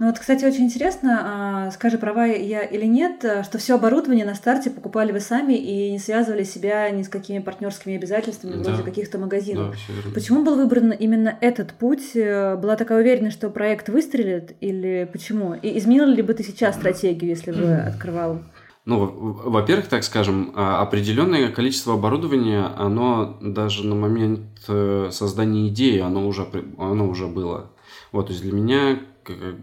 Ну 0.00 0.06
вот, 0.06 0.18
кстати, 0.18 0.46
очень 0.46 0.64
интересно, 0.64 1.20
а, 1.22 1.70
скажи, 1.72 1.98
права 1.98 2.24
я 2.24 2.62
или 2.62 2.86
нет, 2.86 3.22
а, 3.22 3.44
что 3.44 3.58
все 3.58 3.74
оборудование 3.74 4.24
на 4.24 4.34
старте 4.34 4.70
покупали 4.70 5.12
вы 5.12 5.20
сами 5.20 5.52
и 5.52 5.92
не 5.92 5.98
связывали 5.98 6.42
себя 6.42 6.88
ни 6.88 7.02
с 7.02 7.10
какими 7.10 7.38
партнерскими 7.38 7.96
обязательствами, 7.96 8.62
да. 8.62 8.70
вроде 8.70 8.82
каких-то 8.82 9.18
магазинов. 9.18 9.76
Да, 9.88 10.10
почему 10.14 10.42
был 10.42 10.56
выбран 10.56 10.92
именно 10.92 11.36
этот 11.42 11.74
путь? 11.74 12.16
Э, 12.16 12.56
была 12.56 12.76
такая 12.76 13.02
уверенность, 13.02 13.36
что 13.36 13.50
проект 13.50 13.90
выстрелит 13.90 14.56
или 14.62 15.06
почему? 15.12 15.52
И 15.52 15.76
изменил 15.76 16.06
ли 16.06 16.22
бы 16.22 16.32
ты 16.32 16.44
сейчас 16.44 16.76
стратегию, 16.76 17.28
если 17.28 17.50
бы 17.52 17.70
открывал? 17.70 18.40
Ну, 18.86 19.04
во-первых, 19.04 19.88
так 19.88 20.02
скажем, 20.02 20.54
а, 20.56 20.80
определенное 20.80 21.52
количество 21.52 21.92
оборудования, 21.92 22.64
оно 22.78 23.36
даже 23.42 23.86
на 23.86 23.96
момент 23.96 24.40
э, 24.66 25.10
создания 25.12 25.68
идеи, 25.68 25.98
оно 25.98 26.26
уже, 26.26 26.46
оно 26.78 27.06
уже 27.06 27.26
было. 27.26 27.70
Вот, 28.12 28.28
то 28.28 28.32
есть 28.32 28.42
для 28.42 28.52
меня 28.52 28.98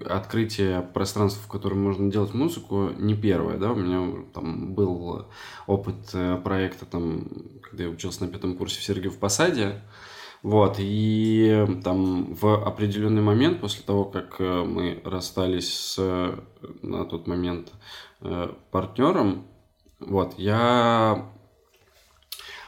открытие 0.06 0.82
пространства, 0.82 1.44
в 1.44 1.48
котором 1.48 1.84
можно 1.84 2.12
делать 2.12 2.34
музыку, 2.34 2.92
не 2.98 3.16
первое, 3.16 3.58
да, 3.58 3.72
у 3.72 3.76
меня 3.76 4.26
там 4.34 4.74
был 4.74 5.28
опыт 5.66 5.96
э, 6.14 6.38
проекта, 6.44 6.86
там, 6.86 7.28
когда 7.62 7.86
я 7.86 7.90
учился 7.90 8.26
на 8.26 8.32
пятом 8.32 8.56
курсе 8.56 8.80
в 8.80 8.84
Сергиев 8.84 9.18
Посаде, 9.18 9.82
вот, 10.44 10.76
и 10.80 11.66
там 11.84 12.34
в 12.34 12.64
определенный 12.66 13.22
момент, 13.22 13.60
после 13.60 13.84
того, 13.84 14.06
как 14.06 14.36
э, 14.40 14.64
мы 14.64 15.02
расстались 15.04 15.74
с 15.74 16.36
на 16.82 17.06
тот 17.06 17.28
момент 17.28 17.72
э, 18.22 18.54
партнером, 18.72 19.48
вот, 20.00 20.36
я 20.38 21.32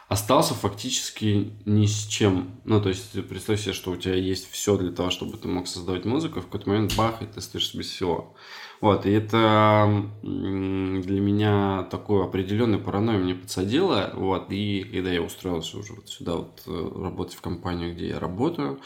остался 0.09 0.55
фактически 0.55 1.53
ни 1.65 1.85
с 1.85 2.07
чем. 2.07 2.59
Ну, 2.65 2.81
то 2.81 2.89
есть, 2.89 3.11
представь 3.27 3.61
себе, 3.61 3.73
что 3.73 3.91
у 3.91 3.95
тебя 3.95 4.15
есть 4.15 4.51
все 4.51 4.75
для 4.75 4.91
того, 4.91 5.11
чтобы 5.11 5.37
ты 5.37 5.47
мог 5.47 5.67
создавать 5.67 6.03
музыку, 6.03 6.41
в 6.41 6.45
какой-то 6.45 6.67
момент 6.67 6.95
бах, 6.97 7.21
и 7.21 7.27
ты 7.27 7.37
остаешься 7.37 7.77
без 7.77 7.89
всего. 7.89 8.33
Вот, 8.81 9.05
и 9.05 9.11
это 9.11 10.09
для 10.23 11.21
меня 11.21 11.83
такую 11.91 12.23
определенную 12.23 12.83
паранойю 12.83 13.23
мне 13.23 13.35
подсадило, 13.35 14.11
вот, 14.15 14.51
и 14.51 14.83
когда 14.83 15.11
я 15.11 15.21
устроился 15.21 15.77
уже 15.77 15.93
вот 15.93 16.09
сюда 16.09 16.37
вот 16.37 16.63
э, 16.65 16.91
работать 16.95 17.35
в 17.35 17.41
компанию, 17.41 17.93
где 17.93 18.07
я 18.07 18.19
работаю, 18.19 18.79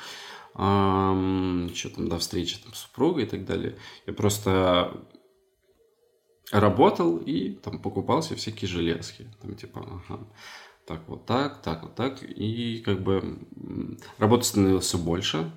еще 0.55 1.89
там 1.89 2.09
до 2.09 2.19
встречи 2.19 2.57
там, 2.59 2.74
с 2.74 2.80
супругой 2.80 3.24
и 3.24 3.28
так 3.28 3.45
далее, 3.45 3.76
я 4.05 4.13
просто 4.13 4.91
работал 6.51 7.17
и 7.17 7.51
там 7.51 7.80
покупал 7.80 8.21
себе 8.21 8.36
всякие 8.36 8.67
железки, 8.67 9.28
там 9.41 9.55
типа, 9.55 10.01
ага, 10.07 10.28
так 10.86 11.02
вот 11.08 11.26
так, 11.26 11.62
так 11.62 11.84
вот 11.84 11.96
так. 11.96 12.24
И 12.24 12.82
как 12.86 13.02
бы 13.02 13.40
работы 14.18 14.44
становилось 14.44 14.86
все 14.86 14.98
больше, 14.98 15.52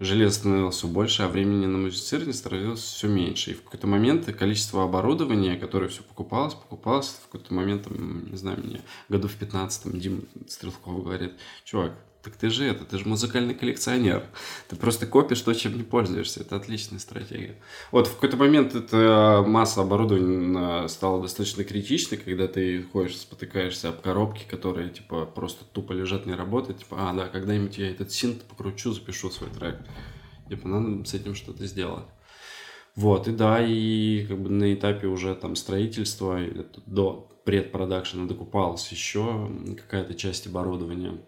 железа 0.00 0.34
становилось 0.34 0.76
все 0.76 0.88
больше, 0.88 1.22
а 1.22 1.28
времени 1.28 1.66
на 1.66 1.78
музицирование 1.78 2.34
становилось 2.34 2.80
все 2.80 3.08
меньше. 3.08 3.52
И 3.52 3.54
в 3.54 3.62
какой-то 3.64 3.86
момент 3.86 4.26
количество 4.34 4.84
оборудования, 4.84 5.56
которое 5.56 5.88
все 5.88 6.02
покупалось, 6.02 6.54
покупалось, 6.54 7.08
в 7.08 7.28
какой-то 7.28 7.54
момент, 7.54 7.84
там, 7.84 8.30
не 8.30 8.36
знаю, 8.36 8.58
мне 8.62 8.80
году 9.08 9.28
в 9.28 9.34
15 9.34 9.98
Дим 9.98 10.28
Стрелков 10.46 11.02
говорит, 11.02 11.34
чувак, 11.64 11.92
Так 12.22 12.36
ты 12.36 12.50
же 12.50 12.64
это, 12.64 12.84
ты 12.84 12.98
же 12.98 13.06
музыкальный 13.06 13.54
коллекционер. 13.54 14.24
Ты 14.68 14.74
просто 14.74 15.06
копишь 15.06 15.40
то, 15.40 15.54
чем 15.54 15.76
не 15.76 15.84
пользуешься. 15.84 16.40
Это 16.40 16.56
отличная 16.56 16.98
стратегия. 16.98 17.56
Вот 17.92 18.08
в 18.08 18.14
какой-то 18.14 18.36
момент 18.36 18.74
эта 18.74 19.44
масса 19.46 19.82
оборудования 19.82 20.88
стала 20.88 21.22
достаточно 21.22 21.62
критичной, 21.62 22.18
когда 22.18 22.48
ты 22.48 22.82
ходишь, 22.82 23.18
спотыкаешься 23.18 23.90
об 23.90 24.00
коробки, 24.00 24.44
которые 24.48 24.90
типа 24.90 25.26
просто 25.26 25.64
тупо 25.64 25.92
лежат, 25.92 26.26
не 26.26 26.34
работают. 26.34 26.80
Типа, 26.80 26.96
а, 26.98 27.12
да, 27.14 27.28
когда-нибудь 27.28 27.78
я 27.78 27.90
этот 27.90 28.10
синт 28.10 28.42
покручу, 28.42 28.92
запишу 28.92 29.30
свой 29.30 29.50
трек. 29.50 29.78
Типа, 30.48 30.66
надо 30.66 31.04
с 31.08 31.14
этим 31.14 31.36
что-то 31.36 31.66
сделать. 31.66 32.04
Вот, 32.96 33.28
и 33.28 33.30
да, 33.30 33.64
и 33.64 34.26
как 34.26 34.40
бы 34.40 34.50
на 34.50 34.74
этапе 34.74 35.06
уже 35.06 35.36
там 35.36 35.54
строительства, 35.54 36.40
до 36.84 37.28
предпродакшена 37.44 38.26
докупалась 38.26 38.90
еще 38.90 39.48
какая-то 39.76 40.14
часть 40.14 40.48
оборудования. 40.48 41.20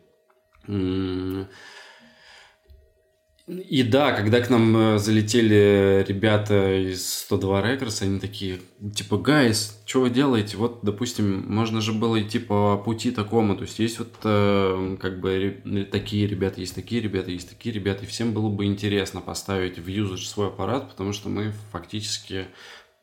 И 3.51 3.83
да, 3.83 4.13
когда 4.13 4.41
к 4.41 4.49
нам 4.49 4.77
э, 4.77 4.99
залетели 4.99 6.05
ребята 6.07 6.73
из 6.73 7.25
102 7.25 7.63
Records, 7.63 8.03
они 8.03 8.21
такие, 8.21 8.61
типа, 8.95 9.19
гайс, 9.19 9.83
что 9.87 10.03
вы 10.03 10.11
делаете? 10.11 10.57
Вот, 10.57 10.81
допустим, 10.83 11.53
можно 11.53 11.81
же 11.81 11.93
было 11.93 12.23
идти 12.23 12.39
по 12.39 12.79
пути 12.79 13.11
такому. 13.11 13.57
То 13.57 13.63
есть 13.63 13.81
есть 13.81 13.99
вот 13.99 14.15
э, 14.23 14.97
как 15.01 15.21
бы 15.21 15.89
такие 15.91 16.29
ребята, 16.29 16.61
есть 16.61 16.77
такие 16.77 17.01
ребята, 17.01 17.33
есть 17.33 17.49
такие 17.49 17.75
ребята. 17.75 18.05
И 18.05 18.07
всем 18.07 18.33
было 18.33 18.49
бы 18.49 18.67
интересно 18.67 19.21
поставить 19.21 19.81
в 19.81 19.87
юзаж 19.89 20.29
свой 20.29 20.47
аппарат, 20.47 20.89
потому 20.89 21.13
что 21.13 21.29
мы 21.29 21.53
фактически, 21.73 22.47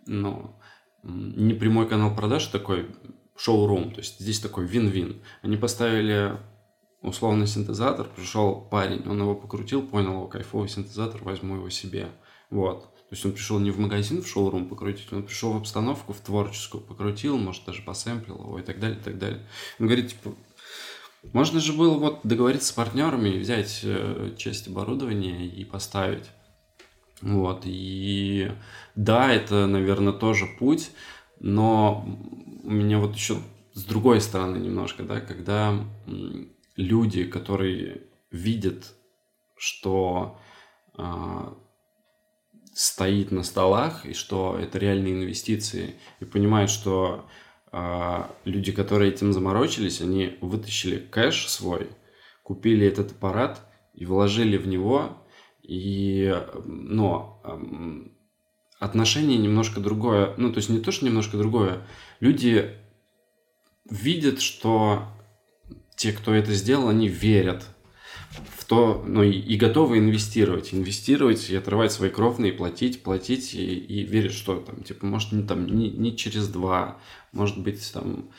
ну, 0.05 0.55
не 1.03 1.55
прямой 1.55 1.89
канал 1.89 2.15
продаж, 2.15 2.47
а 2.47 2.51
такой 2.53 2.85
шоу-рум. 3.35 3.91
То 3.91 3.99
есть 3.99 4.19
здесь 4.19 4.39
такой 4.39 4.65
вин-вин. 4.65 5.21
Они 5.41 5.57
поставили 5.57 6.37
условный 7.01 7.47
синтезатор, 7.47 8.07
пришел 8.07 8.61
парень, 8.61 9.07
он 9.07 9.19
его 9.19 9.35
покрутил, 9.35 9.81
понял, 9.81 10.11
его 10.11 10.27
кайфовый 10.27 10.69
синтезатор, 10.69 11.23
возьму 11.23 11.55
его 11.55 11.69
себе. 11.69 12.09
Вот. 12.49 12.93
То 13.09 13.15
есть 13.15 13.25
он 13.25 13.31
пришел 13.31 13.59
не 13.59 13.71
в 13.71 13.79
магазин, 13.79 14.21
в 14.21 14.27
шоурум 14.27 14.67
покрутить, 14.67 15.11
он 15.13 15.23
пришел 15.23 15.53
в 15.53 15.57
обстановку, 15.57 16.11
в 16.11 16.19
творческую, 16.19 16.83
покрутил, 16.83 17.37
может, 17.37 17.63
даже 17.65 17.81
посэмплил 17.81 18.35
его 18.35 18.59
и 18.59 18.63
так 18.63 18.79
далее, 18.79 18.99
и 18.99 19.03
так 19.03 19.17
далее. 19.17 19.47
Он 19.79 19.85
говорит, 19.85 20.09
типа, 20.09 20.35
можно 21.31 21.59
же 21.61 21.71
было 21.71 21.97
вот 21.97 22.19
договориться 22.23 22.69
с 22.69 22.73
партнерами 22.73 23.37
взять 23.37 23.79
э, 23.83 24.33
часть 24.37 24.67
оборудования 24.67 25.47
и 25.47 25.63
поставить. 25.63 26.25
Вот, 27.21 27.61
и 27.63 28.51
да, 28.95 29.33
это, 29.33 29.67
наверное, 29.67 30.13
тоже 30.13 30.45
путь, 30.59 30.91
но 31.39 32.05
у 32.63 32.69
меня 32.69 32.99
вот 32.99 33.15
еще 33.15 33.37
с 33.73 33.83
другой 33.83 34.21
стороны 34.21 34.57
немножко, 34.57 35.03
да, 35.03 35.21
когда 35.21 35.79
люди, 36.77 37.25
которые 37.25 38.03
видят, 38.31 38.95
что 39.57 40.39
э, 40.97 41.53
стоит 42.73 43.31
на 43.31 43.43
столах 43.43 44.05
и 44.05 44.13
что 44.13 44.57
это 44.57 44.77
реальные 44.77 45.15
инвестиции, 45.15 45.95
и 46.19 46.25
понимают, 46.25 46.69
что 46.69 47.27
э, 47.71 48.23
люди, 48.45 48.71
которые 48.71 49.11
этим 49.11 49.33
заморочились, 49.33 50.01
они 50.01 50.37
вытащили 50.41 50.99
кэш 50.99 51.47
свой, 51.47 51.89
купили 52.43 52.87
этот 52.87 53.11
аппарат 53.11 53.67
и 53.93 54.05
вложили 54.05 54.57
в 54.57 54.67
него, 54.67 55.17
и, 55.63 56.33
но 56.65 57.41
э, 57.43 58.09
отношение 58.79 59.39
немножко 59.39 59.79
другое, 59.79 60.35
ну, 60.37 60.51
то 60.51 60.57
есть 60.57 60.69
не 60.69 60.79
то, 60.79 60.91
что 60.91 61.05
немножко 61.05 61.37
другое, 61.37 61.81
люди 62.19 62.77
видят, 63.89 64.39
что 64.41 65.07
те, 65.97 66.13
кто 66.13 66.33
это 66.33 66.53
сделал, 66.53 66.87
они 66.87 67.09
верят 67.09 67.65
в 68.55 68.65
то, 68.65 69.03
ну 69.05 69.23
и, 69.23 69.31
и 69.31 69.57
готовы 69.57 69.97
инвестировать, 69.97 70.73
инвестировать 70.73 71.49
и 71.49 71.55
отрывать 71.55 71.91
свои 71.91 72.09
кровные, 72.09 72.53
платить, 72.53 73.01
платить 73.03 73.53
и, 73.55 73.75
и 73.75 74.03
верят, 74.03 74.31
что 74.31 74.59
там, 74.59 74.83
типа, 74.83 75.05
может, 75.05 75.31
не 75.31 75.43
там, 75.43 75.65
не, 75.65 75.89
не 75.89 76.15
через 76.15 76.47
два, 76.47 76.99
может 77.31 77.57
быть, 77.57 77.91
там, 77.91 78.29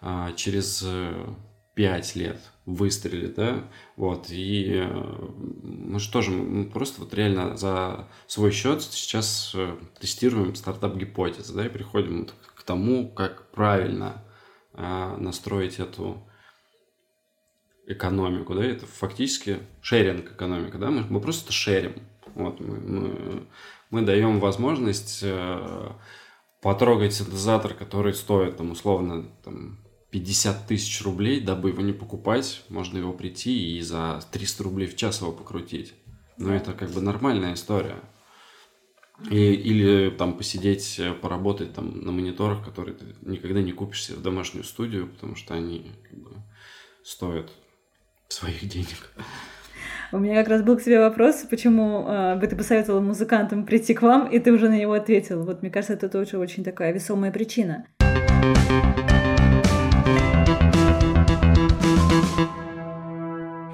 а, 0.00 0.32
через 0.32 0.82
э, 0.84 1.14
пять 1.74 2.16
лет 2.16 2.40
выстрелит, 2.66 3.34
да, 3.34 3.64
вот, 3.96 4.26
и 4.30 4.72
э, 4.74 5.30
мы 5.62 6.00
же 6.00 6.10
тоже, 6.10 6.30
мы 6.30 6.64
просто 6.64 7.02
вот 7.02 7.14
реально 7.14 7.56
за 7.56 8.08
свой 8.26 8.50
счет 8.50 8.82
сейчас 8.82 9.52
э, 9.54 9.76
тестируем 10.00 10.56
стартап-гипотезы, 10.56 11.54
да, 11.54 11.66
и 11.66 11.68
приходим 11.68 12.28
к 12.56 12.62
тому, 12.64 13.08
как 13.08 13.50
правильно 13.50 14.24
а, 14.72 15.16
настроить 15.18 15.78
эту 15.78 16.26
экономику, 17.86 18.54
да, 18.54 18.64
это 18.64 18.86
фактически 18.86 19.58
шеринг 19.80 20.32
экономика, 20.32 20.78
да, 20.78 20.90
мы, 20.90 21.04
мы 21.08 21.20
просто 21.20 21.52
шерим. 21.52 21.94
Вот, 22.34 22.60
мы, 22.60 22.78
мы, 22.78 23.46
мы 23.90 24.02
даем 24.02 24.40
возможность 24.40 25.20
э, 25.22 25.90
потрогать 26.60 27.14
синтезатор, 27.14 27.74
который 27.74 28.14
стоит, 28.14 28.56
там, 28.56 28.72
условно, 28.72 29.26
там, 29.44 29.78
50 30.10 30.66
тысяч 30.66 31.02
рублей, 31.02 31.40
дабы 31.40 31.70
его 31.70 31.82
не 31.82 31.92
покупать, 31.92 32.64
можно 32.68 32.98
его 32.98 33.12
прийти 33.12 33.76
и 33.76 33.80
за 33.80 34.22
300 34.30 34.62
рублей 34.62 34.86
в 34.86 34.96
час 34.96 35.20
его 35.20 35.32
покрутить. 35.32 35.94
Но 36.36 36.54
это 36.54 36.72
как 36.72 36.90
бы 36.90 37.00
нормальная 37.00 37.54
история. 37.54 37.96
И, 39.30 39.36
или 39.36 40.10
там 40.10 40.36
посидеть, 40.36 41.00
поработать 41.22 41.72
там 41.72 42.00
на 42.00 42.10
мониторах, 42.10 42.64
которые 42.64 42.96
ты 42.96 43.06
никогда 43.22 43.62
не 43.62 43.72
купишь 43.72 44.04
себе 44.04 44.16
в 44.16 44.22
домашнюю 44.22 44.64
студию, 44.64 45.08
потому 45.08 45.36
что 45.36 45.54
они 45.54 45.92
как 46.08 46.18
бы, 46.18 46.30
стоят 47.04 47.52
своих 48.28 48.68
денег. 48.68 49.10
У 50.12 50.18
меня 50.18 50.36
как 50.36 50.48
раз 50.48 50.62
был 50.62 50.76
к 50.76 50.82
тебе 50.82 51.00
вопрос, 51.00 51.44
почему 51.50 52.06
э, 52.06 52.36
бы 52.36 52.46
ты 52.46 52.54
посоветовал 52.54 53.00
музыкантам 53.00 53.66
прийти 53.66 53.94
к 53.94 54.02
вам, 54.02 54.28
и 54.28 54.38
ты 54.38 54.52
уже 54.52 54.68
на 54.68 54.78
него 54.78 54.92
ответил. 54.92 55.44
Вот 55.44 55.62
мне 55.62 55.70
кажется, 55.70 55.94
это 55.94 56.08
тоже 56.08 56.38
очень 56.38 56.62
такая 56.62 56.92
весомая 56.92 57.32
причина. 57.32 57.86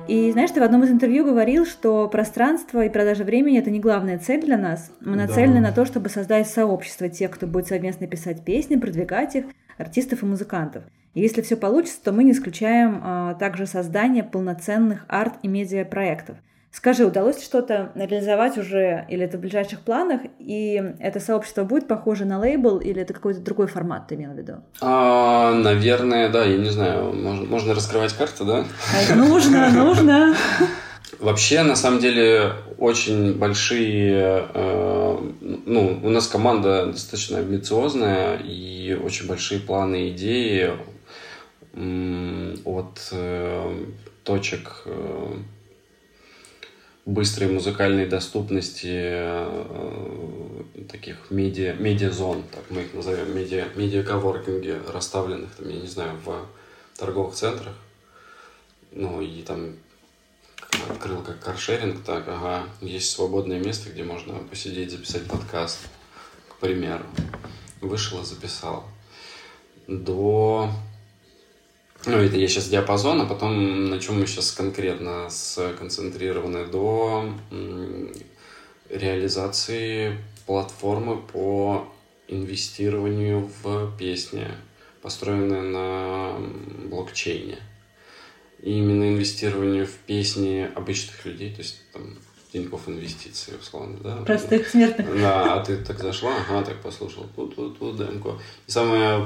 И 0.08 0.32
знаешь, 0.32 0.50
ты 0.50 0.60
в 0.60 0.64
одном 0.64 0.82
из 0.82 0.90
интервью 0.90 1.24
говорил, 1.24 1.64
что 1.64 2.08
пространство 2.08 2.84
и 2.84 2.88
продажа 2.88 3.22
времени 3.22 3.58
это 3.58 3.70
не 3.70 3.78
главная 3.78 4.18
цель 4.18 4.40
для 4.40 4.56
нас. 4.56 4.90
Мы 5.00 5.14
нацелены 5.16 5.60
да. 5.60 5.68
на 5.68 5.72
то, 5.72 5.84
чтобы 5.84 6.08
создать 6.08 6.48
сообщество 6.48 7.08
тех, 7.08 7.30
кто 7.30 7.46
будет 7.46 7.68
совместно 7.68 8.08
писать 8.08 8.44
песни, 8.44 8.74
продвигать 8.74 9.36
их, 9.36 9.44
артистов 9.78 10.22
и 10.22 10.26
музыкантов. 10.26 10.82
Если 11.14 11.42
все 11.42 11.56
получится, 11.56 11.98
то 12.04 12.12
мы 12.12 12.22
не 12.22 12.32
исключаем 12.32 13.00
а, 13.02 13.34
также 13.34 13.66
создание 13.66 14.22
полноценных 14.22 15.04
арт- 15.08 15.38
и 15.42 15.48
медиа-проектов. 15.48 16.36
Скажи, 16.72 17.04
удалось 17.04 17.42
что-то 17.42 17.90
реализовать 17.96 18.56
уже, 18.56 19.04
или 19.08 19.24
это 19.24 19.38
в 19.38 19.40
ближайших 19.40 19.80
планах, 19.80 20.20
и 20.38 20.80
это 21.00 21.18
сообщество 21.18 21.64
будет 21.64 21.88
похоже 21.88 22.26
на 22.26 22.38
лейбл, 22.38 22.78
или 22.78 23.02
это 23.02 23.12
какой-то 23.12 23.40
другой 23.40 23.66
формат 23.66 24.06
ты 24.06 24.14
имел 24.14 24.30
в 24.30 24.36
виду? 24.36 24.62
А, 24.80 25.52
наверное, 25.52 26.28
да, 26.28 26.44
я 26.44 26.58
не 26.58 26.70
знаю, 26.70 27.12
можно, 27.12 27.44
можно 27.44 27.74
раскрывать 27.74 28.12
карты, 28.12 28.44
да? 28.44 28.64
Нужно, 29.16 29.70
нужно. 29.70 30.36
Вообще, 31.18 31.64
на 31.64 31.74
самом 31.74 31.98
деле, 31.98 32.52
очень 32.78 33.34
большие... 33.34 34.46
Э, 34.54 35.18
ну, 35.40 36.00
у 36.04 36.08
нас 36.08 36.28
команда 36.28 36.86
достаточно 36.86 37.38
амбициозная, 37.38 38.36
и 38.36 38.94
очень 38.94 39.26
большие 39.26 39.60
планы 39.60 40.10
идеи 40.10 40.70
от 41.72 43.08
э, 43.12 43.84
точек 44.24 44.82
э, 44.86 45.36
быстрой 47.06 47.50
музыкальной 47.50 48.06
доступности 48.06 48.90
э, 48.92 50.62
таких 50.90 51.30
медиа, 51.30 51.74
медиа-зон, 51.74 52.42
так 52.50 52.64
мы 52.70 52.82
их 52.82 52.94
назовем, 52.94 53.36
медиа, 53.36 53.68
медиа-коворкинги, 53.76 54.80
расставленных, 54.92 55.54
там, 55.54 55.68
я 55.68 55.80
не 55.80 55.86
знаю, 55.86 56.18
в 56.24 56.46
торговых 56.98 57.34
центрах. 57.34 57.74
Ну, 58.92 59.20
и 59.20 59.42
там 59.42 59.76
открыл 60.88 61.22
как 61.22 61.38
каршеринг, 61.38 62.02
так, 62.04 62.26
ага, 62.26 62.64
есть 62.80 63.10
свободное 63.10 63.60
место, 63.60 63.90
где 63.90 64.02
можно 64.02 64.34
посидеть, 64.34 64.90
записать 64.90 65.26
подкаст, 65.26 65.78
к 66.48 66.56
примеру. 66.56 67.04
Вышел 67.80 68.20
и 68.20 68.24
записал. 68.24 68.84
До 69.86 70.70
ну, 72.06 72.16
это 72.16 72.36
я 72.36 72.48
сейчас 72.48 72.68
диапазон, 72.68 73.20
а 73.20 73.26
потом 73.26 73.90
на 73.90 73.98
чем 74.00 74.20
мы 74.20 74.26
сейчас 74.26 74.52
конкретно 74.52 75.28
сконцентрированы 75.30 76.66
до 76.66 77.32
реализации 78.88 80.18
платформы 80.46 81.18
по 81.18 81.92
инвестированию 82.28 83.50
в 83.62 83.96
песни, 83.98 84.46
построенные 85.02 85.62
на 85.62 86.36
блокчейне. 86.88 87.58
И 88.62 88.78
именно 88.78 89.12
инвестированию 89.12 89.86
в 89.86 89.94
песни 90.06 90.70
обычных 90.74 91.24
людей, 91.24 91.50
то 91.52 91.62
есть 91.62 91.80
там 91.92 92.18
Тинькофф 92.52 92.88
инвестиции, 92.88 93.54
условно, 93.60 93.98
да? 94.00 94.16
Простых 94.16 94.68
смертных. 94.68 95.06
Да, 95.20 95.54
а 95.54 95.64
ты 95.64 95.76
так 95.76 95.98
зашла, 96.00 96.36
ага, 96.36 96.64
так 96.64 96.80
послушал, 96.82 97.26
тут, 97.36 97.54
тут, 97.54 97.78
тут, 97.78 97.96
демку. 97.96 98.40
И 98.66 98.70
самое 98.70 99.24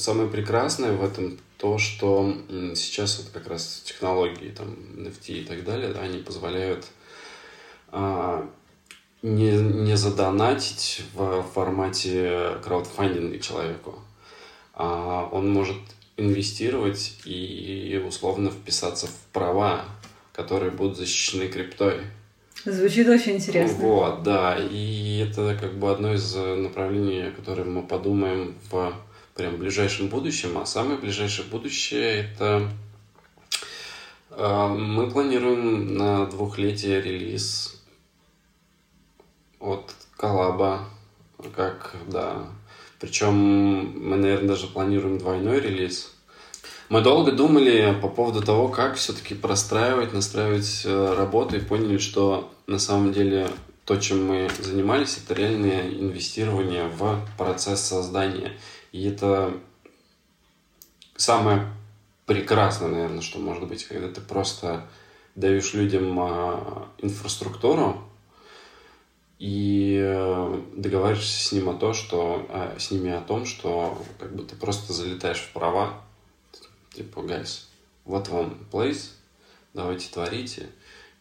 самое 0.00 0.28
прекрасное 0.28 0.92
в 0.92 1.04
этом 1.04 1.38
то, 1.58 1.78
что 1.78 2.34
сейчас 2.74 3.18
вот 3.18 3.28
как 3.32 3.48
раз 3.48 3.82
технологии, 3.84 4.50
там, 4.50 4.68
NFT 4.96 5.42
и 5.42 5.44
так 5.44 5.64
далее, 5.64 5.92
да, 5.92 6.00
они 6.00 6.18
позволяют 6.18 6.86
а, 7.88 8.48
не, 9.22 9.52
не 9.52 9.96
задонатить 9.96 11.02
в 11.14 11.42
формате 11.54 12.52
краудфандинга 12.64 13.38
человеку, 13.38 13.98
а 14.74 15.28
он 15.30 15.52
может 15.52 15.76
инвестировать 16.16 17.20
и 17.24 18.02
условно 18.06 18.50
вписаться 18.50 19.06
в 19.06 19.32
права, 19.32 19.84
которые 20.32 20.70
будут 20.70 20.96
защищены 20.96 21.48
криптой. 21.48 22.00
Звучит 22.64 23.08
очень 23.08 23.36
интересно. 23.36 23.78
Вот, 23.78 24.22
да. 24.22 24.56
И 24.58 25.26
это 25.26 25.56
как 25.58 25.78
бы 25.78 25.90
одно 25.90 26.14
из 26.14 26.34
направлений, 26.34 27.28
о 27.28 27.32
котором 27.32 27.74
мы 27.74 27.82
подумаем 27.82 28.54
в 28.70 28.92
прям 29.40 29.56
ближайшем 29.56 30.08
будущем. 30.08 30.58
А 30.58 30.66
самое 30.66 30.98
ближайшее 30.98 31.48
будущее 31.48 32.30
это 32.30 32.68
э, 34.30 34.66
мы 34.68 35.10
планируем 35.10 35.94
на 35.94 36.26
двухлетие 36.26 37.00
релиз 37.00 37.82
от 39.58 39.94
коллаба, 40.18 40.84
как, 41.56 41.96
да. 42.08 42.48
Причем 43.00 43.32
мы, 43.34 44.16
наверное, 44.16 44.48
даже 44.48 44.66
планируем 44.66 45.16
двойной 45.16 45.60
релиз. 45.60 46.14
Мы 46.90 47.00
долго 47.00 47.32
думали 47.32 47.98
по 48.02 48.08
поводу 48.08 48.42
того, 48.42 48.68
как 48.68 48.96
все-таки 48.96 49.34
простраивать, 49.34 50.12
настраивать 50.12 50.82
э, 50.84 51.14
работу 51.16 51.56
и 51.56 51.60
поняли, 51.60 51.96
что 51.96 52.52
на 52.66 52.78
самом 52.78 53.14
деле 53.14 53.48
то, 53.86 53.96
чем 53.96 54.26
мы 54.26 54.50
занимались, 54.60 55.18
это 55.24 55.32
реальное 55.32 55.88
инвестирование 55.88 56.88
в 56.88 57.26
процесс 57.38 57.80
создания. 57.80 58.52
И 58.92 59.08
это 59.08 59.58
самое 61.16 61.72
прекрасное, 62.26 62.88
наверное, 62.88 63.22
что 63.22 63.38
может 63.38 63.66
быть, 63.68 63.84
когда 63.84 64.08
ты 64.08 64.20
просто 64.20 64.88
даешь 65.34 65.74
людям 65.74 66.18
а, 66.18 66.88
инфраструктуру 66.98 68.02
и 69.38 69.98
э, 70.02 70.62
договариваешься 70.76 71.48
с 71.48 71.52
ним 71.52 71.70
о 71.70 71.74
том, 71.74 71.94
что 71.94 72.46
а, 72.50 72.76
с 72.78 72.90
ними 72.90 73.10
о 73.10 73.22
том, 73.22 73.46
что 73.46 74.04
как 74.18 74.36
бы 74.36 74.44
ты 74.44 74.54
просто 74.54 74.92
залетаешь 74.92 75.40
в 75.40 75.52
права, 75.52 76.02
типа, 76.92 77.20
guys, 77.20 77.64
вот 78.04 78.28
вам 78.28 78.58
place, 78.70 79.12
давайте 79.72 80.12
творите. 80.12 80.68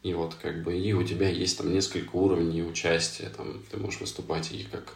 И 0.03 0.13
вот 0.13 0.35
как 0.35 0.63
бы 0.63 0.77
и 0.77 0.93
у 0.93 1.03
тебя 1.03 1.29
есть 1.29 1.57
там 1.57 1.73
несколько 1.73 2.15
уровней 2.15 2.63
участия, 2.63 3.29
там 3.29 3.61
ты 3.69 3.77
можешь 3.77 3.99
выступать 3.99 4.51
и 4.51 4.63
как 4.63 4.95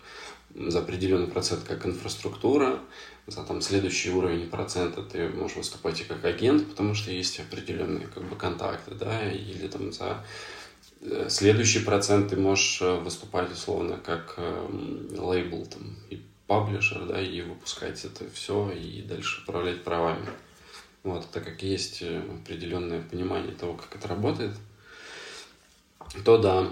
за 0.56 0.80
определенный 0.80 1.28
процент 1.28 1.64
как 1.64 1.86
инфраструктура, 1.86 2.80
за 3.28 3.44
там 3.44 3.62
следующий 3.62 4.12
уровень 4.12 4.50
процента 4.50 5.02
ты 5.02 5.30
можешь 5.30 5.58
выступать 5.58 6.02
и 6.02 6.04
как 6.04 6.24
агент, 6.26 6.70
потому 6.70 6.94
что 6.94 7.12
есть 7.12 7.40
определенные 7.40 8.08
как 8.08 8.24
бы 8.24 8.36
контакты, 8.36 8.96
да, 8.96 9.32
или 9.32 9.68
там 9.68 9.92
за 9.92 10.24
э, 11.02 11.28
следующий 11.30 11.80
процент 11.80 12.30
ты 12.30 12.38
можешь 12.38 12.82
э, 12.82 13.00
выступать 13.00 13.52
условно 13.52 13.98
как 13.98 14.36
э, 14.38 14.68
лейбл 15.18 15.66
там 15.66 15.98
и 16.10 16.22
паблишер, 16.48 17.06
да, 17.06 17.22
и 17.22 17.42
выпускать 17.42 18.04
это 18.06 18.30
все 18.32 18.72
и 18.72 19.02
дальше 19.02 19.42
управлять 19.42 19.84
правами. 19.84 20.30
Вот, 21.04 21.30
так 21.32 21.44
как 21.44 21.64
есть 21.64 22.02
э, 22.02 22.22
определенное 22.42 23.02
понимание 23.02 23.54
того, 23.54 23.74
как 23.74 23.96
это 23.96 24.08
работает, 24.08 24.54
то 26.24 26.38
да. 26.38 26.68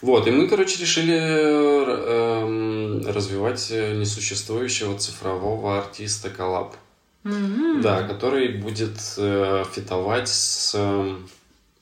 Вот, 0.00 0.26
и 0.26 0.30
мы, 0.30 0.48
короче, 0.48 0.80
решили 0.80 1.16
э, 1.18 3.10
развивать 3.10 3.70
несуществующего 3.70 4.98
цифрового 4.98 5.78
артиста 5.78 6.30
коллаб. 6.30 6.76
Mm-hmm. 7.24 7.82
Да, 7.82 8.08
который 8.08 8.48
будет 8.48 8.98
э, 9.18 9.64
фитовать 9.70 10.28
с 10.28 10.72
э, 10.74 11.16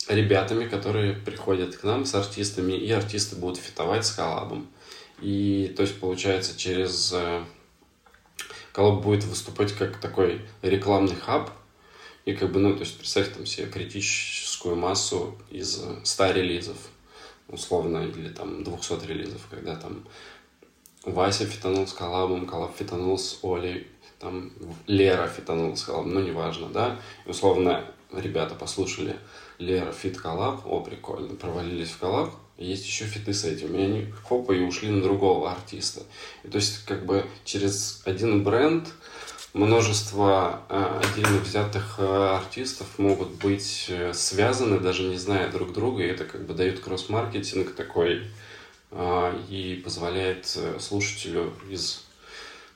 ребятами, 0.09 0.67
которые 0.67 1.15
приходят 1.15 1.77
к 1.77 1.85
нам, 1.85 2.05
с 2.05 2.15
артистами, 2.15 2.73
и 2.73 2.91
артисты 2.91 3.37
будут 3.37 3.59
фитовать 3.59 4.05
с 4.05 4.11
коллабом. 4.11 4.67
И, 5.21 5.73
то 5.77 5.83
есть, 5.83 6.01
получается, 6.01 6.59
через... 6.59 7.13
Э, 7.15 7.45
коллаб 8.73 9.03
будет 9.03 9.25
выступать 9.25 9.73
как 9.73 10.01
такой 10.01 10.43
рекламный 10.63 11.17
хаб, 11.17 11.51
и 12.25 12.33
как 12.35 12.53
бы, 12.53 12.61
ну, 12.61 12.75
то 12.75 12.81
есть 12.81 12.97
представь 12.99 13.33
там 13.33 13.47
себе 13.47 13.67
критическую 13.67 14.77
массу 14.77 15.37
из 15.51 15.83
100 16.05 16.31
релизов, 16.33 16.77
условно, 17.49 17.99
или 17.99 18.29
там 18.29 18.65
200 18.65 19.07
релизов, 19.07 19.47
когда 19.51 19.77
там 19.77 20.05
Вася 21.05 21.47
фитанул 21.47 21.87
с 21.87 21.93
коллабом, 21.93 22.47
коллаб 22.47 22.77
фитанул 22.77 23.19
с 23.19 23.39
Олей, 23.43 23.87
там 24.19 24.53
Лера 24.87 25.29
фитанул 25.29 25.77
с 25.77 25.85
коллабом, 25.85 26.15
ну, 26.15 26.21
неважно, 26.21 26.69
да, 26.69 27.01
условно 27.27 27.85
ребята 28.13 28.55
послушали 28.55 29.17
Лера 29.59 29.93
feat 29.93 30.19
коллаб, 30.19 30.67
о, 30.67 30.81
прикольно, 30.81 31.35
провалились 31.35 31.91
в 31.91 31.99
коллаб, 31.99 32.35
есть 32.59 32.85
еще 32.87 33.05
фиты 33.05 33.33
с 33.33 33.45
этим, 33.45 33.75
и 33.77 33.83
они 33.83 34.13
хопа 34.25 34.53
и 34.53 34.61
ушли 34.61 34.91
на 34.91 35.01
другого 35.01 35.51
артиста. 35.51 36.03
И, 36.43 36.49
то 36.49 36.57
есть, 36.57 36.85
как 36.85 37.07
бы 37.07 37.25
через 37.45 38.03
один 38.05 38.43
бренд 38.43 38.89
множество 39.55 40.61
э, 40.69 41.01
отдельно 41.03 41.39
взятых 41.39 41.97
э, 41.99 42.37
артистов 42.37 42.99
могут 42.99 43.31
быть 43.33 43.87
э, 43.89 44.13
связаны, 44.13 44.79
даже 44.79 45.03
не 45.05 45.17
зная 45.17 45.51
друг 45.51 45.73
друга, 45.73 46.03
и 46.03 46.09
это 46.09 46.25
как 46.25 46.47
бы 46.47 46.55
дает 46.55 46.81
кросс-маркетинг 46.81 47.75
такой 47.75 48.25
и 49.51 49.83
позволяет 49.85 50.59
слушателю 50.81 51.53
из 51.69 52.07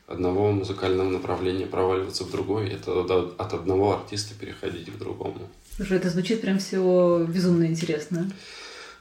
одного 0.07 0.53
музыкального 0.53 1.09
направления 1.09 1.65
проваливаться 1.65 2.25
в 2.25 2.31
другое, 2.31 2.67
и 2.67 2.75
это 2.75 3.01
от 3.01 3.55
одного 3.55 3.95
артиста 3.95 4.35
переходить 4.39 4.93
к 4.93 4.99
другому. 4.99 5.49
Слушай, 5.75 5.97
это 5.97 6.11
звучит 6.11 6.43
прям 6.43 6.59
все 6.59 7.25
безумно 7.27 7.65
интересно. 7.65 8.31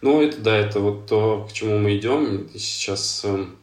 Ну, 0.01 0.21
это 0.21 0.39
да, 0.39 0.57
это 0.57 0.79
вот 0.79 1.07
то, 1.07 1.47
к 1.49 1.53
чему 1.53 1.77
мы 1.77 1.97
идем. 1.97 2.49
Сейчас 2.55 3.25
эм, 3.25 3.57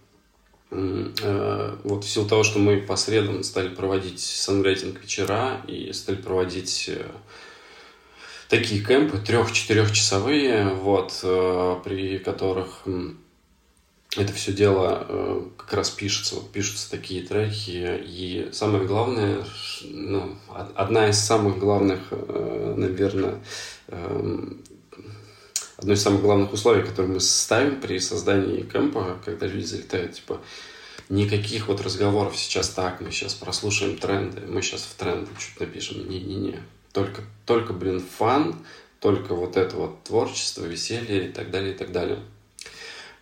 вот 0.71 2.05
в 2.05 2.09
силу 2.09 2.29
того, 2.29 2.45
что 2.45 2.59
мы 2.59 2.79
по 2.79 2.97
средам 2.97 3.43
стали 3.43 3.69
проводить 3.69 4.21
санграйтинг 4.21 5.01
вечера 5.01 5.63
и 5.67 5.93
стали 5.93 6.17
проводить 6.17 6.91
э, 6.93 7.07
такие 8.49 8.85
кемпы, 8.85 9.19
трех-четырехчасовые, 9.19 10.75
вот, 10.75 11.21
э, 11.23 11.77
при 11.85 12.19
которых 12.19 12.85
это 14.17 14.33
все 14.33 14.53
дело 14.53 15.51
как 15.59 15.73
раз 15.75 15.91
пишется, 15.91 16.37
вот 16.37 16.51
пишутся 16.51 16.91
такие 16.91 17.23
треки, 17.23 18.01
и 18.03 18.49
самое 18.53 18.85
главное, 18.85 19.45
ну, 19.85 20.35
одна 20.75 21.11
из 21.11 21.19
самых 21.19 21.59
главных, 21.59 22.01
наверное, 22.11 23.43
эм, 23.89 24.63
одно 25.79 25.95
из 25.95 26.03
самых 26.03 26.21
главных 26.21 26.53
условий, 26.53 26.83
которые 26.83 27.13
мы 27.13 27.21
ставим 27.21 27.81
при 27.81 27.99
создании 27.99 28.63
кемпа, 28.63 29.19
когда 29.25 29.47
люди 29.47 29.65
залетают, 29.65 30.15
типа, 30.15 30.41
никаких 31.09 31.69
вот 31.69 31.81
разговоров 31.81 32.37
сейчас 32.37 32.69
так, 32.69 33.01
мы 33.01 33.11
сейчас 33.11 33.35
прослушаем 33.35 33.97
тренды, 33.97 34.43
мы 34.47 34.61
сейчас 34.61 34.83
в 34.83 34.95
тренды 34.95 35.31
чуть 35.39 35.59
напишем, 35.61 36.09
не-не-не. 36.09 36.61
Только, 36.93 37.23
только, 37.47 37.73
блин, 37.73 38.03
фан, 38.19 38.57
только 39.01 39.35
вот 39.35 39.57
это 39.57 39.77
вот 39.77 40.03
творчество, 40.03 40.65
веселье 40.65 41.29
и 41.29 41.33
так 41.33 41.51
далее, 41.51 41.73
и 41.73 41.77
так 41.77 41.93
далее. 41.93 42.19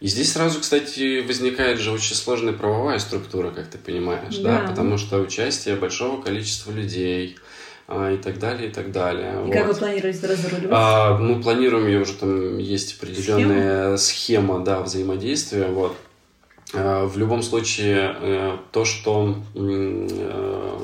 И 0.00 0.08
здесь 0.08 0.32
сразу, 0.32 0.60
кстати, 0.60 1.26
возникает 1.26 1.78
же 1.78 1.90
очень 1.90 2.14
сложная 2.14 2.52
правовая 2.52 2.98
структура, 2.98 3.50
как 3.50 3.68
ты 3.68 3.78
понимаешь, 3.78 4.36
да, 4.38 4.62
да? 4.62 4.68
потому 4.68 4.98
что 4.98 5.18
участие 5.18 5.76
большого 5.76 6.20
количества 6.20 6.70
людей, 6.70 7.38
и 7.88 8.16
так 8.16 8.38
далее, 8.40 8.68
и 8.68 8.72
так 8.72 8.90
далее. 8.90 9.32
И 9.32 9.44
вот. 9.44 9.52
как 9.52 9.68
вы 9.68 9.74
планируете 9.74 10.26
разруливать? 10.26 10.70
А, 10.72 11.16
мы 11.18 11.40
планируем, 11.40 11.86
ее 11.86 12.00
уже 12.00 12.14
там 12.14 12.58
есть 12.58 12.98
определенная 12.98 13.96
схема, 13.96 14.54
схема 14.54 14.64
да, 14.64 14.80
взаимодействия. 14.80 15.68
Вот. 15.68 15.96
А, 16.74 17.06
в 17.06 17.16
любом 17.16 17.42
случае, 17.42 18.16
э, 18.20 18.58
то, 18.72 18.84
что 18.84 19.36
э, 19.54 20.78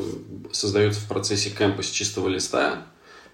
создается 0.52 1.00
в 1.00 1.08
процессе 1.08 1.50
кемпа 1.50 1.82
с 1.82 1.90
чистого 1.90 2.28
листа, 2.28 2.86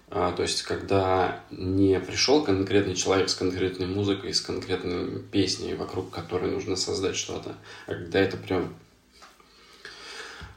а, 0.09 0.31
то 0.31 0.41
есть, 0.41 0.63
когда 0.63 1.41
не 1.51 1.99
пришел 1.99 2.43
конкретный 2.43 2.95
человек 2.95 3.29
с 3.29 3.35
конкретной 3.35 3.85
музыкой, 3.85 4.33
с 4.33 4.41
конкретной 4.41 5.19
песней, 5.19 5.75
вокруг 5.75 6.09
которой 6.09 6.49
нужно 6.49 6.75
создать 6.75 7.15
что-то, 7.15 7.53
а 7.85 7.93
когда 7.93 8.19
это 8.19 8.37
прям 8.37 8.73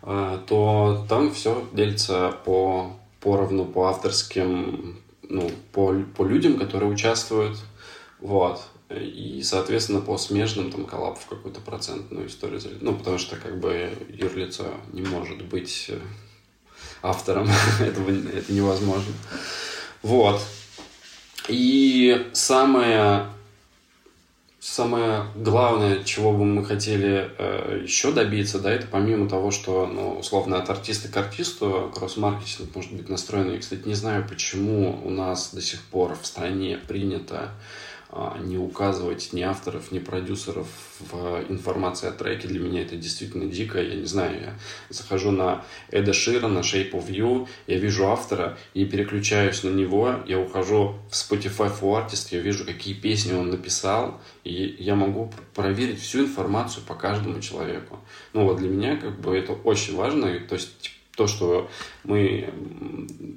то 0.00 1.06
там 1.08 1.32
все 1.32 1.64
делится 1.72 2.34
по 2.44 2.96
поровну 3.22 3.64
по 3.64 3.88
авторским, 3.88 5.00
ну, 5.22 5.50
по, 5.72 5.94
по 6.16 6.24
людям, 6.24 6.58
которые 6.58 6.90
участвуют, 6.90 7.58
вот. 8.20 8.62
И, 8.90 9.40
соответственно, 9.42 10.00
по 10.00 10.18
смежным 10.18 10.70
там 10.70 10.84
коллаб 10.84 11.18
в 11.18 11.26
какую-то 11.26 11.60
процентную 11.60 12.26
историю 12.26 12.60
Ну, 12.80 12.94
потому 12.94 13.18
что, 13.18 13.36
как 13.36 13.58
бы, 13.58 13.90
юрлицо 14.10 14.66
не 14.92 15.02
может 15.02 15.42
быть 15.46 15.86
э, 15.88 15.98
автором. 17.02 17.48
Этого, 17.80 18.10
это 18.10 18.52
невозможно. 18.52 19.12
Вот. 20.02 20.42
И 21.48 22.28
самое 22.34 23.28
самое 24.62 25.24
главное, 25.34 26.04
чего 26.04 26.32
бы 26.32 26.44
мы 26.44 26.64
хотели 26.64 27.32
э, 27.36 27.80
еще 27.82 28.12
добиться, 28.12 28.60
да, 28.60 28.72
это 28.72 28.86
помимо 28.86 29.28
того, 29.28 29.50
что, 29.50 29.86
ну, 29.86 30.18
условно, 30.18 30.56
от 30.56 30.70
артиста 30.70 31.08
к 31.08 31.16
артисту 31.16 31.90
кросс-маркетинг 31.92 32.74
может 32.74 32.92
быть 32.92 33.08
настроен. 33.08 33.52
Я, 33.52 33.58
кстати, 33.58 33.82
не 33.86 33.94
знаю, 33.94 34.24
почему 34.28 35.00
у 35.04 35.10
нас 35.10 35.52
до 35.52 35.60
сих 35.60 35.82
пор 35.82 36.16
в 36.20 36.24
стране 36.24 36.78
принято 36.86 37.50
не 38.40 38.58
указывать 38.58 39.32
ни 39.32 39.40
авторов, 39.40 39.90
ни 39.90 39.98
продюсеров 39.98 40.68
в 41.00 41.44
информации 41.48 42.08
о 42.08 42.12
треке. 42.12 42.46
Для 42.46 42.60
меня 42.60 42.82
это 42.82 42.96
действительно 42.96 43.46
дико. 43.46 43.82
Я 43.82 43.94
не 43.94 44.04
знаю, 44.04 44.40
я 44.40 44.54
захожу 44.90 45.30
на 45.30 45.64
Эда 45.90 46.12
Шира, 46.12 46.48
на 46.48 46.58
Shape 46.58 46.90
of 46.92 47.08
You, 47.08 47.48
я 47.66 47.78
вижу 47.78 48.06
автора 48.06 48.58
и 48.74 48.84
переключаюсь 48.84 49.62
на 49.62 49.70
него. 49.70 50.16
Я 50.26 50.38
ухожу 50.38 50.96
в 51.10 51.12
Spotify 51.12 51.72
for 51.72 52.06
Artist, 52.06 52.28
я 52.32 52.40
вижу, 52.40 52.66
какие 52.66 52.94
песни 52.94 53.32
он 53.32 53.50
написал, 53.50 54.20
и 54.44 54.76
я 54.78 54.94
могу 54.94 55.32
проверить 55.54 56.00
всю 56.00 56.20
информацию 56.20 56.84
по 56.86 56.94
каждому 56.94 57.40
человеку. 57.40 57.98
Ну 58.34 58.44
вот 58.44 58.58
для 58.58 58.68
меня 58.68 58.96
как 58.96 59.20
бы 59.20 59.36
это 59.36 59.52
очень 59.52 59.96
важно. 59.96 60.38
То 60.40 60.56
есть 60.56 60.90
то, 61.16 61.26
что 61.26 61.70
мы 62.04 62.52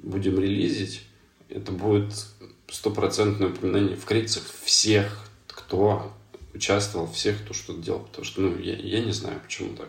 будем 0.02 0.38
релизить, 0.38 1.02
это 1.48 1.72
будет 1.72 2.12
стопроцентное 2.68 3.48
упоминание 3.48 3.96
в 3.96 4.04
кредитах 4.04 4.44
всех, 4.64 5.20
кто 5.46 6.12
участвовал, 6.54 7.10
всех, 7.10 7.42
кто 7.42 7.54
что-то 7.54 7.80
делал. 7.80 8.00
Потому 8.00 8.24
что, 8.24 8.40
ну, 8.40 8.58
я, 8.58 8.76
я 8.76 9.00
не 9.00 9.12
знаю, 9.12 9.40
почему 9.40 9.76
так. 9.76 9.88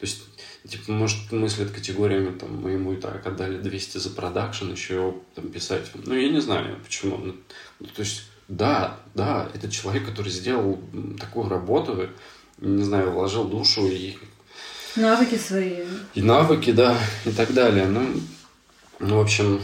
То 0.00 0.06
есть, 0.06 0.22
типа, 0.66 0.90
может, 0.92 1.30
мыслят 1.32 1.70
категориями, 1.70 2.36
там, 2.36 2.56
мы 2.56 2.72
ему 2.72 2.94
и 2.94 2.96
так 2.96 3.26
отдали 3.26 3.58
200 3.58 3.98
за 3.98 4.10
продакшн, 4.10 4.70
еще 4.70 4.94
его 4.94 5.22
там 5.34 5.48
писать. 5.48 5.90
Ну, 5.94 6.14
я 6.14 6.30
не 6.30 6.40
знаю, 6.40 6.78
почему. 6.82 7.18
Ну, 7.18 7.36
ну, 7.80 7.86
то 7.86 8.00
есть, 8.00 8.22
да, 8.48 8.98
да, 9.14 9.48
это 9.54 9.70
человек, 9.70 10.06
который 10.06 10.30
сделал 10.30 10.80
такую 11.18 11.48
работу, 11.48 12.08
не 12.58 12.82
знаю, 12.82 13.10
вложил 13.10 13.44
душу 13.44 13.86
и... 13.86 14.16
Навыки 14.96 15.36
свои. 15.36 15.84
И 16.14 16.22
навыки, 16.22 16.72
да, 16.72 16.98
и 17.26 17.30
так 17.30 17.52
далее. 17.52 17.86
Ну, 17.86 18.20
ну 18.98 19.18
в 19.18 19.20
общем, 19.20 19.60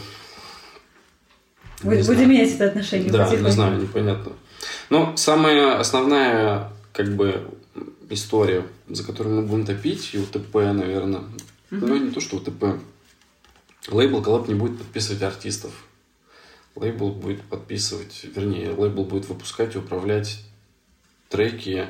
Будем 1.82 2.02
знаю. 2.02 2.28
менять 2.28 2.52
это 2.52 2.66
отношение. 2.66 3.10
Да, 3.10 3.28
не 3.34 3.50
знаю, 3.50 3.80
непонятно. 3.80 4.32
Но 4.90 5.16
самая 5.16 5.78
основная, 5.78 6.70
как 6.92 7.14
бы, 7.14 7.48
история, 8.10 8.64
за 8.88 9.04
которую 9.04 9.36
мы 9.36 9.42
будем 9.42 9.66
топить, 9.66 10.10
и 10.14 10.18
УТП, 10.18 10.54
наверное, 10.54 11.20
угу. 11.20 11.30
ну, 11.70 11.96
не 11.96 12.10
то, 12.10 12.20
что 12.20 12.36
УТП, 12.36 12.80
лейбл 13.88 14.22
коллаб 14.22 14.48
не 14.48 14.54
будет 14.54 14.78
подписывать 14.78 15.22
артистов. 15.22 15.72
Лейбл 16.74 17.10
будет 17.10 17.42
подписывать, 17.42 18.24
вернее, 18.24 18.70
лейбл 18.70 19.04
будет 19.04 19.28
выпускать 19.28 19.74
и 19.74 19.78
управлять 19.78 20.42
треки 21.28 21.86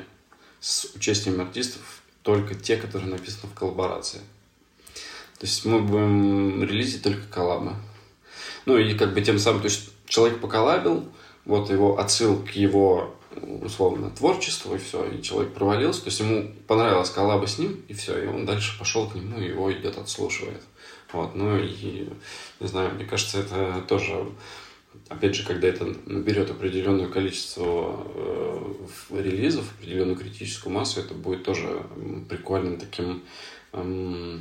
с 0.59 0.85
участием 0.95 1.39
артистов, 1.39 2.01
только 2.21 2.55
те, 2.55 2.77
которые 2.77 3.09
написаны 3.09 3.49
в 3.51 3.53
коллаборации. 3.53 4.19
То 5.39 5.45
есть 5.45 5.65
мы 5.65 5.81
будем 5.81 6.63
релизить 6.63 7.03
только 7.03 7.27
коллабы. 7.27 7.73
Ну 8.65 8.77
и 8.77 8.93
как 8.93 9.13
бы 9.13 9.21
тем 9.21 9.39
самым, 9.39 9.61
то 9.61 9.67
есть 9.67 9.89
человек 10.07 10.39
поколабил, 10.39 11.05
вот 11.45 11.69
его 11.69 11.99
отсыл 11.99 12.37
к 12.43 12.51
его 12.51 13.15
условно 13.61 14.09
творчеству, 14.11 14.75
и 14.75 14.77
все, 14.77 15.05
и 15.05 15.21
человек 15.21 15.53
провалился, 15.53 16.03
то 16.03 16.09
есть 16.09 16.19
ему 16.19 16.51
понравилась 16.67 17.09
коллаба 17.09 17.47
с 17.47 17.57
ним, 17.57 17.83
и 17.87 17.93
все, 17.93 18.23
и 18.23 18.27
он 18.27 18.45
дальше 18.45 18.77
пошел 18.77 19.07
к 19.07 19.15
нему, 19.15 19.39
и 19.39 19.47
его 19.47 19.71
идет 19.71 19.97
отслушивает. 19.97 20.61
Вот, 21.11 21.35
ну 21.35 21.57
и, 21.57 22.09
не 22.59 22.67
знаю, 22.67 22.93
мне 22.95 23.05
кажется, 23.05 23.39
это 23.39 23.83
тоже, 23.87 24.31
опять 25.09 25.35
же, 25.35 25.45
когда 25.45 25.67
это 25.67 25.85
наберет 26.05 26.49
определенное 26.49 27.07
количество 27.07 28.05
э, 28.15 29.21
релизов, 29.21 29.71
определенную 29.77 30.17
критическую 30.17 30.73
массу, 30.73 31.01
это 31.01 31.13
будет 31.13 31.43
тоже 31.43 31.83
прикольным 32.29 32.77
таким 32.77 33.23
э, 33.73 34.39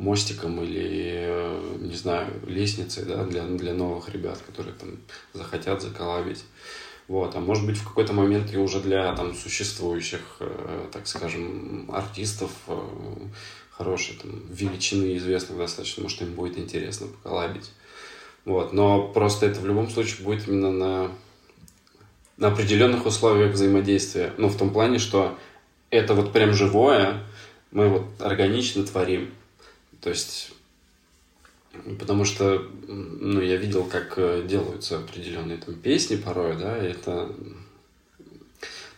мостиком 0.00 0.62
или, 0.62 1.26
э, 1.28 1.76
не 1.78 1.94
знаю, 1.94 2.32
лестницей 2.46 3.04
да, 3.04 3.24
для, 3.24 3.44
для 3.44 3.74
новых 3.74 4.08
ребят, 4.08 4.38
которые 4.46 4.74
там 4.74 4.96
захотят 5.34 5.82
заколабить. 5.82 6.42
Вот. 7.06 7.36
А 7.36 7.40
может 7.40 7.66
быть, 7.66 7.76
в 7.76 7.86
какой-то 7.86 8.14
момент 8.14 8.52
и 8.52 8.56
уже 8.56 8.80
для 8.80 9.14
там, 9.14 9.34
существующих, 9.34 10.20
э, 10.40 10.86
так 10.90 11.06
скажем, 11.06 11.90
артистов 11.92 12.50
э, 12.66 12.78
хорошей 13.70 14.16
там, 14.16 14.42
величины 14.48 15.18
известных 15.18 15.58
достаточно, 15.58 16.02
может, 16.02 16.22
им 16.22 16.32
будет 16.32 16.56
интересно 16.58 17.08
поколабить. 17.08 17.70
Вот. 18.46 18.72
Но 18.72 19.08
просто 19.08 19.46
это 19.46 19.60
в 19.60 19.66
любом 19.66 19.90
случае 19.90 20.24
будет 20.24 20.48
именно 20.48 20.70
на, 20.70 21.12
на 22.38 22.48
определенных 22.48 23.04
условиях 23.04 23.52
взаимодействия. 23.52 24.32
Ну, 24.38 24.48
в 24.48 24.56
том 24.56 24.70
плане, 24.70 24.98
что 24.98 25.38
это 25.90 26.14
вот 26.14 26.32
прям 26.32 26.54
живое, 26.54 27.22
мы 27.70 27.90
вот 27.90 28.06
органично 28.18 28.82
творим. 28.84 29.30
То 30.00 30.10
есть, 30.10 30.52
потому 31.98 32.24
что, 32.24 32.66
ну, 32.88 33.40
я 33.40 33.56
видел, 33.56 33.84
как 33.84 34.14
э, 34.16 34.44
делаются 34.46 34.98
определенные 34.98 35.58
там 35.58 35.74
песни 35.74 36.16
порой, 36.16 36.56
да, 36.56 36.78
и 36.78 36.90
это 36.90 37.30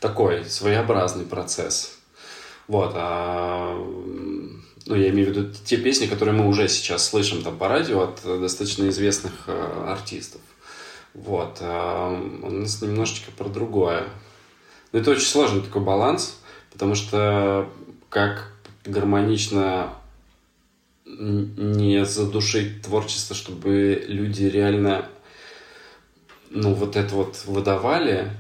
такой 0.01 0.45
своеобразный 0.45 1.25
процесс. 1.25 1.99
Вот, 2.69 2.93
а 2.95 3.77
ну, 4.87 4.95
я 4.95 5.11
имею 5.11 5.29
в 5.33 5.37
виду 5.37 5.55
те 5.65 5.77
песни, 5.77 6.07
которые 6.07 6.35
мы 6.35 6.49
уже 6.49 6.69
сейчас 6.69 7.09
слышим 7.09 7.43
там 7.43 7.57
по 7.57 7.69
радио 7.69 8.03
от 8.03 8.23
достаточно 8.25 8.89
известных 8.89 9.33
э, 9.47 9.85
артистов. 9.89 10.41
Вот, 11.15 11.59
а 11.61 12.11
у 12.11 12.51
нас 12.51 12.81
немножечко 12.81 13.31
про 13.33 13.49
другое. 13.49 14.09
Но 14.93 14.99
это 14.99 15.11
очень 15.11 15.27
сложный 15.27 15.63
такой 15.63 15.83
баланс, 15.83 16.39
потому 16.73 16.95
что 16.95 17.69
как 18.09 18.53
гармонично 18.85 19.95
не 21.19 22.05
задушить 22.05 22.83
творчество, 22.83 23.37
чтобы 23.37 24.05
люди 24.07 24.45
реально 24.45 25.09
ну, 26.51 26.75
вот 26.75 26.97
это 26.97 27.15
вот 27.15 27.43
выдавали, 27.47 28.31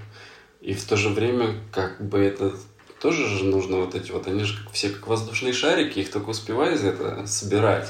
и 0.60 0.74
в 0.74 0.84
то 0.84 0.96
же 0.96 1.08
время 1.08 1.60
как 1.72 2.06
бы 2.06 2.18
это 2.18 2.54
тоже 3.00 3.26
же 3.26 3.44
нужно 3.44 3.78
вот 3.78 3.94
эти 3.94 4.12
вот, 4.12 4.26
они 4.26 4.44
же 4.44 4.62
как, 4.62 4.72
все 4.72 4.90
как 4.90 5.06
воздушные 5.06 5.52
шарики, 5.52 5.98
их 5.98 6.10
только 6.10 6.30
успевай 6.30 6.76
за 6.76 6.88
это 6.88 7.26
собирать. 7.26 7.88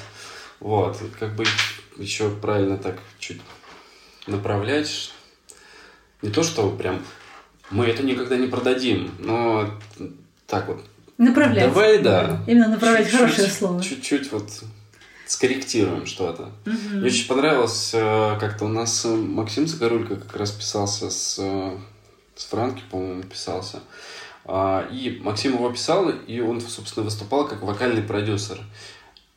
Вот, 0.60 0.96
как 1.18 1.34
бы 1.36 1.44
еще 1.96 2.30
правильно 2.30 2.78
так 2.78 2.98
чуть 3.18 3.40
направлять. 4.26 5.12
Не 6.22 6.30
то, 6.30 6.42
что 6.42 6.70
прям 6.70 7.04
мы 7.70 7.86
это 7.86 8.02
никогда 8.02 8.36
не 8.36 8.46
продадим, 8.46 9.10
но 9.18 9.68
так 10.46 10.68
вот 10.68 10.84
Направлять. 11.22 11.68
Давай, 11.68 11.98
да. 11.98 12.42
Именно 12.46 12.68
направлять 12.68 13.04
чуть-чуть, 13.04 13.20
хорошее 13.20 13.48
слово. 13.48 13.82
Чуть-чуть 13.82 14.32
вот 14.32 14.50
скорректируем 15.26 16.04
что-то. 16.04 16.50
Угу. 16.66 16.96
Мне 16.96 17.06
очень 17.06 17.28
понравилось, 17.28 17.92
э, 17.94 18.36
как-то 18.40 18.64
у 18.64 18.68
нас 18.68 19.04
э, 19.04 19.08
Максим 19.08 19.66
Загорулько 19.66 20.16
как 20.16 20.36
раз 20.36 20.50
писался 20.50 21.10
с, 21.10 21.36
э, 21.38 21.76
с 22.34 22.44
Франки, 22.46 22.82
по-моему, 22.90 23.22
писался. 23.22 23.80
А, 24.44 24.86
и 24.90 25.20
Максим 25.22 25.54
его 25.54 25.70
писал, 25.70 26.10
и 26.10 26.40
он, 26.40 26.60
собственно, 26.60 27.04
выступал 27.04 27.46
как 27.46 27.62
вокальный 27.62 28.02
продюсер. 28.02 28.58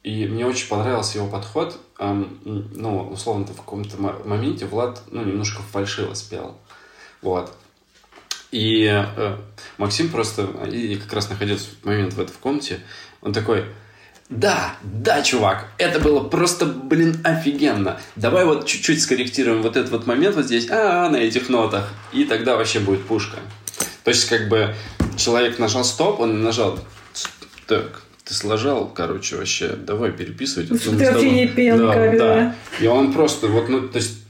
И 0.04 0.26
мне 0.28 0.46
очень 0.46 0.68
понравился 0.68 1.20
его 1.20 1.28
подход. 1.28 1.80
Ну, 2.00 3.10
условно, 3.10 3.46
в 3.46 3.56
каком-то 3.56 3.98
моменте 3.98 4.66
Влад, 4.66 5.02
ну, 5.10 5.24
немножко 5.24 5.62
фальшиво 5.64 6.14
спел. 6.14 6.58
Вот. 7.24 7.52
И 8.56 8.86
э, 8.90 9.36
Максим 9.78 10.08
просто, 10.08 10.48
и 10.72 10.96
как 10.96 11.12
раз 11.12 11.30
находился 11.30 11.68
в 11.82 11.86
момент 11.86 12.14
в 12.14 12.22
этой 12.22 12.32
в 12.32 12.38
комнате, 12.38 12.80
он 13.20 13.34
такой, 13.34 13.66
да, 14.30 14.78
да, 14.82 15.22
чувак, 15.24 15.68
это 15.78 16.00
было 16.00 16.22
просто, 16.22 16.66
блин, 16.66 17.20
офигенно. 17.26 18.00
Давай 18.16 18.46
вот 18.46 18.66
чуть-чуть 18.66 19.02
скорректируем 19.02 19.62
вот 19.62 19.76
этот 19.76 19.92
вот 19.92 20.08
момент 20.08 20.38
вот 20.38 20.46
здесь, 20.46 20.70
а, 20.72 21.10
на 21.10 21.18
этих 21.18 21.50
нотах, 21.50 21.90
и 22.14 22.24
тогда 22.24 22.56
вообще 22.56 22.80
будет 22.80 23.04
пушка. 23.04 23.40
То 24.06 24.12
есть, 24.12 24.30
как 24.30 24.48
бы, 24.48 24.74
человек 25.18 25.60
нажал 25.60 25.84
стоп, 25.84 26.22
он 26.22 26.42
нажал, 26.42 26.80
так, 27.68 28.04
ты 28.24 28.34
сложил, 28.34 28.88
короче, 28.88 29.36
вообще, 29.36 29.68
давай 29.68 30.14
переписывать. 30.14 30.70
Ты 30.70 31.12
вообще 31.12 31.32
не 31.32 31.48
пел, 31.48 31.78
да. 31.78 32.12
Да. 32.14 32.56
И 32.80 32.88
он 32.88 33.12
просто, 33.12 33.48
вот, 33.48 33.68
ну, 33.68 33.90
то 33.90 33.98
есть, 33.98 34.25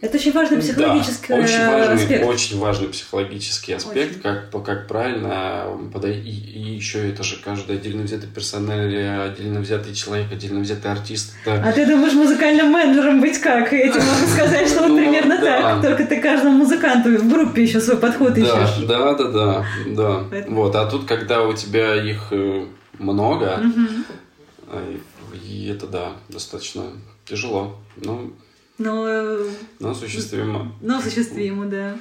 это 0.00 0.16
очень 0.16 0.32
важный 0.32 0.58
психологический 0.58 1.28
да, 1.28 1.36
очень 1.36 1.66
важный, 1.66 1.94
аспект. 1.94 2.26
Очень 2.26 2.58
важный 2.58 2.88
психологический 2.88 3.72
аспект, 3.74 4.22
как, 4.22 4.50
как 4.64 4.88
правильно 4.88 5.66
подойти. 5.92 6.28
И, 6.28 6.58
и 6.58 6.74
еще 6.74 7.08
это 7.08 7.22
же 7.22 7.36
каждый 7.42 7.76
отдельно 7.76 8.02
взятый 8.02 8.28
персонаж, 8.28 8.86
отдельно 8.86 9.60
взятый 9.60 9.94
человек, 9.94 10.32
отдельно 10.32 10.60
взятый 10.60 10.90
артист. 10.90 11.34
Это... 11.44 11.62
А 11.68 11.72
ты 11.72 11.86
думаешь 11.86 12.14
музыкальным 12.14 12.68
менеджером 12.70 13.20
быть 13.20 13.38
как? 13.38 13.72
Я 13.72 13.90
тебе 13.92 14.02
могу 14.02 14.26
сказать, 14.32 14.68
что 14.68 14.80
вот 14.80 14.88
ну, 14.88 14.96
примерно 14.96 15.38
так. 15.38 15.82
Только 15.82 16.04
ты 16.04 16.20
каждому 16.20 16.58
музыканту 16.58 17.10
в 17.18 17.28
группе 17.28 17.62
еще 17.62 17.80
свой 17.80 17.96
подход 17.96 18.36
ищешь. 18.36 18.84
Да, 18.88 19.14
да, 19.14 19.24
да, 19.28 19.66
да. 19.86 20.24
Вот, 20.48 20.74
а 20.74 20.86
тут, 20.86 21.06
когда 21.06 21.44
у 21.44 21.52
тебя 21.52 21.94
их 21.94 22.28
э, 22.30 22.66
много, 22.98 23.60
и 25.44 25.68
это, 25.68 25.86
да, 25.86 26.12
достаточно 26.28 26.84
тяжело. 27.24 27.78
Ну, 27.96 28.32
но... 28.82 29.38
Но 29.80 29.90
осуществимо. 29.90 30.72
Но 30.80 30.98
осуществимо, 30.98 31.66
да. 31.66 31.94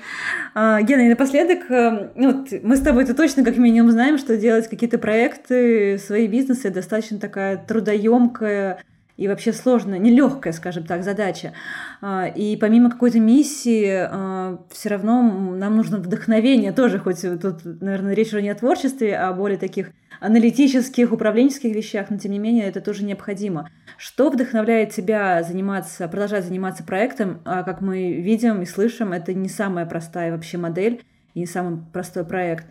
А, 0.53 0.81
Гена, 0.81 1.01
и 1.01 1.09
напоследок, 1.09 1.69
э, 1.69 2.11
ну, 2.15 2.45
мы 2.63 2.75
с 2.75 2.81
тобой-то 2.81 3.13
точно 3.13 3.43
как 3.43 3.57
минимум 3.57 3.91
знаем, 3.91 4.17
что 4.17 4.37
делать 4.37 4.67
какие-то 4.67 4.97
проекты, 4.97 5.97
свои 5.97 6.27
бизнесы 6.27 6.69
достаточно 6.69 7.19
такая 7.19 7.57
трудоемкая 7.57 8.83
и 9.17 9.27
вообще 9.27 9.53
сложная, 9.53 9.99
нелегкая, 9.99 10.51
скажем 10.51 10.83
так, 10.83 11.03
задача. 11.03 11.53
А, 12.01 12.25
и 12.27 12.55
помимо 12.57 12.89
какой-то 12.89 13.19
миссии, 13.19 13.87
а, 13.87 14.59
все 14.71 14.89
равно 14.89 15.21
нам 15.21 15.77
нужно 15.77 15.97
вдохновение 15.97 16.71
тоже, 16.71 16.97
хоть 16.99 17.21
тут, 17.21 17.63
наверное, 17.63 18.13
речь 18.13 18.29
уже 18.29 18.41
не 18.41 18.49
о 18.49 18.55
творчестве, 18.55 19.15
а 19.15 19.29
о 19.29 19.33
более 19.33 19.59
таких 19.59 19.91
аналитических, 20.21 21.11
управленческих 21.11 21.75
вещах, 21.75 22.11
но 22.11 22.17
тем 22.17 22.31
не 22.31 22.39
менее 22.39 22.67
это 22.67 22.79
тоже 22.79 23.03
необходимо. 23.03 23.69
Что 23.97 24.29
вдохновляет 24.29 24.91
тебя 24.91 25.41
заниматься, 25.41 26.07
продолжать 26.07 26.45
заниматься 26.45 26.83
проектом? 26.83 27.41
А 27.43 27.63
как 27.63 27.81
мы 27.81 28.13
видим 28.13 28.61
и 28.61 28.65
слышим, 28.65 29.13
это 29.13 29.33
не 29.33 29.49
самая 29.49 29.87
простая 29.87 30.31
вообще 30.31 30.59
модель 30.59 31.03
и 31.33 31.39
не 31.39 31.45
самый 31.47 31.79
простой 31.91 32.23
проект. 32.23 32.67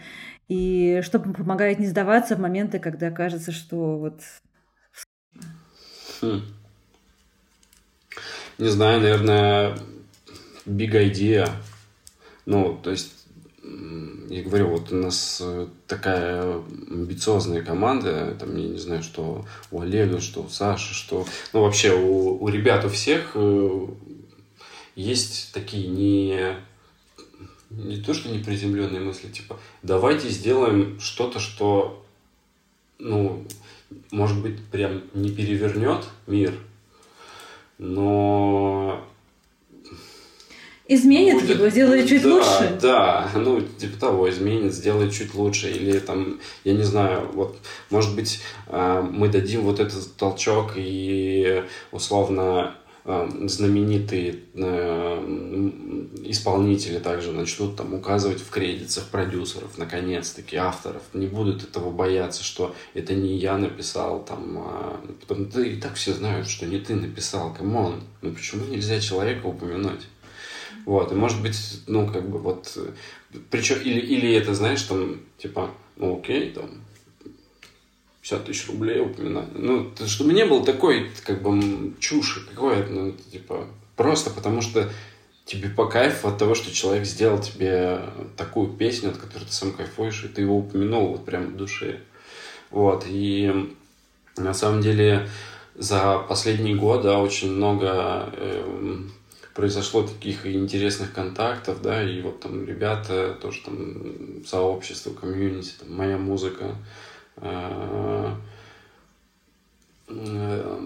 И 0.49 1.01
что 1.03 1.19
помогает 1.19 1.81
не 1.81 1.87
сдаваться 1.87 2.37
в 2.37 2.41
моменты, 2.41 2.79
когда 2.79 3.11
кажется, 3.11 3.51
что 3.53 3.99
вот 3.99 4.21
Хм. 6.23 6.43
Не 8.59 8.69
знаю, 8.69 9.01
наверное, 9.01 9.77
big 10.67 10.93
idea. 10.93 11.51
Ну, 12.47 12.79
то 12.83 12.91
есть, 12.91 13.20
я 14.29 14.43
говорю, 14.43 14.69
вот 14.69 14.93
у 14.93 14.97
нас 14.97 15.41
э, 15.45 15.67
такая 15.87 16.61
амбициозная 16.89 17.63
команда, 17.63 18.37
там, 18.39 18.57
я 18.57 18.69
не 18.69 18.79
знаю, 18.79 19.03
что 19.03 19.45
у 19.71 19.81
Олега, 19.81 20.21
что 20.21 20.43
у 20.43 20.49
Саши, 20.49 20.95
что... 20.95 21.27
Ну, 21.53 21.63
вообще, 21.63 21.93
у, 21.95 22.43
у 22.43 22.49
ребят 22.49 22.85
у 22.85 22.89
всех 22.89 23.33
э, 23.35 23.87
есть 24.95 25.53
такие 25.53 25.89
не 25.89 26.57
не 27.71 27.99
то, 27.99 28.15
что 28.15 28.29
не 28.29 28.43
приземленные 28.43 29.01
мысли, 29.01 29.29
типа, 29.29 29.59
давайте 29.83 30.29
сделаем 30.29 30.99
что-то, 30.99 31.39
что, 31.39 32.05
ну, 32.99 33.47
может 34.11 34.43
быть, 34.43 34.63
прям 34.67 35.03
не 35.15 35.31
перевернет 35.31 36.05
мир, 36.27 36.53
но 37.79 39.09
изменит 40.95 41.41
будет, 41.41 41.59
его, 41.59 41.69
сделает 41.69 42.09
чуть 42.09 42.23
да, 42.23 42.29
лучше. 42.29 42.79
Да, 42.81 43.31
ну, 43.35 43.61
типа 43.61 43.99
того, 43.99 44.31
изменит, 44.31 44.75
сделает 44.75 45.13
чуть 45.13 45.35
лучше. 45.35 45.71
Или 45.71 45.99
там, 45.99 46.41
я 46.65 46.75
не 46.75 46.83
знаю, 46.83 47.29
вот, 47.33 47.57
может 47.91 48.15
быть, 48.15 48.41
а, 48.67 49.03
мы 49.03 49.29
дадим 49.29 49.63
вот 49.63 49.81
этот 49.81 50.17
толчок 50.17 50.73
и 50.77 51.65
условно 51.93 52.75
Эм, 53.03 53.49
знаменитые 53.49 54.41
э, 54.53 55.71
исполнители 56.25 56.99
также 56.99 57.33
начнут 57.33 57.75
там 57.75 57.95
указывать 57.95 58.41
в 58.41 58.51
кредитах 58.51 59.05
продюсеров, 59.05 59.79
наконец-таки, 59.79 60.57
авторов. 60.57 61.03
Не 61.15 61.27
будут 61.27 61.63
этого 61.63 61.91
бояться, 61.91 62.45
что 62.45 62.75
это 62.93 63.15
не 63.15 63.39
я 63.39 63.57
написал, 63.57 64.23
там, 64.23 64.59
а... 64.59 65.01
потом 65.27 65.49
да 65.49 65.67
и 65.67 65.77
так 65.77 65.95
все 65.95 66.13
знают, 66.13 66.47
что 66.47 66.67
не 66.67 66.79
ты 66.79 66.95
написал, 66.95 67.55
come 67.55 67.82
on. 67.82 68.03
Ну 68.21 68.33
почему 68.33 68.67
нельзя 68.67 69.01
человека 69.01 69.47
упомянуть? 69.47 70.03
Вот, 70.87 71.13
и 71.13 71.15
может 71.15 71.43
быть, 71.43 71.83
ну, 71.87 72.11
как 72.11 72.29
бы 72.29 72.39
вот, 72.39 72.77
причем, 73.51 73.81
или, 73.81 74.01
или 74.01 74.33
это, 74.35 74.55
знаешь, 74.55 74.83
там, 74.83 75.21
типа, 75.39 75.71
ну, 75.97 76.19
окей, 76.19 76.51
там, 76.51 76.71
50 78.23 78.45
тысяч 78.45 78.69
рублей 78.69 79.01
упоминание. 79.01 79.51
Ну, 79.55 79.93
чтобы 80.07 80.33
не 80.33 80.45
было 80.45 80.65
такой, 80.65 81.11
как 81.25 81.43
бы, 81.43 81.95
чуши 81.99 82.47
какой-то, 82.47 82.91
ну, 82.91 83.13
типа, 83.13 83.67
просто 83.97 84.31
потому 84.31 84.61
что 84.63 84.91
тебе 85.45 85.69
по 85.69 85.87
кайфу 85.87 86.29
от 86.29 86.39
того, 86.39 86.55
что 86.55 86.73
человек 86.73 87.05
сделал 87.05 87.41
тебе 87.41 88.01
такую 88.37 88.69
песню, 88.69 89.11
от 89.11 89.17
которой 89.17 89.45
ты 89.45 89.53
сам 89.53 89.73
кайфуешь, 89.73 90.25
и 90.25 90.29
ты 90.29 90.43
его 90.43 90.59
упомянул 90.59 91.09
вот 91.09 91.25
прям 91.25 91.47
в 91.47 91.57
душе. 91.57 92.01
Вот, 92.71 93.05
и 93.09 93.75
на 94.37 94.55
самом 94.55 94.81
деле 94.81 95.29
за 95.75 96.19
последние 96.19 96.77
годы 96.77 97.11
очень 97.11 97.51
много 97.51 98.31
э, 98.33 98.99
произошло 99.55 100.03
таких 100.03 100.47
интересных 100.47 101.13
контактов, 101.13 101.83
да, 101.83 102.03
и 102.03 102.21
вот 102.23 102.41
там 102.41 102.65
ребята, 102.65 103.37
тоже 103.41 103.63
там 103.65 104.45
сообщество, 104.45 105.13
комьюнити, 105.13 105.75
там, 105.79 105.95
моя 105.95 106.19
музыка, 106.19 106.77
Э, 107.41 108.35
э, 110.09 110.81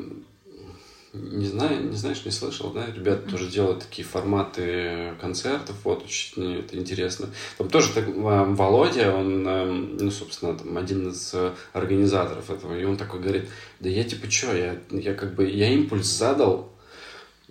не 1.12 1.46
знаю, 1.46 1.90
не 1.90 1.96
знаешь, 1.96 2.24
не 2.24 2.32
слышал, 2.32 2.72
да, 2.72 2.86
ребята 2.92 3.30
тоже 3.30 3.48
делают 3.48 3.84
такие 3.84 4.06
форматы 4.06 5.14
концертов, 5.20 5.76
вот, 5.84 6.02
очень 6.04 6.58
это 6.58 6.76
интересно. 6.76 7.28
Там 7.56 7.68
тоже 7.68 7.92
так, 7.92 8.04
Володя, 8.08 9.14
он, 9.14 9.46
эм, 9.46 9.96
ну, 9.96 10.10
собственно, 10.10 10.58
там 10.58 10.76
один 10.76 11.10
из 11.10 11.32
организаторов 11.72 12.50
этого, 12.50 12.76
и 12.76 12.84
он 12.84 12.96
такой 12.96 13.20
говорит, 13.20 13.48
да 13.78 13.88
я 13.88 14.02
типа 14.02 14.28
что, 14.28 14.56
я, 14.56 14.76
я 14.90 15.14
как 15.14 15.36
бы, 15.36 15.48
я 15.48 15.68
импульс 15.72 16.06
задал, 16.06 16.73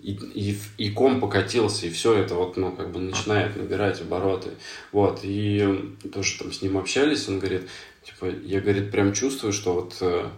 и, 0.04 0.12
и, 0.34 0.58
и 0.76 0.90
ком 0.90 1.20
покатился, 1.20 1.86
и 1.86 1.90
все 1.90 2.14
это 2.14 2.34
вот, 2.34 2.56
ну, 2.56 2.70
как 2.72 2.92
бы 2.92 3.00
начинает 3.00 3.56
набирать 3.56 4.00
обороты. 4.00 4.50
Вот, 4.92 5.20
и 5.22 5.96
тоже 6.12 6.38
там 6.38 6.52
с 6.52 6.62
ним 6.62 6.78
общались, 6.78 7.28
он 7.28 7.38
говорит, 7.38 7.68
Типа, 8.04 8.26
я, 8.44 8.60
говорит, 8.60 8.90
прям 8.90 9.14
чувствую, 9.14 9.54
что 9.54 9.74
вот 9.74 9.96
э, 10.00 10.28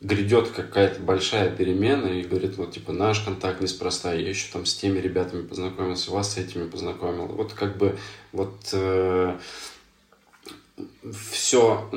грядет 0.00 0.50
какая-то 0.50 1.00
большая 1.00 1.50
перемена, 1.50 2.06
и 2.06 2.22
говорит, 2.22 2.56
вот, 2.56 2.72
типа, 2.72 2.92
наш 2.92 3.20
контакт 3.20 3.60
неспроста, 3.60 4.14
я 4.14 4.28
еще 4.28 4.46
там 4.52 4.64
с 4.64 4.76
теми 4.76 5.00
ребятами 5.00 5.44
познакомился, 5.44 6.12
вас 6.12 6.34
с 6.34 6.38
этими 6.38 6.68
познакомил. 6.68 7.26
Вот 7.26 7.52
как 7.52 7.76
бы, 7.78 7.98
вот 8.30 8.54
э, 8.72 9.38
все 11.32 11.90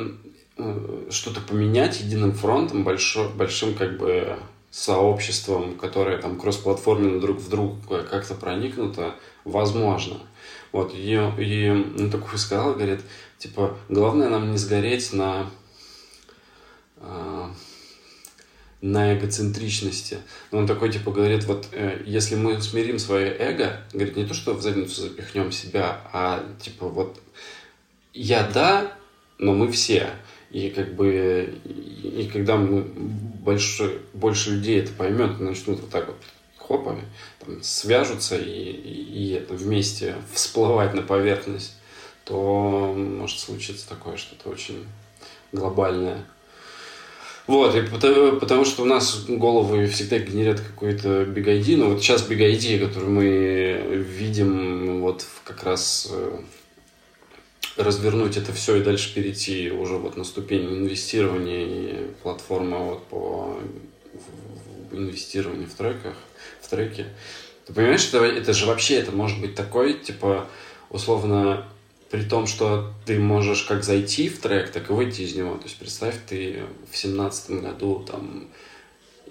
э, 0.57 1.07
что-то 1.11 1.39
поменять 1.41 2.01
единым 2.01 2.34
фронтом, 2.34 2.84
большо, 2.84 3.29
большим 3.29 3.75
как 3.75 3.99
бы 3.99 4.39
сообществом, 4.74 5.76
которое 5.76 6.17
там 6.17 6.39
кроссплатформенно 6.39 7.19
друг 7.19 7.38
в 7.38 7.47
друг 7.47 7.88
как-то 7.88 8.34
проникнуто, 8.34 9.13
возможно. 9.43 10.17
Вот, 10.71 10.95
и, 10.95 11.11
и 11.38 11.69
он 11.69 12.09
такой 12.09 12.38
сказал, 12.39 12.74
говорит, 12.74 13.01
типа, 13.38 13.78
главное 13.88 14.30
нам 14.30 14.51
не 14.51 14.57
сгореть 14.57 15.13
на, 15.13 15.47
э, 16.97 17.47
на 18.82 19.15
эгоцентричности. 19.15 20.17
Но 20.49 20.57
он 20.57 20.67
такой, 20.67 20.91
типа, 20.91 21.11
говорит, 21.11 21.43
вот, 21.43 21.67
э, 21.71 22.01
если 22.07 22.36
мы 22.36 22.59
смирим 22.59 22.97
свое 22.97 23.28
эго, 23.28 23.80
говорит, 23.93 24.15
не 24.15 24.26
то, 24.26 24.34
что 24.34 24.55
в 24.55 24.63
задницу 24.63 25.01
запихнем 25.01 25.51
себя, 25.51 26.01
а, 26.11 26.43
типа, 26.59 26.88
вот, 26.88 27.21
я 28.11 28.49
да, 28.51 28.91
но 29.38 29.53
мы 29.53 29.71
все. 29.71 30.09
И 30.49 30.71
как 30.71 30.95
бы, 30.95 31.61
и, 31.63 32.24
и 32.24 32.28
когда 32.28 32.57
мы 32.57 32.88
больше, 33.43 34.01
больше 34.13 34.51
людей 34.51 34.79
это 34.79 34.93
поймет, 34.93 35.39
начнут 35.39 35.81
вот 35.81 35.89
так 35.89 36.07
вот 36.07 36.17
хопа, 36.57 36.97
там, 37.39 37.61
свяжутся 37.61 38.37
и, 38.37 38.71
и, 38.71 39.03
и 39.03 39.31
это 39.33 39.53
вместе 39.53 40.15
всплывать 40.31 40.93
на 40.93 41.01
поверхность, 41.01 41.75
то 42.23 42.93
может 42.95 43.39
случиться 43.39 43.87
такое 43.87 44.15
что-то 44.15 44.49
очень 44.49 44.85
глобальное. 45.51 46.25
Вот, 47.45 47.75
и 47.75 47.81
потому, 47.81 48.39
потому 48.39 48.63
что 48.63 48.83
у 48.83 48.85
нас 48.85 49.25
головы 49.27 49.87
всегда 49.87 50.17
генерят 50.19 50.61
какой-то 50.61 51.23
ID, 51.23 51.75
но 51.75 51.89
вот 51.89 52.01
сейчас 52.01 52.25
ID, 52.29 52.79
который 52.79 53.09
мы 53.09 54.05
видим 54.17 55.01
вот 55.01 55.25
как 55.43 55.63
раз 55.63 56.07
э, 56.09 56.39
развернуть 57.78 58.38
это 58.38 58.53
все 58.53 58.78
и 58.78 58.84
дальше 58.84 59.13
перейти 59.13 59.71
уже 59.71 59.95
вот 59.95 60.17
на 60.17 60.24
ступень 60.24 60.65
инвестирования 60.65 61.65
и 61.65 62.07
платформа 62.21 62.78
вот 62.78 63.07
по 63.07 63.59
инвестированию 64.91 65.67
в 65.67 65.74
треках, 65.74 66.15
в 66.61 66.69
треки. 66.69 67.05
Ты 67.65 67.74
понимаешь, 67.74 68.07
это, 68.07 68.24
это 68.24 68.53
же 68.53 68.65
вообще, 68.65 68.95
это 68.95 69.11
может 69.11 69.41
быть 69.41 69.55
такой, 69.55 69.93
типа, 69.93 70.47
условно, 70.89 71.65
при 72.11 72.24
том, 72.24 72.45
что 72.45 72.93
ты 73.05 73.17
можешь 73.17 73.63
как 73.63 73.84
зайти 73.84 74.30
в 74.30 74.39
трек, 74.39 74.71
так 74.71 74.89
и 74.89 74.93
выйти 74.93 75.21
из 75.21 75.36
него. 75.36 75.55
То 75.55 75.63
есть 75.63 75.78
представь, 75.78 76.15
ты 76.28 76.63
в 76.91 76.95
семнадцатом 76.95 77.61
году 77.61 78.05
там 78.07 78.47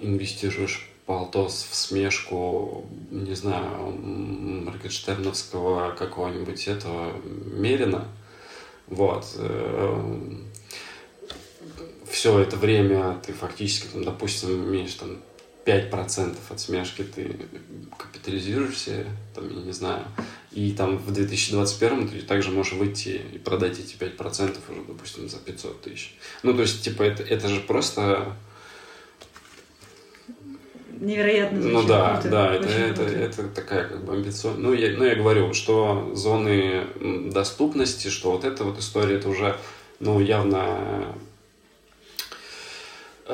инвестируешь 0.01 0.89
полтос 1.07 1.67
в 1.71 1.75
смешку, 1.75 2.87
не 3.11 3.35
знаю, 3.35 3.93
Моргенштерновского 3.93 5.93
какого-нибудь 5.93 6.67
этого 6.67 7.13
Мерина. 7.25 8.09
Вот. 8.87 9.27
Э, 9.37 10.39
Все 12.11 12.39
это 12.39 12.57
время 12.57 13.21
ты 13.27 13.33
фактически, 13.33 13.87
там, 13.87 14.05
допустим, 14.05 14.69
имеешь 14.69 14.95
там 14.95 15.19
5% 15.65 16.37
от 16.51 16.61
смешки 16.61 17.05
ты 17.05 17.37
капитализируешься, 17.97 19.07
там, 19.35 19.49
я 19.49 19.65
не 19.65 19.73
знаю, 19.73 20.05
и 20.51 20.73
там 20.73 20.99
в 20.99 21.13
2021 21.13 22.09
ты 22.09 22.21
также 22.23 22.51
можешь 22.51 22.75
выйти 22.75 23.21
и 23.33 23.39
продать 23.39 23.79
эти 23.79 23.95
5% 23.95 24.59
уже, 24.69 24.83
допустим, 24.87 25.29
за 25.29 25.39
500 25.39 25.83
тысяч. 25.83 26.15
Ну, 26.43 26.53
то 26.55 26.63
есть, 26.63 26.83
типа, 26.83 27.03
это, 27.03 27.23
это 27.23 27.49
же 27.49 27.61
просто... 27.61 28.37
невероятно. 31.03 31.59
Ну 31.61 31.83
да, 31.83 32.15
круто, 32.15 32.29
да, 32.29 32.55
это, 32.55 32.69
это, 32.69 33.03
это 33.03 33.49
такая 33.49 33.89
как 33.89 34.05
бы 34.05 34.15
амбиционная. 34.15 34.61
Ну 34.61 34.73
я, 34.73 34.97
ну, 34.97 35.05
я 35.05 35.15
говорю, 35.15 35.53
что 35.55 36.13
зоны 36.15 36.85
доступности, 37.33 38.09
что 38.09 38.33
вот 38.33 38.45
эта 38.45 38.65
вот 38.65 38.79
история, 38.79 39.17
это 39.17 39.29
уже, 39.29 39.57
ну, 40.01 40.21
явно 40.21 41.15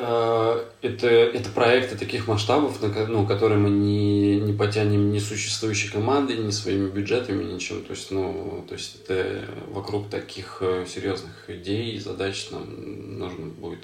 Э, 0.01 0.65
это, 0.81 1.07
это 1.07 1.49
проекты 1.49 1.97
таких 1.97 2.27
масштабов, 2.27 2.81
на, 2.81 3.07
ну, 3.07 3.25
которые 3.25 3.57
мы 3.57 3.69
не, 3.69 4.39
не 4.39 4.53
потянем 4.53 5.11
ни 5.11 5.19
существующей 5.19 5.91
командой, 5.91 6.37
ни 6.37 6.51
своими 6.51 6.89
бюджетами, 6.89 7.43
ничем. 7.43 7.83
То 7.83 7.91
есть, 7.91 8.11
ну, 8.11 8.63
то 8.67 8.75
есть 8.75 9.01
это 9.03 9.45
вокруг 9.67 10.09
таких 10.09 10.59
э, 10.61 10.85
серьезных 10.87 11.49
идей 11.49 11.93
и 11.93 11.99
задач 11.99 12.49
нам 12.51 13.19
нужно 13.19 13.47
будет 13.47 13.83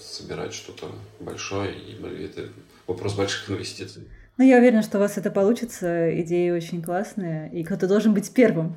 собирать 0.00 0.52
что-то 0.52 0.90
большое, 1.20 1.72
и 1.72 1.94
это 2.24 2.48
вопрос 2.90 3.14
больших 3.14 3.50
инвестиций. 3.50 4.08
Ну, 4.36 4.44
я 4.44 4.58
уверена, 4.58 4.82
что 4.82 4.98
у 4.98 5.00
вас 5.00 5.18
это 5.18 5.30
получится. 5.30 6.20
Идеи 6.22 6.50
очень 6.50 6.82
классные, 6.82 7.50
и 7.52 7.62
кто-то 7.64 7.86
должен 7.86 8.14
быть 8.14 8.32
первым. 8.32 8.74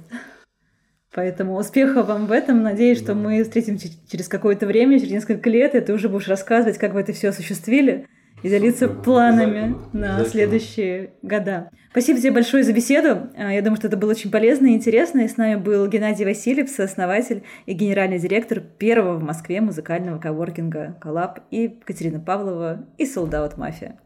Поэтому 1.13 1.55
успеха 1.55 2.03
вам 2.03 2.25
в 2.25 2.31
этом. 2.31 2.63
Надеюсь, 2.63 2.99
что 2.99 3.13
мы 3.13 3.43
встретимся 3.43 3.89
через 4.09 4.27
какое-то 4.27 4.65
время, 4.65 4.99
через 4.99 5.11
несколько 5.11 5.49
лет, 5.49 5.75
и 5.75 5.81
ты 5.81 5.93
уже 5.93 6.09
будешь 6.09 6.27
рассказывать, 6.27 6.77
как 6.77 6.93
вы 6.93 7.01
это 7.01 7.13
все 7.13 7.29
осуществили 7.29 8.07
и 8.43 8.49
делиться 8.49 8.87
планами 8.87 9.75
на 9.93 10.23
следующие 10.25 11.11
года. 11.21 11.69
Спасибо 11.91 12.19
тебе 12.19 12.31
большое 12.31 12.63
за 12.63 12.73
беседу. 12.73 13.29
А, 13.37 13.53
я 13.53 13.61
думаю, 13.61 13.77
что 13.77 13.87
это 13.87 13.97
было 13.97 14.11
очень 14.11 14.31
полезно 14.31 14.67
и 14.67 14.73
интересно. 14.73 15.21
И 15.21 15.27
с 15.27 15.37
нами 15.37 15.55
был 15.55 15.87
Геннадий 15.87 16.25
Васильев, 16.25 16.69
сооснователь 16.69 17.43
и 17.65 17.73
генеральный 17.73 18.19
директор 18.19 18.59
первого 18.59 19.17
в 19.17 19.23
Москве 19.23 19.61
музыкального 19.61 20.19
коворкинга 20.19 20.97
«Коллаб» 20.99 21.39
и 21.51 21.67
Катерина 21.67 22.19
Павлова 22.19 22.85
и 22.97 23.05
«Солдат 23.05 23.57
Мафия». 23.57 23.99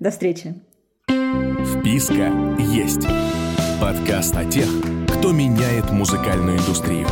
До 0.00 0.10
встречи. 0.10 0.54
Вписка 1.08 2.32
есть. 2.58 3.06
Подкаст 3.80 4.34
о 4.36 4.44
тех, 4.44 4.68
кто 5.08 5.32
меняет 5.32 5.90
музыкальную 5.90 6.58
индустрию. 6.58 7.06